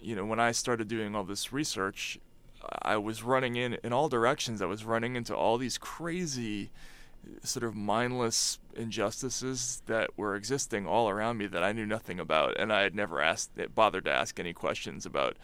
you 0.00 0.16
know, 0.16 0.24
when 0.24 0.40
I 0.40 0.52
started 0.52 0.88
doing 0.88 1.14
all 1.14 1.24
this 1.24 1.52
research, 1.52 2.18
I 2.82 2.96
was 2.96 3.22
running 3.22 3.56
in 3.56 3.74
in 3.82 3.92
all 3.92 4.08
directions. 4.08 4.62
I 4.62 4.66
was 4.66 4.84
running 4.84 5.16
into 5.16 5.34
all 5.36 5.58
these 5.58 5.78
crazy 5.78 6.70
sort 7.44 7.64
of 7.64 7.74
mindless 7.74 8.58
injustices 8.74 9.82
that 9.86 10.10
were 10.16 10.34
existing 10.34 10.86
all 10.86 11.08
around 11.08 11.38
me 11.38 11.46
that 11.46 11.62
I 11.62 11.72
knew 11.72 11.86
nothing 11.86 12.20
about, 12.20 12.58
and 12.58 12.72
I 12.72 12.82
had 12.82 12.94
never 12.94 13.20
asked, 13.20 13.50
bothered 13.74 14.04
to 14.06 14.12
ask 14.12 14.40
any 14.40 14.52
questions 14.52 15.06
about 15.06 15.36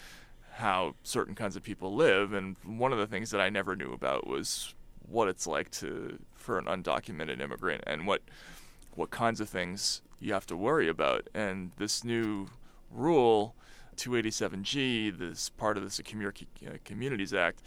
how 0.58 0.96
certain 1.04 1.36
kinds 1.36 1.56
of 1.56 1.62
people 1.62 1.94
live. 1.94 2.32
And 2.32 2.56
one 2.64 2.92
of 2.92 2.98
the 2.98 3.06
things 3.06 3.30
that 3.30 3.40
I 3.40 3.48
never 3.48 3.76
knew 3.76 3.92
about 3.92 4.26
was 4.26 4.74
what 5.08 5.28
it's 5.28 5.46
like 5.46 5.70
to 5.70 6.18
for 6.34 6.58
an 6.58 6.66
undocumented 6.66 7.40
immigrant 7.40 7.84
and 7.86 8.06
what 8.06 8.22
what 8.94 9.10
kinds 9.10 9.40
of 9.40 9.48
things 9.48 10.02
you 10.20 10.32
have 10.32 10.46
to 10.46 10.56
worry 10.56 10.88
about. 10.88 11.28
And 11.34 11.70
this 11.76 12.02
new 12.02 12.48
rule, 12.90 13.54
287G, 13.96 15.16
this 15.16 15.48
part 15.50 15.76
of 15.76 15.84
the 15.84 15.90
Secure 15.90 16.32
uh, 16.66 16.70
Communities 16.84 17.32
Act, 17.32 17.62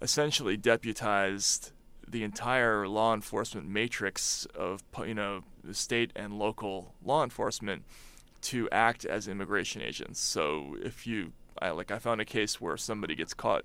essentially 0.00 0.56
deputized 0.56 1.72
the 2.06 2.22
entire 2.22 2.86
law 2.86 3.14
enforcement 3.14 3.68
matrix 3.68 4.46
of 4.54 4.82
you 5.04 5.14
know 5.14 5.42
state 5.72 6.12
and 6.14 6.38
local 6.38 6.94
law 7.04 7.24
enforcement 7.24 7.82
to 8.42 8.68
act 8.70 9.04
as 9.04 9.26
immigration 9.26 9.82
agents. 9.82 10.20
So 10.20 10.76
if 10.82 11.06
you 11.06 11.32
I 11.60 11.70
like 11.70 11.90
I 11.90 11.98
found 11.98 12.20
a 12.20 12.24
case 12.24 12.60
where 12.60 12.76
somebody 12.76 13.14
gets 13.14 13.34
caught 13.34 13.64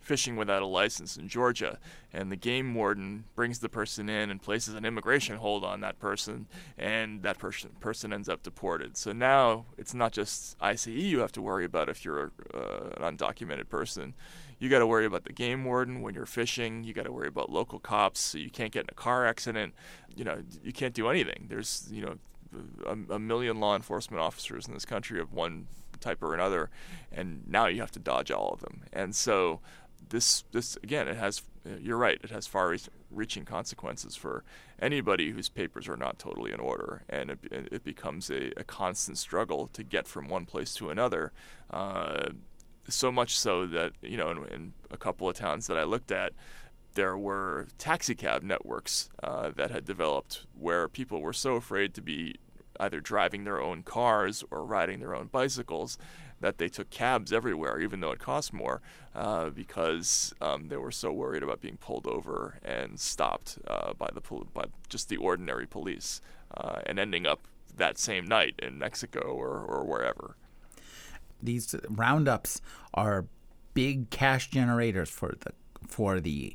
fishing 0.00 0.36
without 0.36 0.62
a 0.62 0.66
license 0.66 1.16
in 1.16 1.28
Georgia, 1.28 1.78
and 2.12 2.32
the 2.32 2.36
game 2.36 2.74
warden 2.74 3.24
brings 3.34 3.60
the 3.60 3.68
person 3.68 4.08
in 4.08 4.30
and 4.30 4.42
places 4.42 4.74
an 4.74 4.84
immigration 4.84 5.36
hold 5.36 5.64
on 5.64 5.80
that 5.80 5.98
person, 5.98 6.46
and 6.78 7.22
that 7.22 7.38
person 7.38 7.70
person 7.80 8.12
ends 8.12 8.28
up 8.28 8.42
deported. 8.42 8.96
So 8.96 9.12
now 9.12 9.66
it's 9.78 9.94
not 9.94 10.12
just 10.12 10.56
ICE 10.60 10.86
you 10.86 11.20
have 11.20 11.32
to 11.32 11.42
worry 11.42 11.64
about 11.64 11.88
if 11.88 12.04
you're 12.04 12.32
uh, 12.54 13.02
an 13.02 13.16
undocumented 13.16 13.68
person. 13.68 14.14
You 14.58 14.68
got 14.68 14.80
to 14.80 14.86
worry 14.86 15.06
about 15.06 15.24
the 15.24 15.32
game 15.32 15.64
warden 15.64 16.02
when 16.02 16.14
you're 16.14 16.26
fishing. 16.26 16.84
You 16.84 16.92
got 16.92 17.04
to 17.04 17.12
worry 17.12 17.28
about 17.28 17.50
local 17.50 17.78
cops, 17.78 18.20
so 18.20 18.38
you 18.38 18.50
can't 18.50 18.72
get 18.72 18.80
in 18.80 18.88
a 18.90 18.94
car 18.94 19.26
accident. 19.26 19.74
You 20.14 20.24
know, 20.24 20.42
you 20.62 20.72
can't 20.72 20.92
do 20.92 21.08
anything. 21.08 21.46
There's 21.48 21.88
you 21.90 22.02
know 22.02 22.14
a, 22.86 23.14
a 23.14 23.18
million 23.18 23.60
law 23.60 23.74
enforcement 23.76 24.20
officers 24.20 24.66
in 24.66 24.74
this 24.74 24.84
country 24.84 25.20
of 25.20 25.32
one 25.32 25.66
type 26.00 26.22
or 26.22 26.34
another, 26.34 26.70
and 27.12 27.42
now 27.46 27.66
you 27.66 27.80
have 27.80 27.90
to 27.92 27.98
dodge 27.98 28.30
all 28.30 28.50
of 28.52 28.60
them. 28.60 28.82
And 28.92 29.14
so 29.14 29.60
this 30.10 30.44
this 30.52 30.76
again 30.82 31.08
it 31.08 31.16
has 31.16 31.42
you're 31.80 31.96
right 31.96 32.20
it 32.22 32.30
has 32.30 32.46
far 32.46 32.74
reaching 33.10 33.44
consequences 33.44 34.16
for 34.16 34.44
anybody 34.80 35.30
whose 35.30 35.48
papers 35.48 35.88
are 35.88 35.96
not 35.96 36.18
totally 36.18 36.52
in 36.52 36.60
order. 36.60 37.02
And 37.08 37.30
it, 37.30 37.38
it 37.50 37.84
becomes 37.84 38.30
a, 38.30 38.52
a 38.58 38.64
constant 38.64 39.18
struggle 39.18 39.68
to 39.72 39.82
get 39.82 40.06
from 40.06 40.28
one 40.28 40.46
place 40.46 40.74
to 40.74 40.90
another. 40.90 41.32
Uh, 41.70 42.30
so 42.88 43.12
much 43.12 43.38
so 43.38 43.66
that, 43.66 43.92
you 44.02 44.16
know, 44.16 44.30
in, 44.30 44.44
in, 44.48 44.72
a 44.90 44.96
couple 44.96 45.28
of 45.28 45.36
towns 45.36 45.66
that 45.66 45.76
I 45.76 45.84
looked 45.84 46.10
at, 46.10 46.32
there 46.94 47.16
were 47.16 47.68
taxicab 47.78 48.42
networks 48.42 49.10
uh, 49.22 49.50
that 49.54 49.70
had 49.70 49.84
developed 49.84 50.46
where 50.58 50.88
people 50.88 51.20
were 51.20 51.32
so 51.32 51.54
afraid 51.54 51.94
to 51.94 52.02
be 52.02 52.36
either 52.80 53.00
driving 53.00 53.44
their 53.44 53.60
own 53.60 53.82
cars 53.82 54.42
or 54.50 54.64
riding 54.64 54.98
their 54.98 55.14
own 55.14 55.26
bicycles 55.26 55.98
that 56.40 56.58
they 56.58 56.68
took 56.68 56.90
cabs 56.90 57.32
everywhere, 57.32 57.78
even 57.78 58.00
though 58.00 58.10
it 58.10 58.18
cost 58.18 58.52
more, 58.52 58.80
uh, 59.14 59.50
because 59.50 60.34
um, 60.40 60.68
they 60.68 60.76
were 60.76 60.90
so 60.90 61.12
worried 61.12 61.42
about 61.42 61.60
being 61.60 61.76
pulled 61.76 62.06
over 62.06 62.58
and 62.64 62.98
stopped 62.98 63.58
uh, 63.66 63.92
by 63.92 64.08
the 64.12 64.20
pol- 64.20 64.48
by 64.54 64.64
just 64.88 65.08
the 65.08 65.18
ordinary 65.18 65.66
police, 65.66 66.20
uh, 66.56 66.80
and 66.86 66.98
ending 66.98 67.26
up 67.26 67.46
that 67.76 67.98
same 67.98 68.24
night 68.24 68.54
in 68.58 68.78
Mexico 68.78 69.20
or, 69.20 69.58
or 69.58 69.84
wherever. 69.84 70.36
These 71.42 71.74
roundups 71.88 72.60
are 72.94 73.26
big 73.74 74.10
cash 74.10 74.50
generators 74.50 75.10
for 75.10 75.34
the 75.40 75.52
for 75.86 76.20
the 76.20 76.54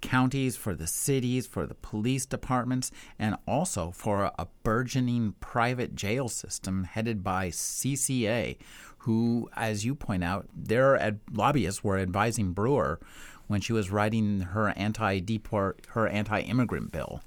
counties, 0.00 0.56
for 0.56 0.74
the 0.74 0.86
cities, 0.86 1.46
for 1.46 1.66
the 1.66 1.74
police 1.74 2.26
departments, 2.26 2.90
and 3.18 3.36
also 3.46 3.90
for 3.90 4.30
a 4.38 4.46
burgeoning 4.62 5.34
private 5.40 5.94
jail 5.94 6.28
system 6.28 6.84
headed 6.84 7.22
by 7.24 7.48
CCA, 7.48 8.56
who, 8.98 9.48
as 9.54 9.84
you 9.84 9.94
point 9.94 10.24
out, 10.24 10.46
their 10.54 11.18
lobbyists 11.32 11.84
were 11.84 11.98
advising 11.98 12.52
Brewer 12.52 12.98
when 13.46 13.60
she 13.60 13.72
was 13.72 13.90
writing 13.90 14.40
her 14.40 14.68
anti-deport, 14.70 15.80
her 15.90 16.06
anti-immigrant 16.06 16.92
bill. 16.92 17.22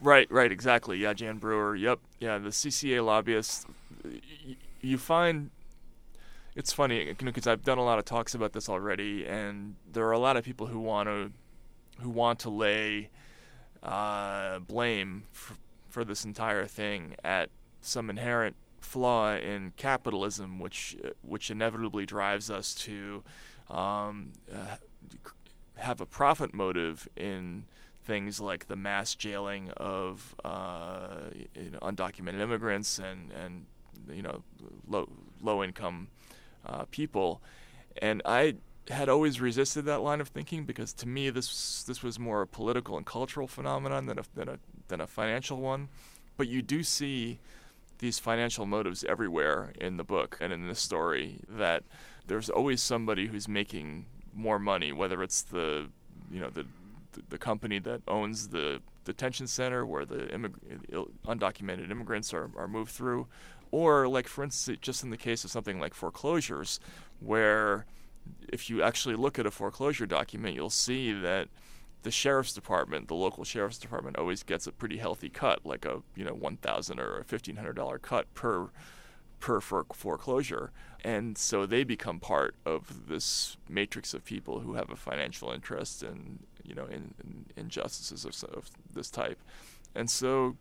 Right, 0.00 0.30
right, 0.30 0.50
exactly. 0.50 0.98
Yeah, 0.98 1.12
Jan 1.12 1.38
Brewer. 1.38 1.76
Yep, 1.76 2.00
yeah. 2.18 2.38
The 2.38 2.48
CCA 2.50 3.04
lobbyists. 3.04 3.66
You 4.80 4.98
find 4.98 5.50
it's 6.54 6.72
funny 6.72 7.14
because 7.14 7.46
I've 7.46 7.62
done 7.62 7.78
a 7.78 7.84
lot 7.84 7.98
of 7.98 8.04
talks 8.04 8.34
about 8.34 8.52
this 8.52 8.68
already, 8.68 9.26
and 9.26 9.76
there 9.90 10.06
are 10.06 10.12
a 10.12 10.18
lot 10.18 10.36
of 10.36 10.44
people 10.44 10.66
who 10.66 10.78
want 10.78 11.08
to 11.08 11.32
who 12.00 12.10
want 12.10 12.38
to 12.40 12.50
lay 12.50 13.10
uh, 13.82 14.58
blame 14.60 15.24
for, 15.32 15.54
for 15.88 16.04
this 16.04 16.24
entire 16.24 16.66
thing 16.66 17.14
at 17.22 17.50
some 17.80 18.10
inherent 18.10 18.56
flaw 18.80 19.34
in 19.34 19.72
capitalism, 19.76 20.58
which 20.58 20.96
which 21.22 21.50
inevitably 21.50 22.04
drives 22.04 22.50
us 22.50 22.74
to 22.74 23.22
um, 23.70 24.32
uh, 24.52 24.76
have 25.76 26.00
a 26.00 26.06
profit 26.06 26.52
motive 26.52 27.08
in 27.16 27.64
things 28.04 28.40
like 28.40 28.66
the 28.66 28.76
mass 28.76 29.14
jailing 29.14 29.70
of 29.76 30.34
uh, 30.44 31.16
you 31.54 31.70
know, 31.70 31.78
undocumented 31.78 32.40
immigrants 32.40 32.98
and 32.98 33.30
and 33.32 33.64
you 34.12 34.22
know 34.22 34.42
low 34.86 35.08
low 35.40 35.62
income 35.62 36.08
uh, 36.66 36.84
people, 36.90 37.42
and 38.00 38.22
I 38.24 38.54
had 38.88 39.08
always 39.08 39.40
resisted 39.40 39.84
that 39.84 40.00
line 40.00 40.20
of 40.20 40.28
thinking 40.28 40.64
because 40.64 40.92
to 40.92 41.06
me 41.06 41.30
this 41.30 41.84
this 41.84 42.02
was 42.02 42.18
more 42.18 42.42
a 42.42 42.46
political 42.46 42.96
and 42.96 43.06
cultural 43.06 43.46
phenomenon 43.46 44.06
than 44.06 44.18
a 44.18 44.22
than 44.34 44.48
a 44.48 44.58
than 44.88 45.00
a 45.00 45.06
financial 45.06 45.58
one. 45.58 45.88
But 46.36 46.48
you 46.48 46.62
do 46.62 46.82
see 46.82 47.38
these 47.98 48.18
financial 48.18 48.66
motives 48.66 49.04
everywhere 49.04 49.72
in 49.80 49.96
the 49.96 50.04
book 50.04 50.36
and 50.40 50.52
in 50.52 50.66
this 50.66 50.80
story 50.80 51.38
that 51.48 51.84
there's 52.26 52.50
always 52.50 52.82
somebody 52.82 53.28
who's 53.28 53.46
making 53.46 54.06
more 54.34 54.58
money, 54.58 54.92
whether 54.92 55.22
it's 55.22 55.42
the 55.42 55.88
you 56.30 56.40
know 56.40 56.50
the 56.50 56.66
the 57.28 57.38
company 57.38 57.78
that 57.78 58.00
owns 58.08 58.48
the 58.48 58.80
detention 59.04 59.46
center 59.46 59.84
where 59.84 60.04
the 60.04 60.26
immig- 60.26 61.08
undocumented 61.26 61.90
immigrants 61.90 62.32
are, 62.32 62.50
are 62.56 62.68
moved 62.68 62.90
through, 62.90 63.26
or 63.72 64.06
like 64.06 64.28
for 64.28 64.44
instance, 64.44 64.78
just 64.80 65.02
in 65.02 65.10
the 65.10 65.16
case 65.16 65.42
of 65.42 65.50
something 65.50 65.80
like 65.80 65.94
foreclosures, 65.94 66.78
where 67.18 67.86
if 68.48 68.70
you 68.70 68.82
actually 68.82 69.16
look 69.16 69.38
at 69.38 69.46
a 69.46 69.50
foreclosure 69.50 70.06
document, 70.06 70.54
you'll 70.54 70.70
see 70.70 71.12
that 71.12 71.48
the 72.02 72.10
sheriff's 72.10 72.52
department, 72.52 73.08
the 73.08 73.14
local 73.14 73.44
sheriff's 73.44 73.78
department, 73.78 74.18
always 74.18 74.42
gets 74.42 74.66
a 74.66 74.72
pretty 74.72 74.98
healthy 74.98 75.28
cut, 75.28 75.64
like 75.64 75.84
a 75.84 76.02
you 76.14 76.24
know 76.24 76.34
one 76.34 76.56
thousand 76.58 77.00
or 77.00 77.18
a 77.18 77.24
fifteen 77.24 77.56
hundred 77.56 77.74
dollar 77.74 77.98
cut 77.98 78.32
per 78.34 78.68
per 79.40 79.60
foreclosure, 79.60 80.70
and 81.04 81.36
so 81.36 81.66
they 81.66 81.82
become 81.82 82.20
part 82.20 82.54
of 82.64 83.08
this 83.08 83.56
matrix 83.68 84.14
of 84.14 84.24
people 84.24 84.60
who 84.60 84.74
have 84.74 84.90
a 84.90 84.96
financial 84.96 85.50
interest 85.50 86.02
in 86.02 86.40
you 86.62 86.74
know 86.74 86.86
in, 86.86 87.14
in 87.24 87.46
injustices 87.56 88.24
of, 88.24 88.34
of 88.52 88.70
this 88.92 89.10
type, 89.10 89.40
and 89.94 90.10
so 90.10 90.56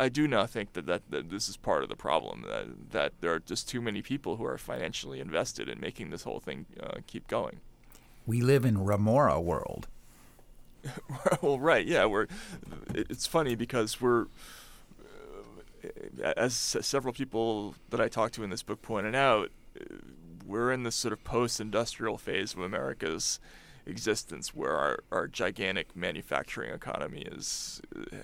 I 0.00 0.08
do 0.08 0.26
not 0.26 0.48
think 0.48 0.72
that, 0.72 0.86
that, 0.86 1.02
that 1.10 1.28
this 1.28 1.46
is 1.46 1.58
part 1.58 1.82
of 1.82 1.90
the 1.90 1.94
problem. 1.94 2.46
That, 2.48 2.90
that 2.92 3.12
there 3.20 3.34
are 3.34 3.38
just 3.38 3.68
too 3.68 3.82
many 3.82 4.00
people 4.00 4.38
who 4.38 4.46
are 4.46 4.56
financially 4.56 5.20
invested 5.20 5.68
in 5.68 5.78
making 5.78 6.08
this 6.08 6.22
whole 6.22 6.40
thing 6.40 6.64
uh, 6.82 7.00
keep 7.06 7.28
going. 7.28 7.60
We 8.26 8.40
live 8.40 8.64
in 8.64 8.82
Remora 8.82 9.38
world. 9.38 9.88
well, 11.42 11.58
right, 11.58 11.86
yeah. 11.86 12.06
We're. 12.06 12.28
It's 12.94 13.26
funny 13.26 13.54
because 13.54 14.00
we're, 14.00 14.28
uh, 15.84 16.32
as 16.34 16.54
several 16.54 17.12
people 17.12 17.74
that 17.90 18.00
I 18.00 18.08
talked 18.08 18.34
to 18.36 18.42
in 18.42 18.48
this 18.48 18.62
book 18.62 18.80
pointed 18.80 19.14
out, 19.14 19.50
uh, 19.78 19.96
we're 20.46 20.72
in 20.72 20.82
this 20.82 20.96
sort 20.96 21.12
of 21.12 21.22
post-industrial 21.24 22.16
phase 22.16 22.54
of 22.54 22.60
America's 22.60 23.38
existence 23.90 24.54
where 24.54 24.72
our, 24.72 25.00
our 25.10 25.26
gigantic 25.26 25.94
manufacturing 25.94 26.72
economy 26.72 27.22
is 27.22 27.82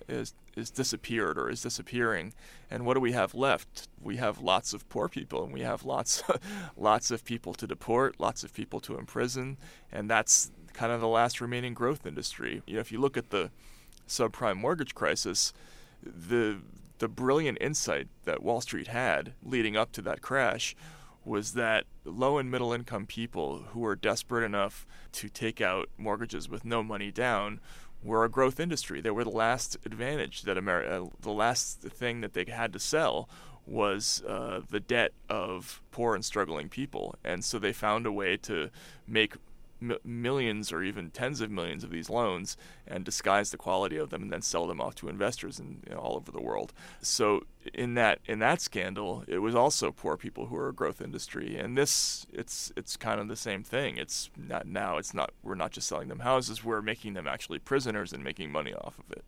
is 0.08 0.34
is 0.56 0.70
disappeared 0.70 1.36
or 1.36 1.50
is 1.50 1.60
disappearing. 1.60 2.32
And 2.70 2.86
what 2.86 2.94
do 2.94 3.00
we 3.00 3.12
have 3.12 3.34
left? 3.34 3.88
We 4.00 4.16
have 4.16 4.40
lots 4.40 4.72
of 4.72 4.88
poor 4.88 5.08
people 5.08 5.44
and 5.44 5.52
we 5.52 5.60
have 5.60 5.84
lots 5.84 6.22
lots 6.76 7.10
of 7.10 7.24
people 7.24 7.52
to 7.54 7.66
deport 7.66 8.18
lots 8.18 8.44
of 8.44 8.54
people 8.54 8.80
to 8.80 8.96
imprison. 8.98 9.58
And 9.92 10.08
that's 10.08 10.50
kind 10.72 10.92
of 10.92 11.00
the 11.00 11.08
last 11.08 11.40
remaining 11.40 11.74
growth 11.74 12.06
industry. 12.06 12.62
You 12.66 12.74
know 12.74 12.80
if 12.80 12.92
you 12.92 13.00
look 13.00 13.16
at 13.16 13.30
the 13.30 13.50
subprime 14.08 14.56
mortgage 14.56 14.94
crisis 14.94 15.52
the 16.02 16.58
the 16.98 17.08
brilliant 17.08 17.58
insight 17.60 18.08
that 18.24 18.42
Wall 18.42 18.60
Street 18.60 18.86
had 18.86 19.34
leading 19.42 19.76
up 19.76 19.92
to 19.92 20.02
that 20.02 20.22
crash 20.22 20.74
was 21.24 21.52
that 21.52 21.84
low 22.06 22.38
and 22.38 22.50
middle 22.50 22.72
income 22.72 23.06
people 23.06 23.64
who 23.70 23.80
were 23.80 23.96
desperate 23.96 24.44
enough 24.44 24.86
to 25.12 25.28
take 25.28 25.60
out 25.60 25.88
mortgages 25.98 26.48
with 26.48 26.64
no 26.64 26.82
money 26.82 27.10
down 27.10 27.60
were 28.02 28.24
a 28.24 28.30
growth 28.30 28.60
industry. 28.60 29.00
They 29.00 29.10
were 29.10 29.24
the 29.24 29.30
last 29.30 29.76
advantage 29.84 30.42
that 30.42 30.56
America, 30.56 31.02
uh, 31.02 31.06
the 31.20 31.32
last 31.32 31.80
thing 31.80 32.20
that 32.20 32.34
they 32.34 32.44
had 32.48 32.72
to 32.72 32.78
sell 32.78 33.28
was 33.66 34.22
uh, 34.28 34.60
the 34.70 34.78
debt 34.78 35.12
of 35.28 35.82
poor 35.90 36.14
and 36.14 36.24
struggling 36.24 36.68
people. 36.68 37.16
And 37.24 37.44
so 37.44 37.58
they 37.58 37.72
found 37.72 38.06
a 38.06 38.12
way 38.12 38.36
to 38.38 38.70
make 39.08 39.34
millions 39.80 40.72
or 40.72 40.82
even 40.82 41.10
tens 41.10 41.40
of 41.40 41.50
millions 41.50 41.84
of 41.84 41.90
these 41.90 42.08
loans 42.08 42.56
and 42.86 43.04
disguise 43.04 43.50
the 43.50 43.56
quality 43.56 43.96
of 43.96 44.10
them 44.10 44.22
and 44.22 44.32
then 44.32 44.42
sell 44.42 44.66
them 44.66 44.80
off 44.80 44.94
to 44.96 45.08
investors 45.08 45.58
in, 45.58 45.82
you 45.86 45.94
know, 45.94 46.00
all 46.00 46.16
over 46.16 46.32
the 46.32 46.40
world. 46.40 46.72
So 47.00 47.44
in 47.74 47.94
that 47.94 48.20
in 48.26 48.38
that 48.40 48.60
scandal, 48.60 49.24
it 49.26 49.38
was 49.38 49.54
also 49.54 49.90
poor 49.90 50.16
people 50.16 50.46
who 50.46 50.54
were 50.54 50.68
a 50.68 50.74
growth 50.74 51.00
industry. 51.00 51.56
And 51.56 51.76
this 51.76 52.26
it's 52.32 52.72
it's 52.76 52.96
kind 52.96 53.20
of 53.20 53.28
the 53.28 53.36
same 53.36 53.62
thing. 53.62 53.96
It's 53.96 54.30
not 54.36 54.66
now 54.66 54.98
it's 54.98 55.14
not 55.14 55.32
we're 55.42 55.54
not 55.54 55.72
just 55.72 55.88
selling 55.88 56.08
them 56.08 56.20
houses, 56.20 56.64
we're 56.64 56.82
making 56.82 57.14
them 57.14 57.26
actually 57.26 57.58
prisoners 57.58 58.12
and 58.12 58.24
making 58.24 58.50
money 58.50 58.72
off 58.74 58.98
of 58.98 59.10
it. 59.12 59.24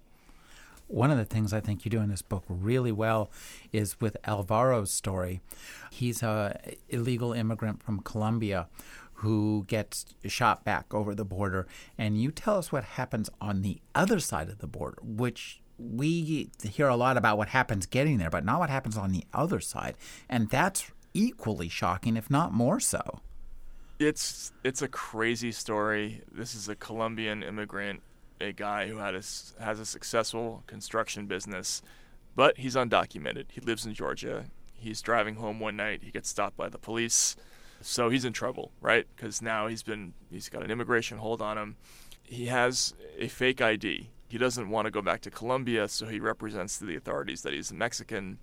One 0.89 1.11
of 1.11 1.19
the 1.19 1.27
things 1.27 1.53
I 1.53 1.61
think 1.61 1.85
you 1.85 1.91
do 1.91 2.01
in 2.01 2.09
this 2.09 2.23
book 2.23 2.45
really 2.49 2.93
well 2.93 3.31
is 3.75 4.01
with 4.01 4.17
Alvaro's 4.25 4.91
story. 4.91 5.43
He's 5.91 6.23
a 6.23 6.59
illegal 6.89 7.35
immigrant 7.35 7.83
from 7.83 8.01
Colombia 8.01 8.69
who 9.19 9.65
gets 9.67 10.15
shot 10.27 10.65
back 10.65 10.95
over 10.95 11.15
the 11.15 11.25
border. 11.25 11.67
And 11.97 12.21
you 12.21 12.31
tell 12.31 12.57
us 12.57 12.71
what 12.71 12.85
happens 12.85 13.29
on 13.41 13.63
the 13.63 13.81
other 13.95 14.21
side 14.21 14.49
of 14.49 14.59
the 14.59 14.69
border, 14.69 14.99
which 15.03 15.61
we 15.77 16.51
hear 16.63 16.89
a 16.89 16.97
lot 16.97 17.17
about 17.17 17.37
what 17.37 17.49
happens 17.49 17.87
getting 17.87 18.19
there, 18.19 18.31
but 18.31 18.45
not 18.45 18.61
what 18.61 18.71
happens 18.71 18.97
on 18.97 19.11
the 19.11 19.25
other 19.35 19.59
side. 19.59 19.97
And 20.29 20.49
that's 20.51 20.93
equally 21.15 21.69
shocking, 21.69 22.17
if 22.17 22.31
not 22.31 22.53
more 22.53 22.79
so. 22.79 23.21
It's 23.99 24.53
it's 24.63 24.83
a 24.83 24.89
crazy 24.89 25.51
story. 25.51 26.23
This 26.31 26.55
is 26.55 26.69
a 26.69 26.77
Colombian 26.77 27.43
immigrant, 27.43 28.03
a 28.41 28.53
guy 28.53 28.87
who 28.87 28.99
had 28.99 29.17
a, 29.17 29.23
has 29.61 29.81
a 29.81 29.85
successful 29.85 30.63
construction 30.69 31.27
business, 31.27 31.83
but 32.37 32.59
he's 32.59 32.77
undocumented. 32.77 33.47
He 33.51 33.61
lives 33.61 33.85
in 33.85 33.95
Georgia. 33.95 34.45
He's 34.75 35.03
driving 35.03 35.35
home 35.35 35.59
one 35.59 35.75
night. 35.75 36.03
He 36.05 36.13
gets 36.13 36.29
stopped 36.29 36.57
by 36.57 36.69
the 36.69 36.79
police. 36.79 37.35
So 37.81 38.09
he's 38.09 38.25
in 38.25 38.33
trouble, 38.33 38.73
right? 38.81 39.07
Because 39.15 39.41
now 39.41 39.67
he's 39.67 39.83
been 39.83 40.15
he's 40.31 40.49
got 40.49 40.63
an 40.63 40.71
immigration 40.71 41.19
hold 41.19 41.41
on 41.41 41.59
him. 41.59 41.77
He 42.23 42.47
has 42.47 42.95
a 43.19 43.29
fake 43.29 43.61
ID. 43.61 44.11
He 44.29 44.39
doesn't 44.39 44.69
want 44.69 44.85
to 44.85 44.91
go 44.91 45.01
back 45.01 45.23
to 45.23 45.31
Colombia, 45.31 45.89
so 45.89 46.07
he 46.07 46.21
represents 46.21 46.79
to 46.79 46.85
the 46.85 46.97
authorities 46.97 47.43
that 47.43 47.55
he's 47.55 47.71
a 47.71 47.75
Mexican. 47.75 48.39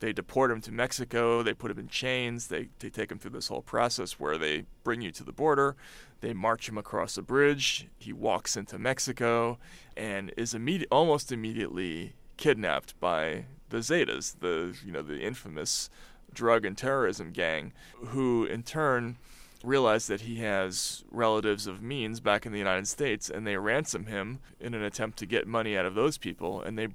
they 0.00 0.12
deport 0.12 0.50
him 0.50 0.60
to 0.62 0.72
Mexico. 0.72 1.42
They 1.42 1.54
put 1.54 1.70
him 1.70 1.78
in 1.78 1.88
chains. 1.88 2.48
They, 2.48 2.68
they 2.80 2.88
take 2.88 3.12
him 3.12 3.18
through 3.18 3.32
this 3.32 3.48
whole 3.48 3.62
process 3.62 4.18
where 4.18 4.38
they 4.38 4.64
bring 4.82 5.02
you 5.02 5.12
to 5.12 5.22
the 5.22 5.32
border. 5.32 5.76
They 6.20 6.32
march 6.32 6.68
him 6.68 6.78
across 6.78 7.16
a 7.16 7.22
bridge. 7.22 7.86
He 7.98 8.12
walks 8.12 8.56
into 8.56 8.78
Mexico 8.78 9.58
and 9.96 10.32
is 10.36 10.52
immediate, 10.52 10.88
almost 10.90 11.30
immediately 11.30 12.14
kidnapped 12.36 12.98
by 12.98 13.44
the 13.68 13.78
Zetas, 13.78 14.40
the 14.40 14.76
you 14.84 14.90
know 14.92 15.02
the 15.02 15.20
infamous 15.20 15.90
drug 16.34 16.64
and 16.64 16.76
terrorism 16.76 17.32
gang, 17.32 17.72
who 18.08 18.44
in 18.44 18.62
turn 18.62 19.16
realize 19.62 20.06
that 20.06 20.22
he 20.22 20.36
has 20.36 21.04
relatives 21.10 21.66
of 21.66 21.82
means 21.82 22.20
back 22.20 22.46
in 22.46 22.52
the 22.52 22.58
United 22.58 22.88
States, 22.88 23.28
and 23.28 23.46
they 23.46 23.56
ransom 23.56 24.06
him 24.06 24.38
in 24.58 24.74
an 24.74 24.82
attempt 24.82 25.18
to 25.18 25.26
get 25.26 25.46
money 25.46 25.76
out 25.76 25.84
of 25.84 25.94
those 25.94 26.16
people, 26.16 26.62
and 26.62 26.78
they 26.78 26.88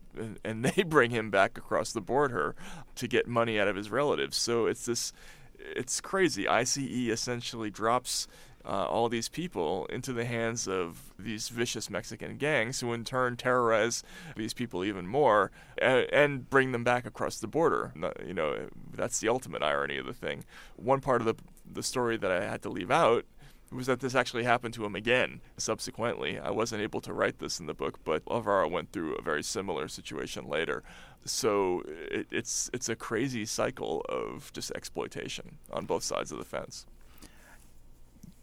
and 0.44 0.66
they 0.66 0.84
bring 0.88 1.12
him 1.12 1.30
back 1.30 1.58
across 1.58 1.92
the 1.92 2.02
border 2.02 2.56
to 2.96 3.08
get 3.08 3.28
money 3.28 3.60
out 3.60 3.68
of 3.68 3.76
his 3.76 3.92
relatives. 3.92 4.38
So 4.38 4.66
it's 4.66 4.86
this, 4.86 5.14
it's 5.60 6.02
crazy. 6.02 6.48
ICE 6.48 6.78
essentially 6.78 7.70
drops. 7.70 8.28
Uh, 8.66 8.86
all 8.86 9.10
these 9.10 9.30
people 9.30 9.86
into 9.92 10.12
the 10.12 10.26
hands 10.26 10.68
of 10.68 11.14
these 11.20 11.50
vicious 11.50 11.90
Mexican 11.90 12.38
gangs, 12.38 12.80
who 12.80 12.94
in 12.94 13.04
turn 13.04 13.38
terrorize 13.38 14.04
these 14.36 14.56
people 14.56 14.84
even 14.84 15.06
more 15.08 15.52
and, 15.78 16.08
and 16.12 16.50
bring 16.50 16.72
them 16.72 16.84
back 16.84 17.06
across 17.06 17.40
the 17.40 17.48
border. 17.48 17.94
You 18.26 18.34
know, 18.34 18.68
that's 18.92 19.20
the 19.20 19.30
ultimate 19.30 19.62
irony 19.62 19.98
of 19.98 20.08
the 20.08 20.14
thing. 20.14 20.46
One 20.78 21.00
part 21.00 21.22
of 21.22 21.28
the 21.28 21.36
the 21.72 21.84
story 21.84 22.18
that 22.18 22.32
I 22.32 22.46
had 22.46 22.62
to 22.64 22.70
leave 22.70 22.92
out 22.92 23.26
was 23.72 23.88
that 23.88 24.00
this 24.00 24.16
actually 24.16 24.44
happened 24.44 24.74
to 24.76 24.86
him 24.86 24.96
again 24.96 25.42
subsequently. 25.58 26.40
I 26.40 26.52
wasn't 26.52 26.82
able 26.82 27.02
to 27.02 27.14
write 27.14 27.40
this 27.40 27.60
in 27.60 27.66
the 27.66 27.74
book, 27.74 28.00
but 28.04 28.22
Alvaro 28.30 28.68
went 28.68 28.92
through 28.92 29.16
a 29.16 29.22
very 29.22 29.44
similar 29.44 29.88
situation 29.88 30.48
later. 30.48 30.84
So 31.26 31.82
it, 31.88 32.28
it's 32.32 32.70
it's 32.74 32.90
a 32.90 32.96
crazy 32.96 33.46
cycle 33.46 34.06
of 34.08 34.52
just 34.54 34.72
exploitation 34.72 35.58
on 35.72 35.86
both 35.86 36.04
sides 36.04 36.32
of 36.32 36.38
the 36.38 36.46
fence. 36.46 36.86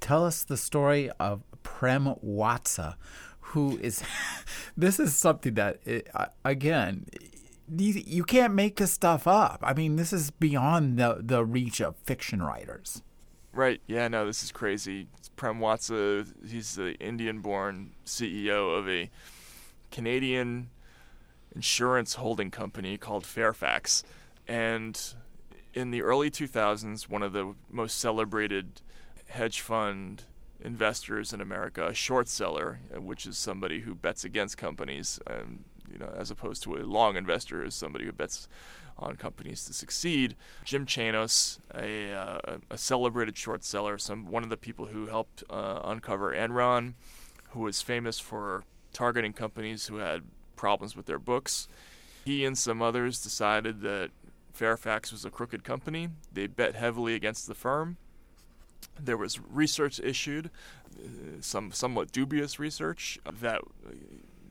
Tell 0.02 0.26
us 0.26 0.42
the 0.42 0.56
story 0.56 1.10
of 1.20 1.44
Prem 1.62 2.16
Watsa, 2.24 2.96
who 3.38 3.78
is. 3.78 4.02
this 4.76 4.98
is 4.98 5.14
something 5.14 5.54
that, 5.54 5.78
it, 5.86 6.08
again, 6.44 7.06
you 7.72 8.24
can't 8.24 8.52
make 8.52 8.76
this 8.76 8.90
stuff 8.90 9.28
up. 9.28 9.60
I 9.62 9.74
mean, 9.74 9.94
this 9.94 10.12
is 10.12 10.32
beyond 10.32 10.98
the 10.98 11.20
the 11.20 11.44
reach 11.44 11.80
of 11.80 11.94
fiction 11.98 12.42
writers. 12.42 13.00
Right. 13.52 13.80
Yeah. 13.86 14.08
No. 14.08 14.26
This 14.26 14.42
is 14.42 14.50
crazy. 14.50 15.06
Prem 15.36 15.60
Watsa. 15.60 16.26
He's 16.44 16.74
the 16.74 16.94
Indian-born 16.94 17.92
CEO 18.04 18.76
of 18.76 18.88
a 18.88 19.08
Canadian 19.92 20.70
insurance 21.54 22.14
holding 22.14 22.50
company 22.50 22.98
called 22.98 23.24
Fairfax, 23.24 24.02
and 24.48 25.14
in 25.74 25.92
the 25.92 26.02
early 26.02 26.28
2000s, 26.28 27.08
one 27.08 27.22
of 27.22 27.32
the 27.32 27.54
most 27.70 27.98
celebrated 27.98 28.82
hedge 29.32 29.60
fund 29.60 30.24
investors 30.64 31.32
in 31.32 31.40
America, 31.40 31.86
a 31.86 31.94
short 31.94 32.28
seller, 32.28 32.80
which 32.96 33.26
is 33.26 33.36
somebody 33.36 33.80
who 33.80 33.94
bets 33.94 34.24
against 34.24 34.56
companies, 34.56 35.18
um, 35.26 35.64
you 35.90 35.98
know, 35.98 36.12
as 36.16 36.30
opposed 36.30 36.62
to 36.62 36.76
a 36.76 36.84
long 36.84 37.16
investor, 37.16 37.64
is 37.64 37.74
somebody 37.74 38.04
who 38.04 38.12
bets 38.12 38.48
on 38.98 39.16
companies 39.16 39.64
to 39.64 39.72
succeed. 39.72 40.36
Jim 40.64 40.86
Chanos, 40.86 41.58
a, 41.74 42.12
uh, 42.12 42.58
a 42.70 42.78
celebrated 42.78 43.36
short 43.36 43.64
seller, 43.64 43.98
some 43.98 44.30
one 44.30 44.42
of 44.42 44.50
the 44.50 44.56
people 44.56 44.86
who 44.86 45.06
helped 45.06 45.42
uh, 45.50 45.80
uncover 45.84 46.32
Enron, 46.32 46.94
who 47.50 47.60
was 47.60 47.82
famous 47.82 48.18
for 48.18 48.64
targeting 48.92 49.32
companies 49.32 49.86
who 49.86 49.96
had 49.96 50.22
problems 50.56 50.94
with 50.94 51.06
their 51.06 51.18
books. 51.18 51.68
He 52.24 52.44
and 52.44 52.56
some 52.56 52.82
others 52.82 53.22
decided 53.22 53.80
that 53.80 54.10
Fairfax 54.52 55.10
was 55.10 55.24
a 55.24 55.30
crooked 55.30 55.64
company. 55.64 56.10
They 56.32 56.46
bet 56.46 56.74
heavily 56.74 57.14
against 57.14 57.48
the 57.48 57.54
firm. 57.54 57.96
There 59.04 59.16
was 59.16 59.40
research 59.40 60.00
issued, 60.00 60.50
uh, 60.96 61.40
some 61.40 61.72
somewhat 61.72 62.12
dubious 62.12 62.58
research 62.58 63.18
that 63.40 63.62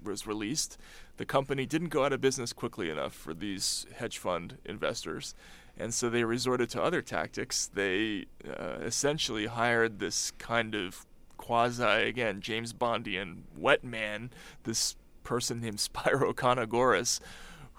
was 0.04 0.26
released, 0.28 0.78
the 1.18 1.26
company 1.26 1.66
didn't 1.66 1.89
go 1.89 2.04
out 2.04 2.14
of 2.14 2.22
business 2.22 2.54
quickly 2.54 2.89
enough 2.89 3.14
for 3.14 3.34
these 3.34 3.86
hedge 3.95 4.18
fund 4.18 4.58
investors. 4.66 5.36
And 5.78 5.93
so 5.93 6.10
they 6.10 6.24
resorted 6.24 6.70
to 6.72 6.82
other 6.82 7.02
tactics. 7.02 7.70
They 7.74 8.26
uh, 8.47 8.80
essentially 8.82 9.45
hired 9.45 9.99
this 9.99 10.32
kind 10.32 10.76
of 10.76 11.06
quasi, 11.38 11.84
again, 11.84 12.41
James 12.41 12.74
Bondian 12.74 13.43
wet 13.56 13.84
man, 13.84 14.32
this 14.64 14.95
person 15.24 15.62
named 15.62 15.78
Spyro 15.78 16.34
Contogouris. 16.34 17.20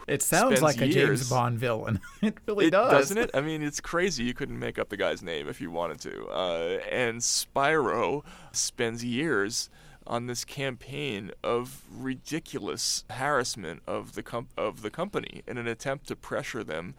It 0.09 0.23
sounds 0.23 0.63
like 0.63 0.79
years, 0.79 0.91
a 0.91 0.93
James 0.93 1.31
Bond 1.31 1.59
villain. 1.59 2.01
it 2.23 2.39
really 2.47 2.67
it, 2.67 2.71
does. 2.71 2.91
Doesn't 2.91 3.19
it? 3.19 3.31
I 3.35 3.41
mean, 3.41 3.63
it's 3.63 3.81
crazy. 3.81 4.25
You 4.25 4.35
couldn't 4.35 4.59
make 4.59 4.79
up 4.79 4.89
the 4.89 4.97
guy's 4.97 5.23
name 5.23 5.49
if 5.49 5.61
you 5.61 5.71
wanted 5.71 6.01
to. 6.01 6.27
Uh, 6.27 6.79
and 6.91 7.21
Spyro 7.21 8.25
spends 8.53 9.05
years 9.05 9.71
on 10.07 10.27
this 10.27 10.45
campaign 10.45 11.31
of 11.45 11.83
ridiculous 11.91 13.05
harassment 13.11 13.83
of 13.87 14.15
the 14.15 14.23
com- 14.23 14.49
of 14.57 14.83
the 14.83 14.91
company 14.91 15.43
in 15.47 15.59
an 15.59 15.69
attempt 15.69 16.09
to 16.09 16.17
pressure 16.17 16.65
them 16.65 16.95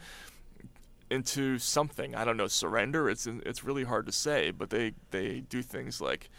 into 1.09 1.59
something. 1.59 2.15
I 2.15 2.25
don't 2.25 2.37
know, 2.37 2.47
surrender. 2.47 3.09
It's 3.09 3.27
it's 3.27 3.63
really 3.63 3.83
hard 3.83 4.05
to 4.05 4.11
say, 4.11 4.51
but 4.51 4.69
they 4.69 4.93
they 5.11 5.41
do 5.41 5.61
things 5.61 6.01
like 6.01 6.29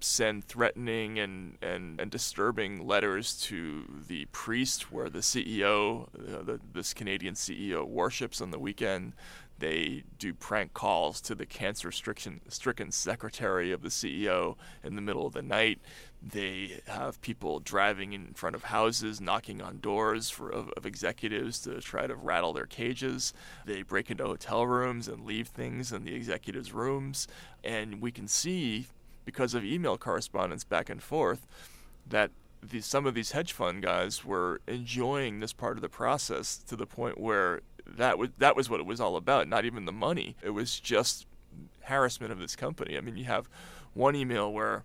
send 0.00 0.44
threatening 0.44 1.18
and, 1.18 1.58
and, 1.62 2.00
and 2.00 2.10
disturbing 2.10 2.86
letters 2.86 3.40
to 3.42 3.84
the 4.08 4.24
priest 4.26 4.90
where 4.92 5.10
the 5.10 5.20
CEO, 5.20 6.08
uh, 6.14 6.42
the, 6.42 6.60
this 6.72 6.94
Canadian 6.94 7.34
CEO, 7.34 7.86
worships 7.86 8.40
on 8.40 8.50
the 8.50 8.58
weekend. 8.58 9.12
They 9.58 10.04
do 10.18 10.32
prank 10.32 10.72
calls 10.72 11.20
to 11.22 11.34
the 11.34 11.44
cancer 11.44 11.92
stricken, 11.92 12.40
stricken 12.48 12.90
secretary 12.90 13.72
of 13.72 13.82
the 13.82 13.90
CEO 13.90 14.56
in 14.82 14.96
the 14.96 15.02
middle 15.02 15.26
of 15.26 15.34
the 15.34 15.42
night. 15.42 15.80
They 16.22 16.80
have 16.86 17.20
people 17.20 17.60
driving 17.60 18.14
in 18.14 18.32
front 18.32 18.56
of 18.56 18.64
houses, 18.64 19.20
knocking 19.20 19.60
on 19.60 19.80
doors 19.80 20.30
for, 20.30 20.50
of, 20.50 20.70
of 20.70 20.86
executives 20.86 21.60
to 21.60 21.78
try 21.82 22.06
to 22.06 22.14
rattle 22.14 22.54
their 22.54 22.64
cages. 22.64 23.34
They 23.66 23.82
break 23.82 24.10
into 24.10 24.24
hotel 24.24 24.66
rooms 24.66 25.08
and 25.08 25.26
leave 25.26 25.48
things 25.48 25.92
in 25.92 26.04
the 26.04 26.14
executives' 26.14 26.72
rooms. 26.72 27.28
And 27.62 28.00
we 28.00 28.12
can 28.12 28.28
see, 28.28 28.86
because 29.30 29.54
of 29.54 29.64
email 29.64 29.96
correspondence 29.96 30.64
back 30.64 30.90
and 30.90 31.00
forth, 31.00 31.46
that 32.04 32.32
some 32.80 33.06
of 33.06 33.14
these 33.14 33.30
hedge 33.30 33.52
fund 33.52 33.80
guys 33.80 34.24
were 34.24 34.60
enjoying 34.66 35.38
this 35.38 35.52
part 35.52 35.76
of 35.76 35.82
the 35.82 35.88
process 35.88 36.58
to 36.58 36.74
the 36.74 36.84
point 36.84 37.16
where 37.16 37.60
that 37.86 38.18
was 38.18 38.30
that 38.38 38.56
was 38.56 38.68
what 38.68 38.80
it 38.80 38.86
was 38.86 39.00
all 39.00 39.16
about. 39.16 39.46
Not 39.46 39.64
even 39.64 39.84
the 39.84 39.92
money. 39.92 40.34
It 40.42 40.50
was 40.50 40.80
just 40.80 41.26
harassment 41.82 42.32
of 42.32 42.40
this 42.40 42.56
company. 42.56 42.98
I 42.98 43.00
mean, 43.00 43.16
you 43.16 43.24
have 43.24 43.48
one 43.94 44.16
email 44.16 44.52
where 44.52 44.82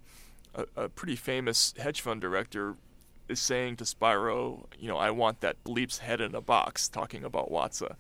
a, 0.54 0.66
a 0.76 0.90
pretty 0.90 1.16
famous 1.16 1.74
hedge 1.80 2.02
fund 2.02 2.22
director 2.22 2.76
is 3.28 3.40
saying 3.40 3.78
to 3.78 3.84
Spyro, 3.84 4.66
you 4.78 4.88
know, 4.88 4.98
I 4.98 5.10
want 5.10 5.42
that 5.42 5.64
bleep's 5.64 5.98
head 5.98 6.22
in 6.22 6.36
a 6.36 6.42
box, 6.42 6.88
talking 6.88 7.24
about 7.24 7.52
Watsa. 7.52 7.96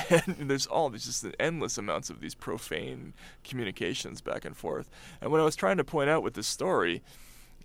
And 0.26 0.50
there's 0.50 0.66
all 0.66 0.90
there's 0.90 1.04
just 1.04 1.26
endless 1.38 1.78
amounts 1.78 2.10
of 2.10 2.20
these 2.20 2.34
profane 2.34 3.14
communications 3.42 4.20
back 4.20 4.44
and 4.44 4.56
forth. 4.56 4.90
And 5.20 5.30
what 5.30 5.40
I 5.40 5.44
was 5.44 5.56
trying 5.56 5.76
to 5.76 5.84
point 5.84 6.10
out 6.10 6.22
with 6.22 6.34
this 6.34 6.46
story 6.46 7.02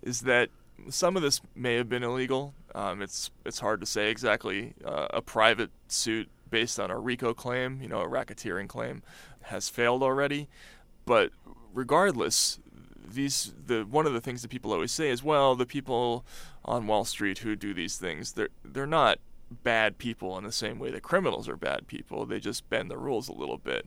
is 0.02 0.20
that 0.22 0.50
some 0.88 1.16
of 1.16 1.22
this 1.22 1.40
may 1.54 1.74
have 1.74 1.88
been 1.88 2.02
illegal. 2.02 2.54
Um, 2.74 3.02
it's 3.02 3.30
it's 3.44 3.58
hard 3.58 3.80
to 3.80 3.86
say 3.86 4.10
exactly. 4.10 4.74
Uh, 4.84 5.08
a 5.10 5.22
private 5.22 5.70
suit 5.88 6.28
based 6.50 6.80
on 6.80 6.90
a 6.90 6.98
RICO 6.98 7.34
claim, 7.34 7.80
you 7.80 7.88
know, 7.88 8.00
a 8.00 8.08
racketeering 8.08 8.68
claim, 8.68 9.02
has 9.42 9.68
failed 9.68 10.02
already. 10.02 10.48
But 11.06 11.30
regardless, 11.72 12.58
these 13.08 13.52
the 13.66 13.82
one 13.82 14.06
of 14.06 14.12
the 14.12 14.20
things 14.20 14.42
that 14.42 14.48
people 14.48 14.72
always 14.72 14.92
say 14.92 15.10
is, 15.10 15.22
well, 15.22 15.54
the 15.54 15.66
people 15.66 16.24
on 16.64 16.86
Wall 16.86 17.04
Street 17.04 17.38
who 17.38 17.56
do 17.56 17.74
these 17.74 17.96
things, 17.96 18.32
they're 18.32 18.48
they're 18.64 18.86
not 18.86 19.18
bad 19.50 19.98
people 19.98 20.38
in 20.38 20.44
the 20.44 20.52
same 20.52 20.78
way 20.78 20.90
that 20.90 21.02
criminals 21.02 21.48
are 21.48 21.56
bad 21.56 21.86
people. 21.86 22.26
They 22.26 22.40
just 22.40 22.68
bend 22.68 22.90
the 22.90 22.98
rules 22.98 23.28
a 23.28 23.34
little 23.34 23.58
bit. 23.58 23.86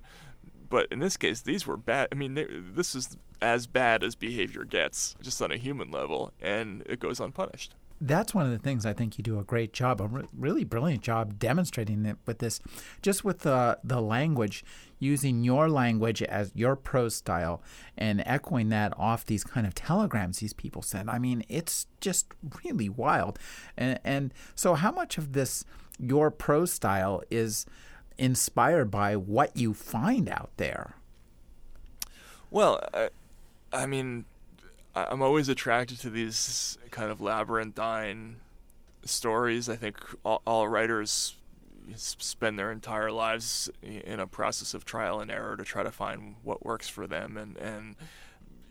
But 0.70 0.88
in 0.92 1.00
this 1.00 1.18
case, 1.18 1.42
these 1.42 1.68
were 1.68 1.78
bad. 1.78 2.08
I 2.12 2.16
mean, 2.16 2.34
they, 2.34 2.48
this 2.50 2.96
is 2.96 3.18
as 3.42 3.68
bad 3.68 4.04
as 4.04 4.16
behavior 4.16 4.64
gets, 4.64 5.16
just 5.22 5.42
on 5.42 5.52
a 5.52 5.58
human 5.58 5.92
level, 5.92 6.32
and 6.42 6.84
it 6.86 7.00
goes 7.00 7.20
unpunished 7.20 7.76
that's 8.02 8.34
one 8.34 8.46
of 8.46 8.52
the 8.52 8.58
things 8.58 8.86
I 8.86 8.94
think 8.94 9.18
you 9.18 9.24
do 9.24 9.40
a 9.40 9.44
great 9.44 9.74
job, 9.74 10.02
a 10.02 10.08
re- 10.08 10.28
really 10.38 10.64
brilliant 10.64 11.02
job 11.02 11.40
demonstrating 11.40 12.06
it 12.06 12.18
with 12.26 12.40
this, 12.40 12.60
just 13.02 13.24
with 13.24 13.40
the 13.40 13.80
the 13.84 14.02
language, 14.02 14.64
using 15.00 15.44
your 15.44 15.70
language 15.70 16.22
as 16.24 16.52
your 16.56 16.76
prose 16.76 17.16
style 17.16 17.62
and 17.98 18.24
echoing 18.26 18.70
that 18.70 18.94
off 18.98 19.26
these 19.26 19.44
kind 19.44 19.68
of 19.68 19.76
telegrams 19.76 20.40
these 20.40 20.54
people 20.54 20.82
send. 20.82 21.10
I 21.10 21.20
mean, 21.20 21.44
it's 21.50 21.88
just 22.02 22.28
really 22.64 22.90
wild. 22.90 23.38
And, 23.78 24.00
and 24.04 24.34
so, 24.56 24.74
how 24.74 24.92
much 24.92 25.18
of 25.18 25.34
this 25.34 25.66
your 26.00 26.32
prose 26.32 26.72
style 26.72 27.22
is 27.30 27.66
inspired 28.18 28.92
by 28.92 29.16
what 29.16 29.56
you 29.56 29.74
find 29.74 30.30
out 30.30 30.52
there? 30.58 30.96
Well, 32.50 32.88
I, 32.94 33.10
I 33.72 33.86
mean, 33.86 34.26
I'm 34.96 35.22
always 35.22 35.50
attracted 35.50 36.00
to 36.02 36.10
these 36.10 36.78
kind 36.92 37.12
of 37.12 37.20
labyrinthine 37.20 38.38
stories. 39.06 39.68
I 39.68 39.76
think 39.76 39.98
all, 40.24 40.42
all, 40.46 40.68
writers, 40.68 41.36
spend 41.96 42.60
their 42.60 42.72
entire 42.72 43.12
lives 43.12 43.70
in 43.82 44.20
a 44.20 44.28
process 44.28 44.74
of 44.74 44.86
trial 44.86 45.20
and 45.20 45.32
error 45.32 45.58
to 45.58 45.64
try 45.64 45.84
to 45.84 45.92
find 45.92 46.36
what 46.44 46.64
works 46.64 46.88
for 46.88 47.08
them. 47.08 47.38
And 47.38 47.58
and 47.58 47.96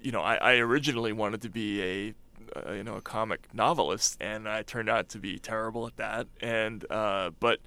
you 0.01 0.13
know, 0.13 0.21
I, 0.21 0.37
I 0.37 0.55
originally 0.57 1.13
wanted 1.13 1.43
to 1.43 1.49
be 1.49 1.83
a 1.83 2.15
uh, 2.57 2.73
you 2.73 2.85
know 2.85 2.97
a 2.97 3.01
comic 3.01 3.49
novelist, 3.53 4.17
and 4.21 4.49
I 4.49 4.63
turned 4.63 4.89
out 4.89 5.09
to 5.11 5.19
be 5.19 5.39
terrible 5.39 5.87
at 5.87 5.97
that. 5.97 6.29
And 6.41 6.85
uh, 6.91 7.31
but 7.41 7.59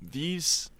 these 0.00 0.70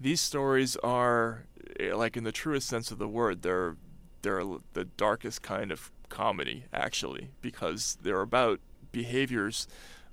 these 0.00 0.20
stories 0.20 0.76
are 0.76 1.44
eh, 1.78 1.94
like 1.94 2.16
in 2.16 2.24
the 2.24 2.32
truest 2.32 2.68
sense 2.68 2.90
of 2.90 2.98
the 2.98 3.08
word, 3.08 3.42
they're 3.42 3.76
they're 4.22 4.42
the 4.72 4.84
darkest 4.84 5.42
kind 5.42 5.70
of 5.70 5.92
comedy 6.08 6.64
actually 6.72 7.30
because 7.40 7.98
they're 8.02 8.20
about 8.20 8.60
behaviors 8.92 9.66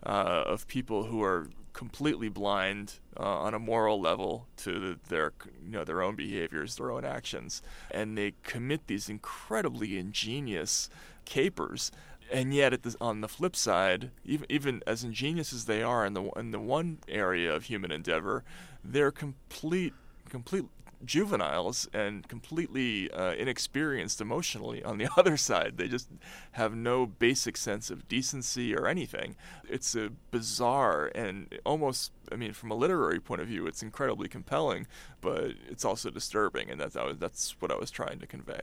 uh, 0.06 0.44
of 0.46 0.68
people 0.68 1.06
who 1.06 1.24
are 1.24 1.48
completely 1.74 2.30
blind 2.30 3.00
uh, 3.20 3.24
on 3.24 3.54
a 3.54 3.60
moral 3.60 4.00
level 4.00 4.48
to 4.58 4.98
their 5.10 5.34
you 5.64 5.72
know 5.72 5.84
their 5.84 6.02
own 6.02 6.16
behaviors, 6.16 6.76
their 6.76 6.92
own 6.92 7.04
actions, 7.04 7.62
and 7.92 8.18
they 8.18 8.34
commit 8.44 8.88
these 8.88 9.10
incredibly 9.10 9.98
ingenious 9.98 10.90
capers. 11.26 11.92
And 12.32 12.54
yet, 12.54 12.82
the, 12.82 12.96
on 13.02 13.22
the 13.22 13.28
flip 13.28 13.56
side, 13.56 14.12
even 14.24 14.46
even 14.50 14.82
as 14.88 15.04
ingenious 15.04 15.54
as 15.54 15.66
they 15.66 15.84
are 15.84 16.06
in 16.06 16.14
the 16.14 16.24
in 16.32 16.52
the 16.52 16.60
one 16.60 17.00
area 17.08 17.54
of 17.54 17.66
human 17.66 17.92
endeavor, 17.92 18.44
they're 18.84 19.12
complete 19.12 19.94
complete 20.30 20.66
juveniles 21.06 21.88
and 21.94 22.28
completely 22.28 23.12
uh, 23.12 23.34
inexperienced 23.34 24.22
emotionally 24.22 24.84
on 24.84 24.98
the 24.98 25.08
other 25.18 25.38
side. 25.38 25.78
They 25.78 25.88
just 25.88 26.10
have 26.54 26.76
no 26.76 27.06
basic 27.06 27.58
sense 27.58 27.90
of 27.90 28.08
decency 28.08 28.76
or 28.76 28.88
anything. 28.88 29.36
It's 29.70 29.96
a 29.96 30.12
bizarre 30.32 31.12
and 31.16 31.60
almost, 31.66 32.12
I 32.32 32.36
mean, 32.36 32.54
from 32.54 32.72
a 32.72 32.76
literary 32.76 33.20
point 33.20 33.42
of 33.42 33.48
view, 33.48 33.68
it's 33.68 33.84
incredibly 33.84 34.28
compelling, 34.28 34.88
but 35.22 35.52
it's 35.70 35.86
also 35.86 36.10
disturbing, 36.10 36.70
and 36.70 36.80
that's, 36.80 36.98
that's 37.18 37.56
what 37.60 37.72
I 37.72 37.76
was 37.76 37.92
trying 37.92 38.20
to 38.20 38.28
convey. 38.28 38.62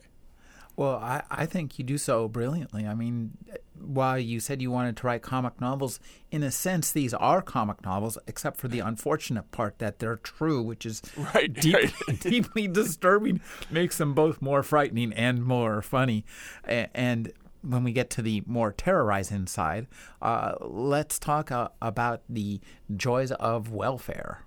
Well, 0.81 0.95
I, 0.95 1.21
I 1.29 1.45
think 1.45 1.77
you 1.77 1.85
do 1.85 1.99
so 1.99 2.27
brilliantly. 2.27 2.87
I 2.87 2.95
mean, 2.95 3.37
while 3.79 4.17
you 4.17 4.39
said 4.39 4.63
you 4.63 4.71
wanted 4.71 4.97
to 4.97 5.05
write 5.05 5.21
comic 5.21 5.61
novels, 5.61 5.99
in 6.31 6.41
a 6.41 6.49
sense, 6.49 6.91
these 6.91 7.13
are 7.13 7.43
comic 7.43 7.85
novels, 7.85 8.17
except 8.25 8.57
for 8.57 8.67
the 8.67 8.79
unfortunate 8.79 9.51
part 9.51 9.77
that 9.77 9.99
they're 9.99 10.15
true, 10.15 10.59
which 10.63 10.83
is 10.87 11.03
right, 11.35 11.53
deep, 11.53 11.75
right. 11.75 12.19
deeply 12.19 12.67
disturbing, 12.67 13.41
makes 13.69 13.99
them 13.99 14.15
both 14.15 14.41
more 14.41 14.63
frightening 14.63 15.13
and 15.13 15.45
more 15.45 15.83
funny. 15.83 16.25
And 16.65 17.31
when 17.61 17.83
we 17.83 17.91
get 17.91 18.09
to 18.09 18.23
the 18.23 18.41
more 18.47 18.71
terrorizing 18.71 19.45
side, 19.45 19.85
uh, 20.19 20.53
let's 20.61 21.19
talk 21.19 21.51
uh, 21.51 21.69
about 21.79 22.23
the 22.27 22.59
joys 22.97 23.31
of 23.33 23.69
welfare. 23.69 24.45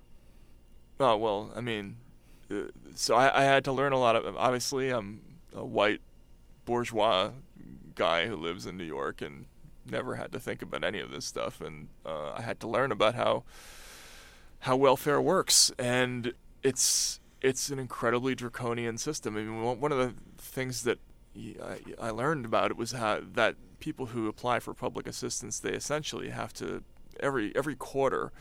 Oh, 0.99 1.15
well, 1.15 1.53
I 1.55 1.61
mean, 1.61 1.95
uh, 2.51 2.63
so 2.93 3.15
I, 3.15 3.39
I, 3.39 3.43
had 3.45 3.63
to 3.63 3.71
learn 3.71 3.93
a 3.93 3.97
lot 3.97 4.17
of, 4.17 4.35
obviously, 4.35 4.89
I'm 4.89 5.21
a 5.53 5.63
white 5.63 6.01
bourgeois 6.65 7.31
guy 7.95 8.27
who 8.27 8.35
lives 8.35 8.65
in 8.65 8.77
New 8.77 8.83
York 8.83 9.21
and 9.21 9.45
never 9.89 10.15
had 10.15 10.31
to 10.31 10.39
think 10.39 10.61
about 10.61 10.83
any 10.83 10.99
of 10.99 11.11
this 11.11 11.25
stuff. 11.25 11.61
And 11.61 11.87
uh, 12.05 12.33
I 12.33 12.41
had 12.41 12.59
to 12.61 12.67
learn 12.67 12.91
about 12.91 13.15
how 13.15 13.43
how 14.59 14.75
welfare 14.75 15.21
works, 15.21 15.71
and 15.77 16.33
it's 16.63 17.19
it's 17.41 17.69
an 17.69 17.77
incredibly 17.77 18.33
draconian 18.33 18.97
system. 18.97 19.37
I 19.37 19.41
mean, 19.41 19.79
one 19.79 19.91
of 19.91 19.97
the 19.97 20.13
things 20.37 20.83
that 20.83 20.99
I 22.01 22.09
learned 22.09 22.45
about 22.45 22.71
it 22.71 22.77
was 22.77 22.93
how 22.93 23.21
that 23.33 23.55
people 23.79 24.07
who 24.07 24.27
apply 24.27 24.59
for 24.59 24.73
public 24.73 25.05
assistance 25.05 25.59
they 25.59 25.71
essentially 25.71 26.29
have 26.29 26.53
to 26.53 26.81
every 27.19 27.55
every 27.55 27.75
quarter 27.75 28.31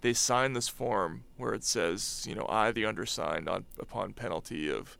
they 0.00 0.12
sign 0.12 0.52
this 0.52 0.68
form 0.68 1.24
where 1.36 1.52
it 1.52 1.64
says 1.64 2.24
you 2.28 2.34
know 2.34 2.46
I 2.48 2.70
the 2.70 2.86
undersigned 2.86 3.48
on 3.48 3.64
upon 3.78 4.12
penalty 4.12 4.70
of 4.70 4.96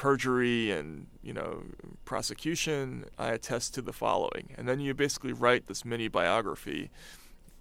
perjury 0.00 0.70
and 0.70 1.06
you 1.22 1.30
know 1.30 1.62
prosecution 2.06 3.04
i 3.18 3.28
attest 3.28 3.74
to 3.74 3.82
the 3.82 3.92
following. 3.92 4.54
And 4.56 4.66
then 4.66 4.80
you 4.80 4.94
basically 4.94 5.34
write 5.34 5.66
this 5.66 5.84
mini 5.84 6.08
biography 6.08 6.90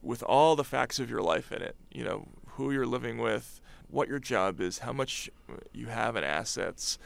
with 0.01 0.23
all 0.23 0.55
the 0.55 0.63
facts 0.63 0.99
of 0.99 1.09
your 1.09 1.21
life 1.21 1.51
in 1.51 1.61
it. 1.61 1.75
You 1.91 2.05
know 2.05 2.29
who 2.51 2.71
you're 2.71 2.85
living 2.85 3.17
with 3.17 3.59
what 3.89 4.07
your 4.07 4.19
job 4.19 4.61
is 4.61 4.79
how 4.79 4.93
much 4.93 5.29
you 5.73 5.87
have 5.87 6.15
in 6.15 6.23
assets 6.23 6.97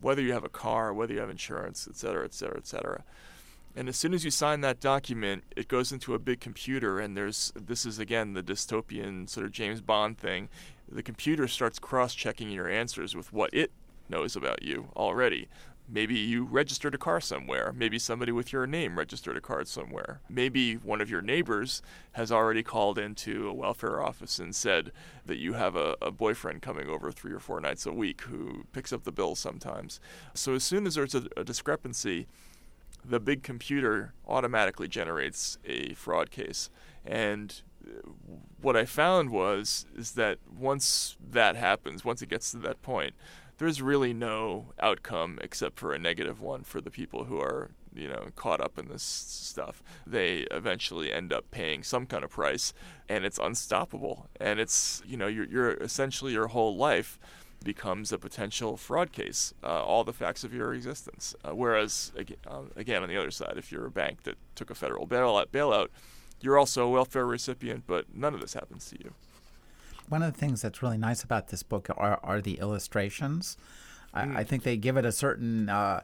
whether 0.00 0.20
you 0.20 0.32
have 0.32 0.42
a 0.42 0.48
car 0.48 0.92
whether 0.92 1.14
you 1.14 1.20
have 1.20 1.30
insurance 1.30 1.86
et 1.88 1.94
cetera 1.94 2.24
et 2.24 2.34
cetera 2.34 2.56
et 2.56 2.66
cetera. 2.66 3.04
And 3.76 3.88
as 3.88 3.96
soon 3.96 4.12
as 4.12 4.24
you 4.24 4.32
sign 4.32 4.62
that 4.62 4.80
document, 4.80 5.44
it 5.56 5.68
goes 5.68 5.92
into 5.92 6.14
a 6.14 6.18
big 6.18 6.40
computer, 6.40 6.98
and 6.98 7.16
there's 7.16 7.52
this 7.54 7.86
is 7.86 8.00
again 8.00 8.32
the 8.32 8.42
dystopian 8.42 9.30
sort 9.30 9.46
of 9.46 9.52
James 9.52 9.80
Bond 9.80 10.18
thing. 10.18 10.48
The 10.90 11.04
computer 11.04 11.46
starts 11.46 11.78
cross 11.78 12.12
checking 12.12 12.50
your 12.50 12.68
answers 12.68 13.14
with 13.14 13.32
what 13.32 13.50
it 13.52 13.70
knows 14.10 14.36
about 14.36 14.62
you 14.62 14.88
already. 14.96 15.48
Maybe 15.92 16.14
you 16.14 16.44
registered 16.44 16.94
a 16.94 16.98
car 16.98 17.20
somewhere. 17.20 17.72
Maybe 17.74 17.98
somebody 17.98 18.30
with 18.30 18.52
your 18.52 18.64
name 18.64 18.96
registered 18.96 19.36
a 19.36 19.40
car 19.40 19.64
somewhere. 19.64 20.20
Maybe 20.28 20.74
one 20.74 21.00
of 21.00 21.10
your 21.10 21.20
neighbors 21.20 21.82
has 22.12 22.30
already 22.30 22.62
called 22.62 22.96
into 22.96 23.48
a 23.48 23.52
welfare 23.52 24.00
office 24.00 24.38
and 24.38 24.54
said 24.54 24.92
that 25.26 25.38
you 25.38 25.54
have 25.54 25.74
a, 25.74 25.96
a, 26.00 26.12
boyfriend 26.12 26.62
coming 26.62 26.88
over 26.88 27.10
three 27.10 27.32
or 27.32 27.40
four 27.40 27.60
nights 27.60 27.86
a 27.86 27.92
week 27.92 28.20
who 28.22 28.66
picks 28.72 28.92
up 28.92 29.02
the 29.02 29.10
bill 29.10 29.34
sometimes. 29.34 29.98
So 30.32 30.54
as 30.54 30.62
soon 30.62 30.86
as 30.86 30.94
there's 30.94 31.16
a, 31.16 31.24
a 31.36 31.42
discrepancy, 31.42 32.28
the 33.04 33.18
big 33.18 33.42
computer 33.42 34.14
automatically 34.28 34.86
generates 34.86 35.58
a 35.64 35.94
fraud 35.94 36.30
case. 36.30 36.70
And 37.04 37.62
uh, 37.84 38.10
what 38.60 38.76
I 38.76 38.84
found 38.84 39.30
was 39.30 39.86
is 39.96 40.12
that 40.12 40.38
once 40.48 41.16
that 41.30 41.56
happens, 41.56 42.04
once 42.04 42.22
it 42.22 42.28
gets 42.28 42.52
to 42.52 42.58
that 42.58 42.80
point, 42.82 43.14
there's 43.60 43.82
really 43.82 44.14
no 44.14 44.72
outcome 44.80 45.38
except 45.42 45.78
for 45.78 45.92
a 45.92 45.98
negative 45.98 46.40
one 46.40 46.62
for 46.64 46.80
the 46.80 46.90
people 46.90 47.24
who 47.24 47.38
are 47.38 47.70
you 47.94 48.08
know 48.08 48.28
caught 48.34 48.58
up 48.58 48.78
in 48.78 48.88
this 48.88 49.02
stuff. 49.02 49.82
They 50.06 50.46
eventually 50.50 51.12
end 51.12 51.30
up 51.30 51.50
paying 51.50 51.82
some 51.82 52.06
kind 52.06 52.24
of 52.24 52.30
price 52.30 52.72
and 53.06 53.24
it's 53.26 53.38
unstoppable. 53.38 54.28
And 54.40 54.58
it's 54.58 55.02
you 55.06 55.18
know 55.18 55.26
you're, 55.26 55.44
you're 55.44 55.72
essentially 55.74 56.32
your 56.32 56.48
whole 56.48 56.74
life 56.74 57.18
becomes 57.62 58.10
a 58.12 58.18
potential 58.18 58.78
fraud 58.78 59.12
case 59.12 59.52
uh, 59.62 59.84
all 59.84 60.04
the 60.04 60.14
facts 60.14 60.42
of 60.42 60.54
your 60.54 60.72
existence. 60.72 61.34
Uh, 61.44 61.54
whereas 61.54 62.12
again, 62.16 62.38
uh, 62.46 62.62
again 62.76 63.02
on 63.02 63.10
the 63.10 63.18
other 63.18 63.30
side 63.30 63.54
if 63.58 63.70
you're 63.70 63.86
a 63.86 63.90
bank 63.90 64.22
that 64.22 64.36
took 64.54 64.70
a 64.70 64.74
federal 64.74 65.06
bailout 65.06 65.48
bailout 65.48 65.88
you're 66.40 66.56
also 66.56 66.86
a 66.86 66.90
welfare 66.90 67.26
recipient 67.26 67.84
but 67.86 68.06
none 68.14 68.32
of 68.32 68.40
this 68.40 68.54
happens 68.54 68.88
to 68.88 68.96
you 68.98 69.12
one 70.10 70.22
of 70.22 70.32
the 70.32 70.38
things 70.38 70.60
that's 70.60 70.82
really 70.82 70.98
nice 70.98 71.22
about 71.22 71.48
this 71.48 71.62
book 71.62 71.88
are, 71.96 72.20
are 72.22 72.40
the 72.40 72.58
illustrations. 72.58 73.56
Mm. 74.14 74.36
I, 74.36 74.40
I, 74.40 74.44
think 74.44 74.64
they 74.64 74.76
give 74.76 74.96
it 74.96 75.04
a 75.04 75.12
certain. 75.12 75.68
Uh, 75.68 76.02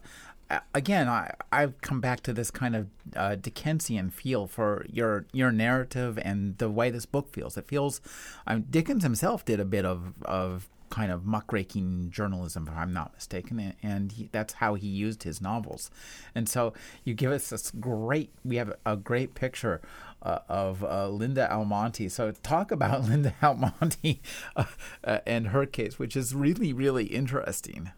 again, 0.74 1.08
I 1.08 1.34
I've 1.52 1.80
come 1.80 2.00
back 2.00 2.20
to 2.22 2.32
this 2.32 2.50
kind 2.50 2.76
of 2.76 2.86
uh, 3.14 3.34
Dickensian 3.36 4.10
feel 4.10 4.46
for 4.46 4.86
your 4.90 5.26
your 5.32 5.52
narrative 5.52 6.18
and 6.22 6.56
the 6.58 6.70
way 6.70 6.90
this 6.90 7.06
book 7.06 7.32
feels. 7.32 7.56
It 7.56 7.66
feels. 7.66 8.00
Um, 8.46 8.62
Dickens 8.70 9.02
himself 9.02 9.44
did 9.44 9.60
a 9.60 9.64
bit 9.64 9.84
of 9.84 10.14
of 10.22 10.68
kind 10.88 11.10
of 11.10 11.26
muckraking 11.26 12.10
journalism, 12.10 12.68
if 12.70 12.76
I'm 12.76 12.92
not 12.92 13.12
mistaken, 13.14 13.74
and 13.82 14.12
he, 14.12 14.28
that's 14.30 14.54
how 14.54 14.74
he 14.74 14.86
used 14.86 15.24
his 15.24 15.40
novels. 15.40 15.90
And 16.34 16.48
so 16.48 16.72
you 17.04 17.14
give 17.14 17.32
us 17.32 17.50
this 17.50 17.70
great. 17.72 18.30
We 18.44 18.56
have 18.56 18.72
a 18.84 18.96
great 18.96 19.34
picture 19.34 19.80
uh, 20.22 20.38
of 20.48 20.84
uh, 20.84 21.08
Linda 21.08 21.52
Almonte. 21.52 22.08
So 22.08 22.32
talk 22.42 22.70
about 22.70 23.04
Linda 23.08 23.34
Almonte 23.42 24.20
uh, 24.54 24.64
uh, 25.04 25.18
and 25.26 25.48
her 25.48 25.66
case, 25.66 25.98
which 25.98 26.16
is 26.16 26.34
really, 26.34 26.72
really 26.72 27.06
interesting. 27.06 27.90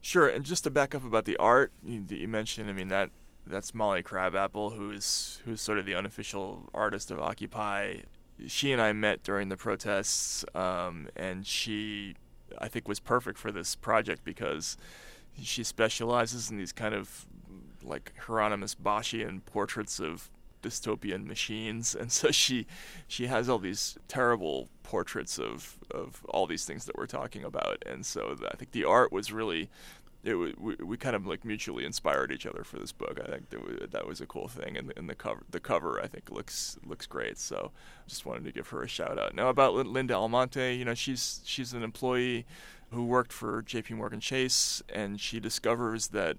Sure, 0.00 0.28
and 0.28 0.44
just 0.44 0.64
to 0.64 0.70
back 0.70 0.94
up 0.94 1.04
about 1.04 1.24
the 1.24 1.36
art 1.36 1.72
you, 1.84 2.04
you 2.08 2.28
mentioned, 2.28 2.70
I 2.70 2.72
mean 2.72 2.88
that 2.88 3.10
that's 3.46 3.74
Molly 3.74 4.02
Crabapple, 4.02 4.70
who's 4.70 5.40
who's 5.44 5.60
sort 5.60 5.78
of 5.78 5.86
the 5.86 5.94
unofficial 5.94 6.68
artist 6.74 7.10
of 7.10 7.20
Occupy. 7.20 7.98
She 8.46 8.72
and 8.72 8.82
I 8.82 8.92
met 8.92 9.22
during 9.22 9.48
the 9.48 9.56
protests, 9.56 10.44
um, 10.54 11.08
and 11.16 11.46
she, 11.46 12.16
I 12.58 12.68
think, 12.68 12.86
was 12.86 13.00
perfect 13.00 13.38
for 13.38 13.50
this 13.50 13.74
project 13.74 14.24
because 14.24 14.76
she 15.42 15.64
specializes 15.64 16.50
in 16.50 16.58
these 16.58 16.72
kind 16.72 16.94
of 16.94 17.26
like 17.82 18.12
Hieronymus 18.26 18.74
Boschian 18.74 19.44
portraits 19.44 20.00
of 20.00 20.30
dystopian 20.66 21.26
machines, 21.26 21.94
and 21.94 22.10
so 22.10 22.30
she 22.30 22.66
she 23.06 23.26
has 23.26 23.48
all 23.48 23.58
these 23.58 23.96
terrible 24.08 24.68
portraits 24.82 25.38
of 25.38 25.78
of 25.90 26.24
all 26.28 26.46
these 26.46 26.64
things 26.64 26.84
that 26.86 26.96
we're 26.96 27.06
talking 27.06 27.44
about, 27.44 27.82
and 27.86 28.04
so 28.04 28.36
I 28.52 28.56
think 28.56 28.72
the 28.72 28.84
art 28.84 29.12
was 29.12 29.32
really. 29.32 29.68
It 30.24 30.34
we, 30.34 30.74
we 30.82 30.96
kind 30.96 31.14
of 31.14 31.24
like 31.24 31.44
mutually 31.44 31.84
inspired 31.84 32.32
each 32.32 32.46
other 32.46 32.64
for 32.64 32.80
this 32.80 32.90
book. 32.90 33.20
I 33.24 33.30
think 33.30 33.50
that 33.50 33.64
was, 33.64 33.90
that 33.92 34.06
was 34.08 34.20
a 34.20 34.26
cool 34.26 34.48
thing, 34.48 34.76
and, 34.76 34.92
and 34.96 35.08
the 35.08 35.14
cover 35.14 35.44
the 35.48 35.60
cover 35.60 36.00
I 36.02 36.08
think 36.08 36.32
looks 36.32 36.76
looks 36.84 37.06
great. 37.06 37.38
So 37.38 37.70
just 38.08 38.26
wanted 38.26 38.42
to 38.44 38.50
give 38.50 38.66
her 38.70 38.82
a 38.82 38.88
shout 38.88 39.20
out. 39.20 39.36
Now 39.36 39.50
about 39.50 39.74
Linda 39.74 40.14
Almonte, 40.14 40.74
you 40.74 40.84
know 40.84 40.94
she's 40.94 41.42
she's 41.44 41.72
an 41.74 41.84
employee 41.84 42.44
who 42.90 43.04
worked 43.04 43.32
for 43.32 43.62
J.P. 43.62 43.94
Morgan 43.94 44.20
Chase, 44.20 44.82
and 44.88 45.20
she 45.20 45.38
discovers 45.38 46.08
that 46.08 46.38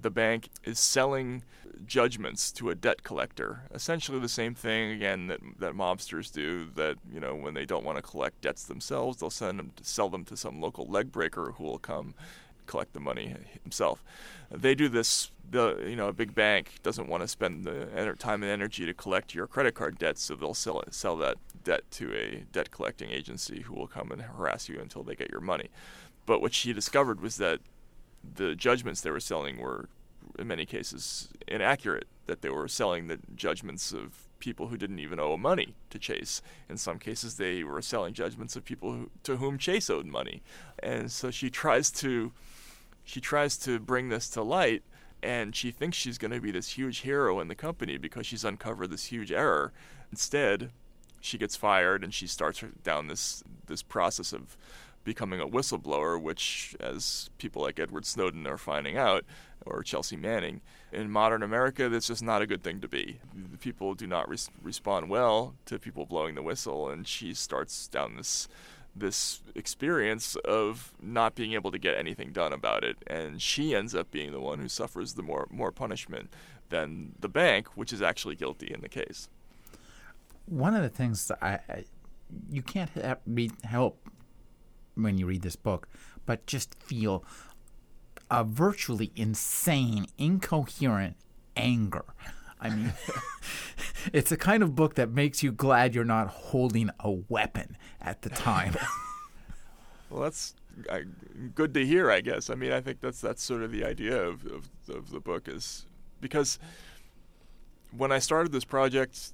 the 0.00 0.10
bank 0.10 0.48
is 0.64 0.78
selling 0.78 1.42
judgments 1.86 2.52
to 2.52 2.70
a 2.70 2.74
debt 2.74 3.02
collector. 3.02 3.62
Essentially 3.72 4.18
the 4.18 4.28
same 4.28 4.54
thing 4.54 4.92
again 4.92 5.26
that 5.28 5.40
that 5.58 5.74
mobsters 5.74 6.32
do. 6.32 6.70
That 6.74 6.96
you 7.12 7.20
know 7.20 7.34
when 7.34 7.54
they 7.54 7.66
don't 7.66 7.84
want 7.84 7.96
to 7.96 8.02
collect 8.02 8.40
debts 8.40 8.64
themselves, 8.64 9.18
they'll 9.18 9.30
send 9.30 9.58
them 9.58 9.72
to 9.76 9.84
sell 9.84 10.08
them 10.08 10.24
to 10.26 10.36
some 10.36 10.60
local 10.60 10.86
leg 10.86 11.12
breaker 11.12 11.54
who 11.56 11.64
will 11.64 11.78
come 11.78 12.14
collect 12.66 12.94
the 12.94 13.00
money 13.00 13.34
himself. 13.62 14.02
They 14.50 14.74
do 14.74 14.88
this. 14.88 15.30
The 15.50 15.84
you 15.86 15.96
know 15.96 16.08
a 16.08 16.12
big 16.12 16.34
bank 16.34 16.76
doesn't 16.82 17.08
want 17.08 17.22
to 17.22 17.28
spend 17.28 17.64
the 17.64 18.14
time 18.18 18.42
and 18.42 18.50
energy 18.50 18.86
to 18.86 18.94
collect 18.94 19.34
your 19.34 19.46
credit 19.46 19.74
card 19.74 19.98
debt, 19.98 20.18
so 20.18 20.34
they'll 20.34 20.54
sell 20.54 20.80
it, 20.80 20.94
sell 20.94 21.16
that 21.18 21.36
debt 21.64 21.82
to 21.92 22.14
a 22.14 22.44
debt 22.52 22.70
collecting 22.70 23.10
agency 23.10 23.62
who 23.62 23.74
will 23.74 23.86
come 23.86 24.10
and 24.10 24.22
harass 24.22 24.68
you 24.68 24.80
until 24.80 25.02
they 25.02 25.14
get 25.14 25.30
your 25.30 25.40
money. 25.40 25.68
But 26.26 26.40
what 26.40 26.54
she 26.54 26.72
discovered 26.72 27.20
was 27.20 27.36
that 27.36 27.60
the 28.34 28.54
judgments 28.54 29.00
they 29.00 29.10
were 29.10 29.20
selling 29.20 29.58
were 29.58 29.88
in 30.38 30.46
many 30.46 30.66
cases 30.66 31.28
inaccurate, 31.46 32.06
that 32.26 32.42
they 32.42 32.50
were 32.50 32.68
selling 32.68 33.06
the 33.06 33.18
judgments 33.34 33.92
of 33.92 34.28
people 34.38 34.68
who 34.68 34.76
didn't 34.76 34.98
even 34.98 35.20
owe 35.20 35.36
money 35.36 35.74
to 35.90 35.98
Chase. 35.98 36.42
In 36.68 36.76
some 36.76 36.98
cases, 36.98 37.36
they 37.36 37.62
were 37.62 37.80
selling 37.80 38.14
judgments 38.14 38.56
of 38.56 38.64
people 38.64 38.92
who, 38.92 39.10
to 39.22 39.36
whom 39.36 39.58
Chase 39.58 39.88
owed 39.88 40.06
money. 40.06 40.42
And 40.82 41.10
so 41.10 41.30
she 41.30 41.50
tries 41.50 41.90
to 41.92 42.32
she 43.04 43.20
tries 43.20 43.58
to 43.58 43.78
bring 43.78 44.08
this 44.08 44.30
to 44.30 44.42
light 44.42 44.82
and 45.22 45.54
she 45.54 45.70
thinks 45.70 45.96
she's 45.96 46.18
going 46.18 46.30
to 46.30 46.40
be 46.40 46.50
this 46.50 46.70
huge 46.70 47.00
hero 47.00 47.38
in 47.40 47.48
the 47.48 47.54
company 47.54 47.96
because 47.98 48.26
she's 48.26 48.44
uncovered 48.44 48.90
this 48.90 49.06
huge 49.06 49.30
error. 49.30 49.72
Instead, 50.10 50.70
she 51.20 51.38
gets 51.38 51.56
fired 51.56 52.04
and 52.04 52.12
she 52.12 52.26
starts 52.26 52.62
down 52.82 53.06
this 53.06 53.42
this 53.66 53.82
process 53.82 54.32
of 54.32 54.56
becoming 55.04 55.40
a 55.40 55.46
whistleblower, 55.46 56.20
which, 56.20 56.74
as 56.80 57.30
people 57.38 57.62
like 57.62 57.78
Edward 57.78 58.06
Snowden 58.06 58.46
are 58.46 58.58
finding 58.58 58.96
out, 58.96 59.24
or 59.66 59.82
Chelsea 59.82 60.16
Manning, 60.16 60.60
in 60.92 61.10
modern 61.10 61.42
America, 61.42 61.88
that's 61.88 62.06
just 62.06 62.22
not 62.22 62.42
a 62.42 62.46
good 62.46 62.62
thing 62.62 62.80
to 62.80 62.88
be. 62.88 63.18
People 63.60 63.94
do 63.94 64.06
not 64.06 64.28
res- 64.28 64.50
respond 64.62 65.08
well 65.08 65.54
to 65.66 65.78
people 65.78 66.06
blowing 66.06 66.34
the 66.34 66.42
whistle, 66.42 66.90
and 66.90 67.06
she 67.06 67.34
starts 67.34 67.88
down 67.88 68.16
this 68.16 68.48
this 68.96 69.42
experience 69.56 70.36
of 70.44 70.94
not 71.02 71.34
being 71.34 71.52
able 71.52 71.72
to 71.72 71.78
get 71.78 71.96
anything 71.96 72.30
done 72.30 72.52
about 72.52 72.84
it, 72.84 72.96
and 73.08 73.42
she 73.42 73.74
ends 73.74 73.92
up 73.92 74.08
being 74.12 74.30
the 74.30 74.40
one 74.40 74.60
who 74.60 74.68
suffers 74.68 75.14
the 75.14 75.22
more 75.22 75.48
more 75.50 75.72
punishment 75.72 76.30
than 76.68 77.12
the 77.18 77.28
bank, 77.28 77.66
which 77.76 77.92
is 77.92 78.00
actually 78.00 78.36
guilty 78.36 78.72
in 78.72 78.80
the 78.80 78.88
case. 78.88 79.28
One 80.46 80.74
of 80.74 80.82
the 80.82 80.88
things 80.88 81.26
that 81.28 81.38
I, 81.42 81.58
I 81.68 81.84
you 82.50 82.62
can't 82.62 82.90
help 83.64 83.98
when 84.94 85.18
you 85.18 85.26
read 85.26 85.42
this 85.42 85.56
book, 85.56 85.88
but 86.26 86.46
just 86.46 86.74
feel 86.74 87.24
a 88.30 88.44
virtually 88.44 89.12
insane, 89.16 90.06
incoherent 90.18 91.16
anger. 91.56 92.04
I 92.60 92.70
mean, 92.70 92.92
it's 94.12 94.32
a 94.32 94.36
kind 94.36 94.62
of 94.62 94.74
book 94.74 94.94
that 94.94 95.10
makes 95.10 95.42
you 95.42 95.52
glad 95.52 95.94
you're 95.94 96.04
not 96.04 96.28
holding 96.28 96.90
a 97.00 97.10
weapon 97.10 97.76
at 98.00 98.22
the 98.22 98.30
time. 98.30 98.76
well, 100.10 100.22
that's 100.22 100.54
I, 100.90 101.04
good 101.54 101.74
to 101.74 101.84
hear, 101.84 102.10
I 102.10 102.20
guess. 102.20 102.50
I 102.50 102.54
mean, 102.54 102.72
I 102.72 102.80
think 102.80 103.00
that's 103.00 103.20
that's 103.20 103.42
sort 103.42 103.62
of 103.62 103.70
the 103.70 103.84
idea 103.84 104.20
of, 104.20 104.46
of, 104.46 104.70
of 104.88 105.10
the 105.10 105.20
book 105.20 105.48
is 105.48 105.86
because 106.20 106.58
when 107.96 108.10
I 108.10 108.18
started 108.18 108.52
this 108.52 108.64
project, 108.64 109.32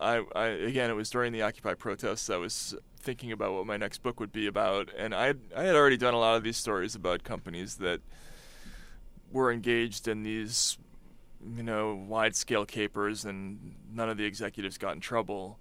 I, 0.00 0.22
I 0.34 0.46
again 0.46 0.90
it 0.90 0.94
was 0.94 1.10
during 1.10 1.32
the 1.32 1.42
Occupy 1.42 1.74
protests. 1.74 2.30
I 2.30 2.36
was 2.36 2.74
thinking 2.98 3.32
about 3.32 3.54
what 3.54 3.66
my 3.66 3.76
next 3.76 4.02
book 4.02 4.20
would 4.20 4.32
be 4.32 4.46
about, 4.46 4.90
and 4.96 5.14
I 5.14 5.34
I 5.56 5.62
had 5.62 5.74
already 5.74 5.96
done 5.96 6.14
a 6.14 6.18
lot 6.18 6.36
of 6.36 6.42
these 6.42 6.56
stories 6.56 6.94
about 6.94 7.24
companies 7.24 7.76
that 7.76 8.00
were 9.30 9.52
engaged 9.52 10.08
in 10.08 10.22
these, 10.22 10.78
you 11.56 11.62
know, 11.62 11.94
wide 11.94 12.34
scale 12.34 12.64
capers, 12.64 13.24
and 13.24 13.74
none 13.92 14.08
of 14.08 14.16
the 14.16 14.24
executives 14.24 14.78
got 14.78 14.94
in 14.94 15.00
trouble. 15.00 15.58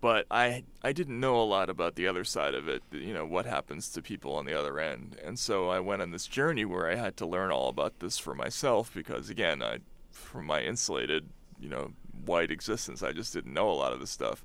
But 0.00 0.26
I 0.30 0.64
I 0.82 0.92
didn't 0.92 1.18
know 1.18 1.40
a 1.40 1.44
lot 1.44 1.70
about 1.70 1.96
the 1.96 2.06
other 2.06 2.24
side 2.24 2.54
of 2.54 2.68
it, 2.68 2.82
you 2.92 3.14
know, 3.14 3.26
what 3.26 3.46
happens 3.46 3.88
to 3.90 4.02
people 4.02 4.34
on 4.36 4.44
the 4.44 4.58
other 4.58 4.78
end, 4.78 5.16
and 5.24 5.38
so 5.38 5.68
I 5.70 5.80
went 5.80 6.02
on 6.02 6.10
this 6.10 6.26
journey 6.26 6.64
where 6.64 6.90
I 6.90 6.96
had 6.96 7.16
to 7.18 7.26
learn 7.26 7.50
all 7.50 7.68
about 7.68 8.00
this 8.00 8.18
for 8.18 8.34
myself 8.34 8.92
because 8.94 9.30
again, 9.30 9.62
I 9.62 9.78
from 10.12 10.46
my 10.46 10.62
insulated, 10.62 11.28
you 11.58 11.68
know, 11.68 11.92
white 12.24 12.50
existence, 12.50 13.02
I 13.02 13.12
just 13.12 13.32
didn't 13.32 13.52
know 13.54 13.70
a 13.70 13.72
lot 13.72 13.92
of 13.92 14.00
this 14.00 14.10
stuff, 14.10 14.44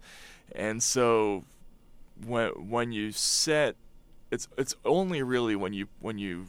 and 0.55 0.81
so 0.81 1.43
when 2.25 2.49
when 2.69 2.91
you 2.91 3.11
set 3.11 3.75
it's 4.29 4.47
it's 4.57 4.75
only 4.85 5.21
really 5.21 5.55
when 5.55 5.73
you 5.73 5.87
when 5.99 6.17
you 6.17 6.45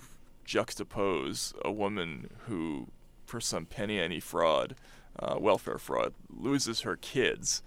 juxtapose 0.46 1.54
a 1.62 1.70
woman 1.70 2.30
who 2.46 2.88
for 3.26 3.40
some 3.40 3.64
penny 3.64 3.98
any 3.98 4.20
fraud 4.20 4.74
uh, 5.18 5.36
welfare 5.38 5.78
fraud 5.78 6.14
loses 6.28 6.80
her 6.80 6.96
kids 6.96 7.62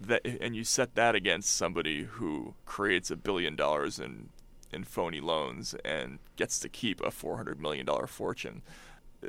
that 0.00 0.24
and 0.40 0.54
you 0.56 0.64
set 0.64 0.94
that 0.94 1.14
against 1.14 1.54
somebody 1.54 2.04
who 2.04 2.54
creates 2.64 3.10
a 3.10 3.16
billion 3.16 3.56
dollars 3.56 3.98
in 3.98 4.28
in 4.72 4.84
phony 4.84 5.20
loans 5.20 5.74
and 5.84 6.18
gets 6.36 6.58
to 6.58 6.68
keep 6.68 7.00
a 7.02 7.10
400 7.10 7.60
million 7.60 7.86
dollar 7.86 8.06
fortune 8.06 8.62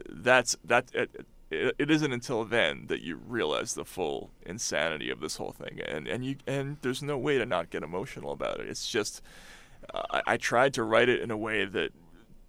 that's 0.09 0.57
that 0.63 0.85
it, 0.93 1.25
it, 1.49 1.75
it 1.77 1.91
isn't 1.91 2.11
until 2.11 2.43
then 2.43 2.85
that 2.87 3.01
you 3.01 3.15
realize 3.15 3.73
the 3.73 3.85
full 3.85 4.31
insanity 4.45 5.09
of 5.09 5.19
this 5.19 5.37
whole 5.37 5.51
thing, 5.51 5.79
and 5.87 6.07
and 6.07 6.25
you 6.25 6.35
and 6.45 6.77
there's 6.81 7.03
no 7.03 7.17
way 7.17 7.37
to 7.37 7.45
not 7.45 7.69
get 7.69 7.83
emotional 7.83 8.31
about 8.31 8.59
it. 8.59 8.69
It's 8.69 8.87
just 8.87 9.21
uh, 9.93 10.03
I, 10.11 10.21
I, 10.27 10.37
tried 10.37 10.73
to 10.73 10.83
write 10.83 11.07
it 11.09 11.21
in 11.21 11.31
a 11.31 11.37
way 11.37 11.63
that 11.65 11.91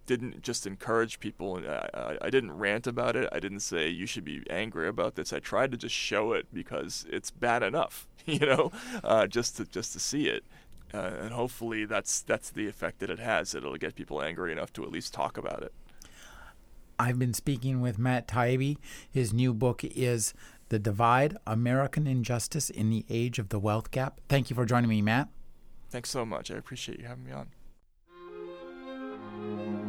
didn't 0.09 0.41
just 0.41 0.65
encourage 0.65 1.19
people, 1.19 1.61
I, 1.67 2.17
I, 2.19 2.29
didn't 2.31 2.53
rant 2.53 2.87
about 2.87 3.15
it. 3.15 3.29
I 3.31 3.39
didn't 3.39 3.59
say 3.59 3.89
you 3.89 4.07
should 4.07 4.25
be 4.25 4.41
angry 4.49 4.87
about 4.87 5.13
this. 5.13 5.31
I 5.31 5.37
tried 5.37 5.69
to 5.69 5.77
just 5.77 5.93
show 5.93 6.33
it 6.33 6.47
because 6.51 7.05
it's 7.11 7.29
bad 7.29 7.61
enough, 7.61 8.07
you 8.25 8.39
know, 8.39 8.71
uh, 9.03 9.27
just 9.27 9.57
to 9.57 9.65
just 9.65 9.93
to 9.93 9.99
see 9.99 10.27
it. 10.27 10.43
Uh, 10.91 11.11
and 11.21 11.31
hopefully 11.31 11.85
that's 11.85 12.21
that's 12.21 12.49
the 12.49 12.67
effect 12.67 12.97
that 12.99 13.11
it 13.11 13.19
has. 13.19 13.51
That 13.51 13.59
it'll 13.59 13.77
get 13.77 13.93
people 13.93 14.21
angry 14.23 14.51
enough 14.51 14.73
to 14.73 14.83
at 14.83 14.91
least 14.91 15.13
talk 15.13 15.37
about 15.37 15.61
it. 15.61 15.73
I've 16.99 17.17
been 17.17 17.33
speaking 17.33 17.79
with 17.79 17.97
Matt 17.97 18.27
Taibbi. 18.27 18.77
His 19.09 19.33
new 19.33 19.53
book 19.53 19.83
is 19.85 20.33
The 20.67 20.79
Divide 20.79 21.37
American 21.47 22.05
Injustice 22.05 22.69
in 22.69 22.89
the 22.89 23.05
Age 23.09 23.39
of 23.39 23.49
the 23.49 23.59
Wealth 23.59 23.91
Gap. 23.91 24.19
Thank 24.27 24.49
you 24.49 24.55
for 24.55 24.65
joining 24.65 24.89
me, 24.89 25.01
Matt. 25.01 25.29
Thanks 25.89 26.09
so 26.09 26.25
much. 26.25 26.51
I 26.51 26.55
appreciate 26.55 26.99
you 26.99 27.05
having 27.05 27.23
me 27.23 27.31
on. 27.31 29.88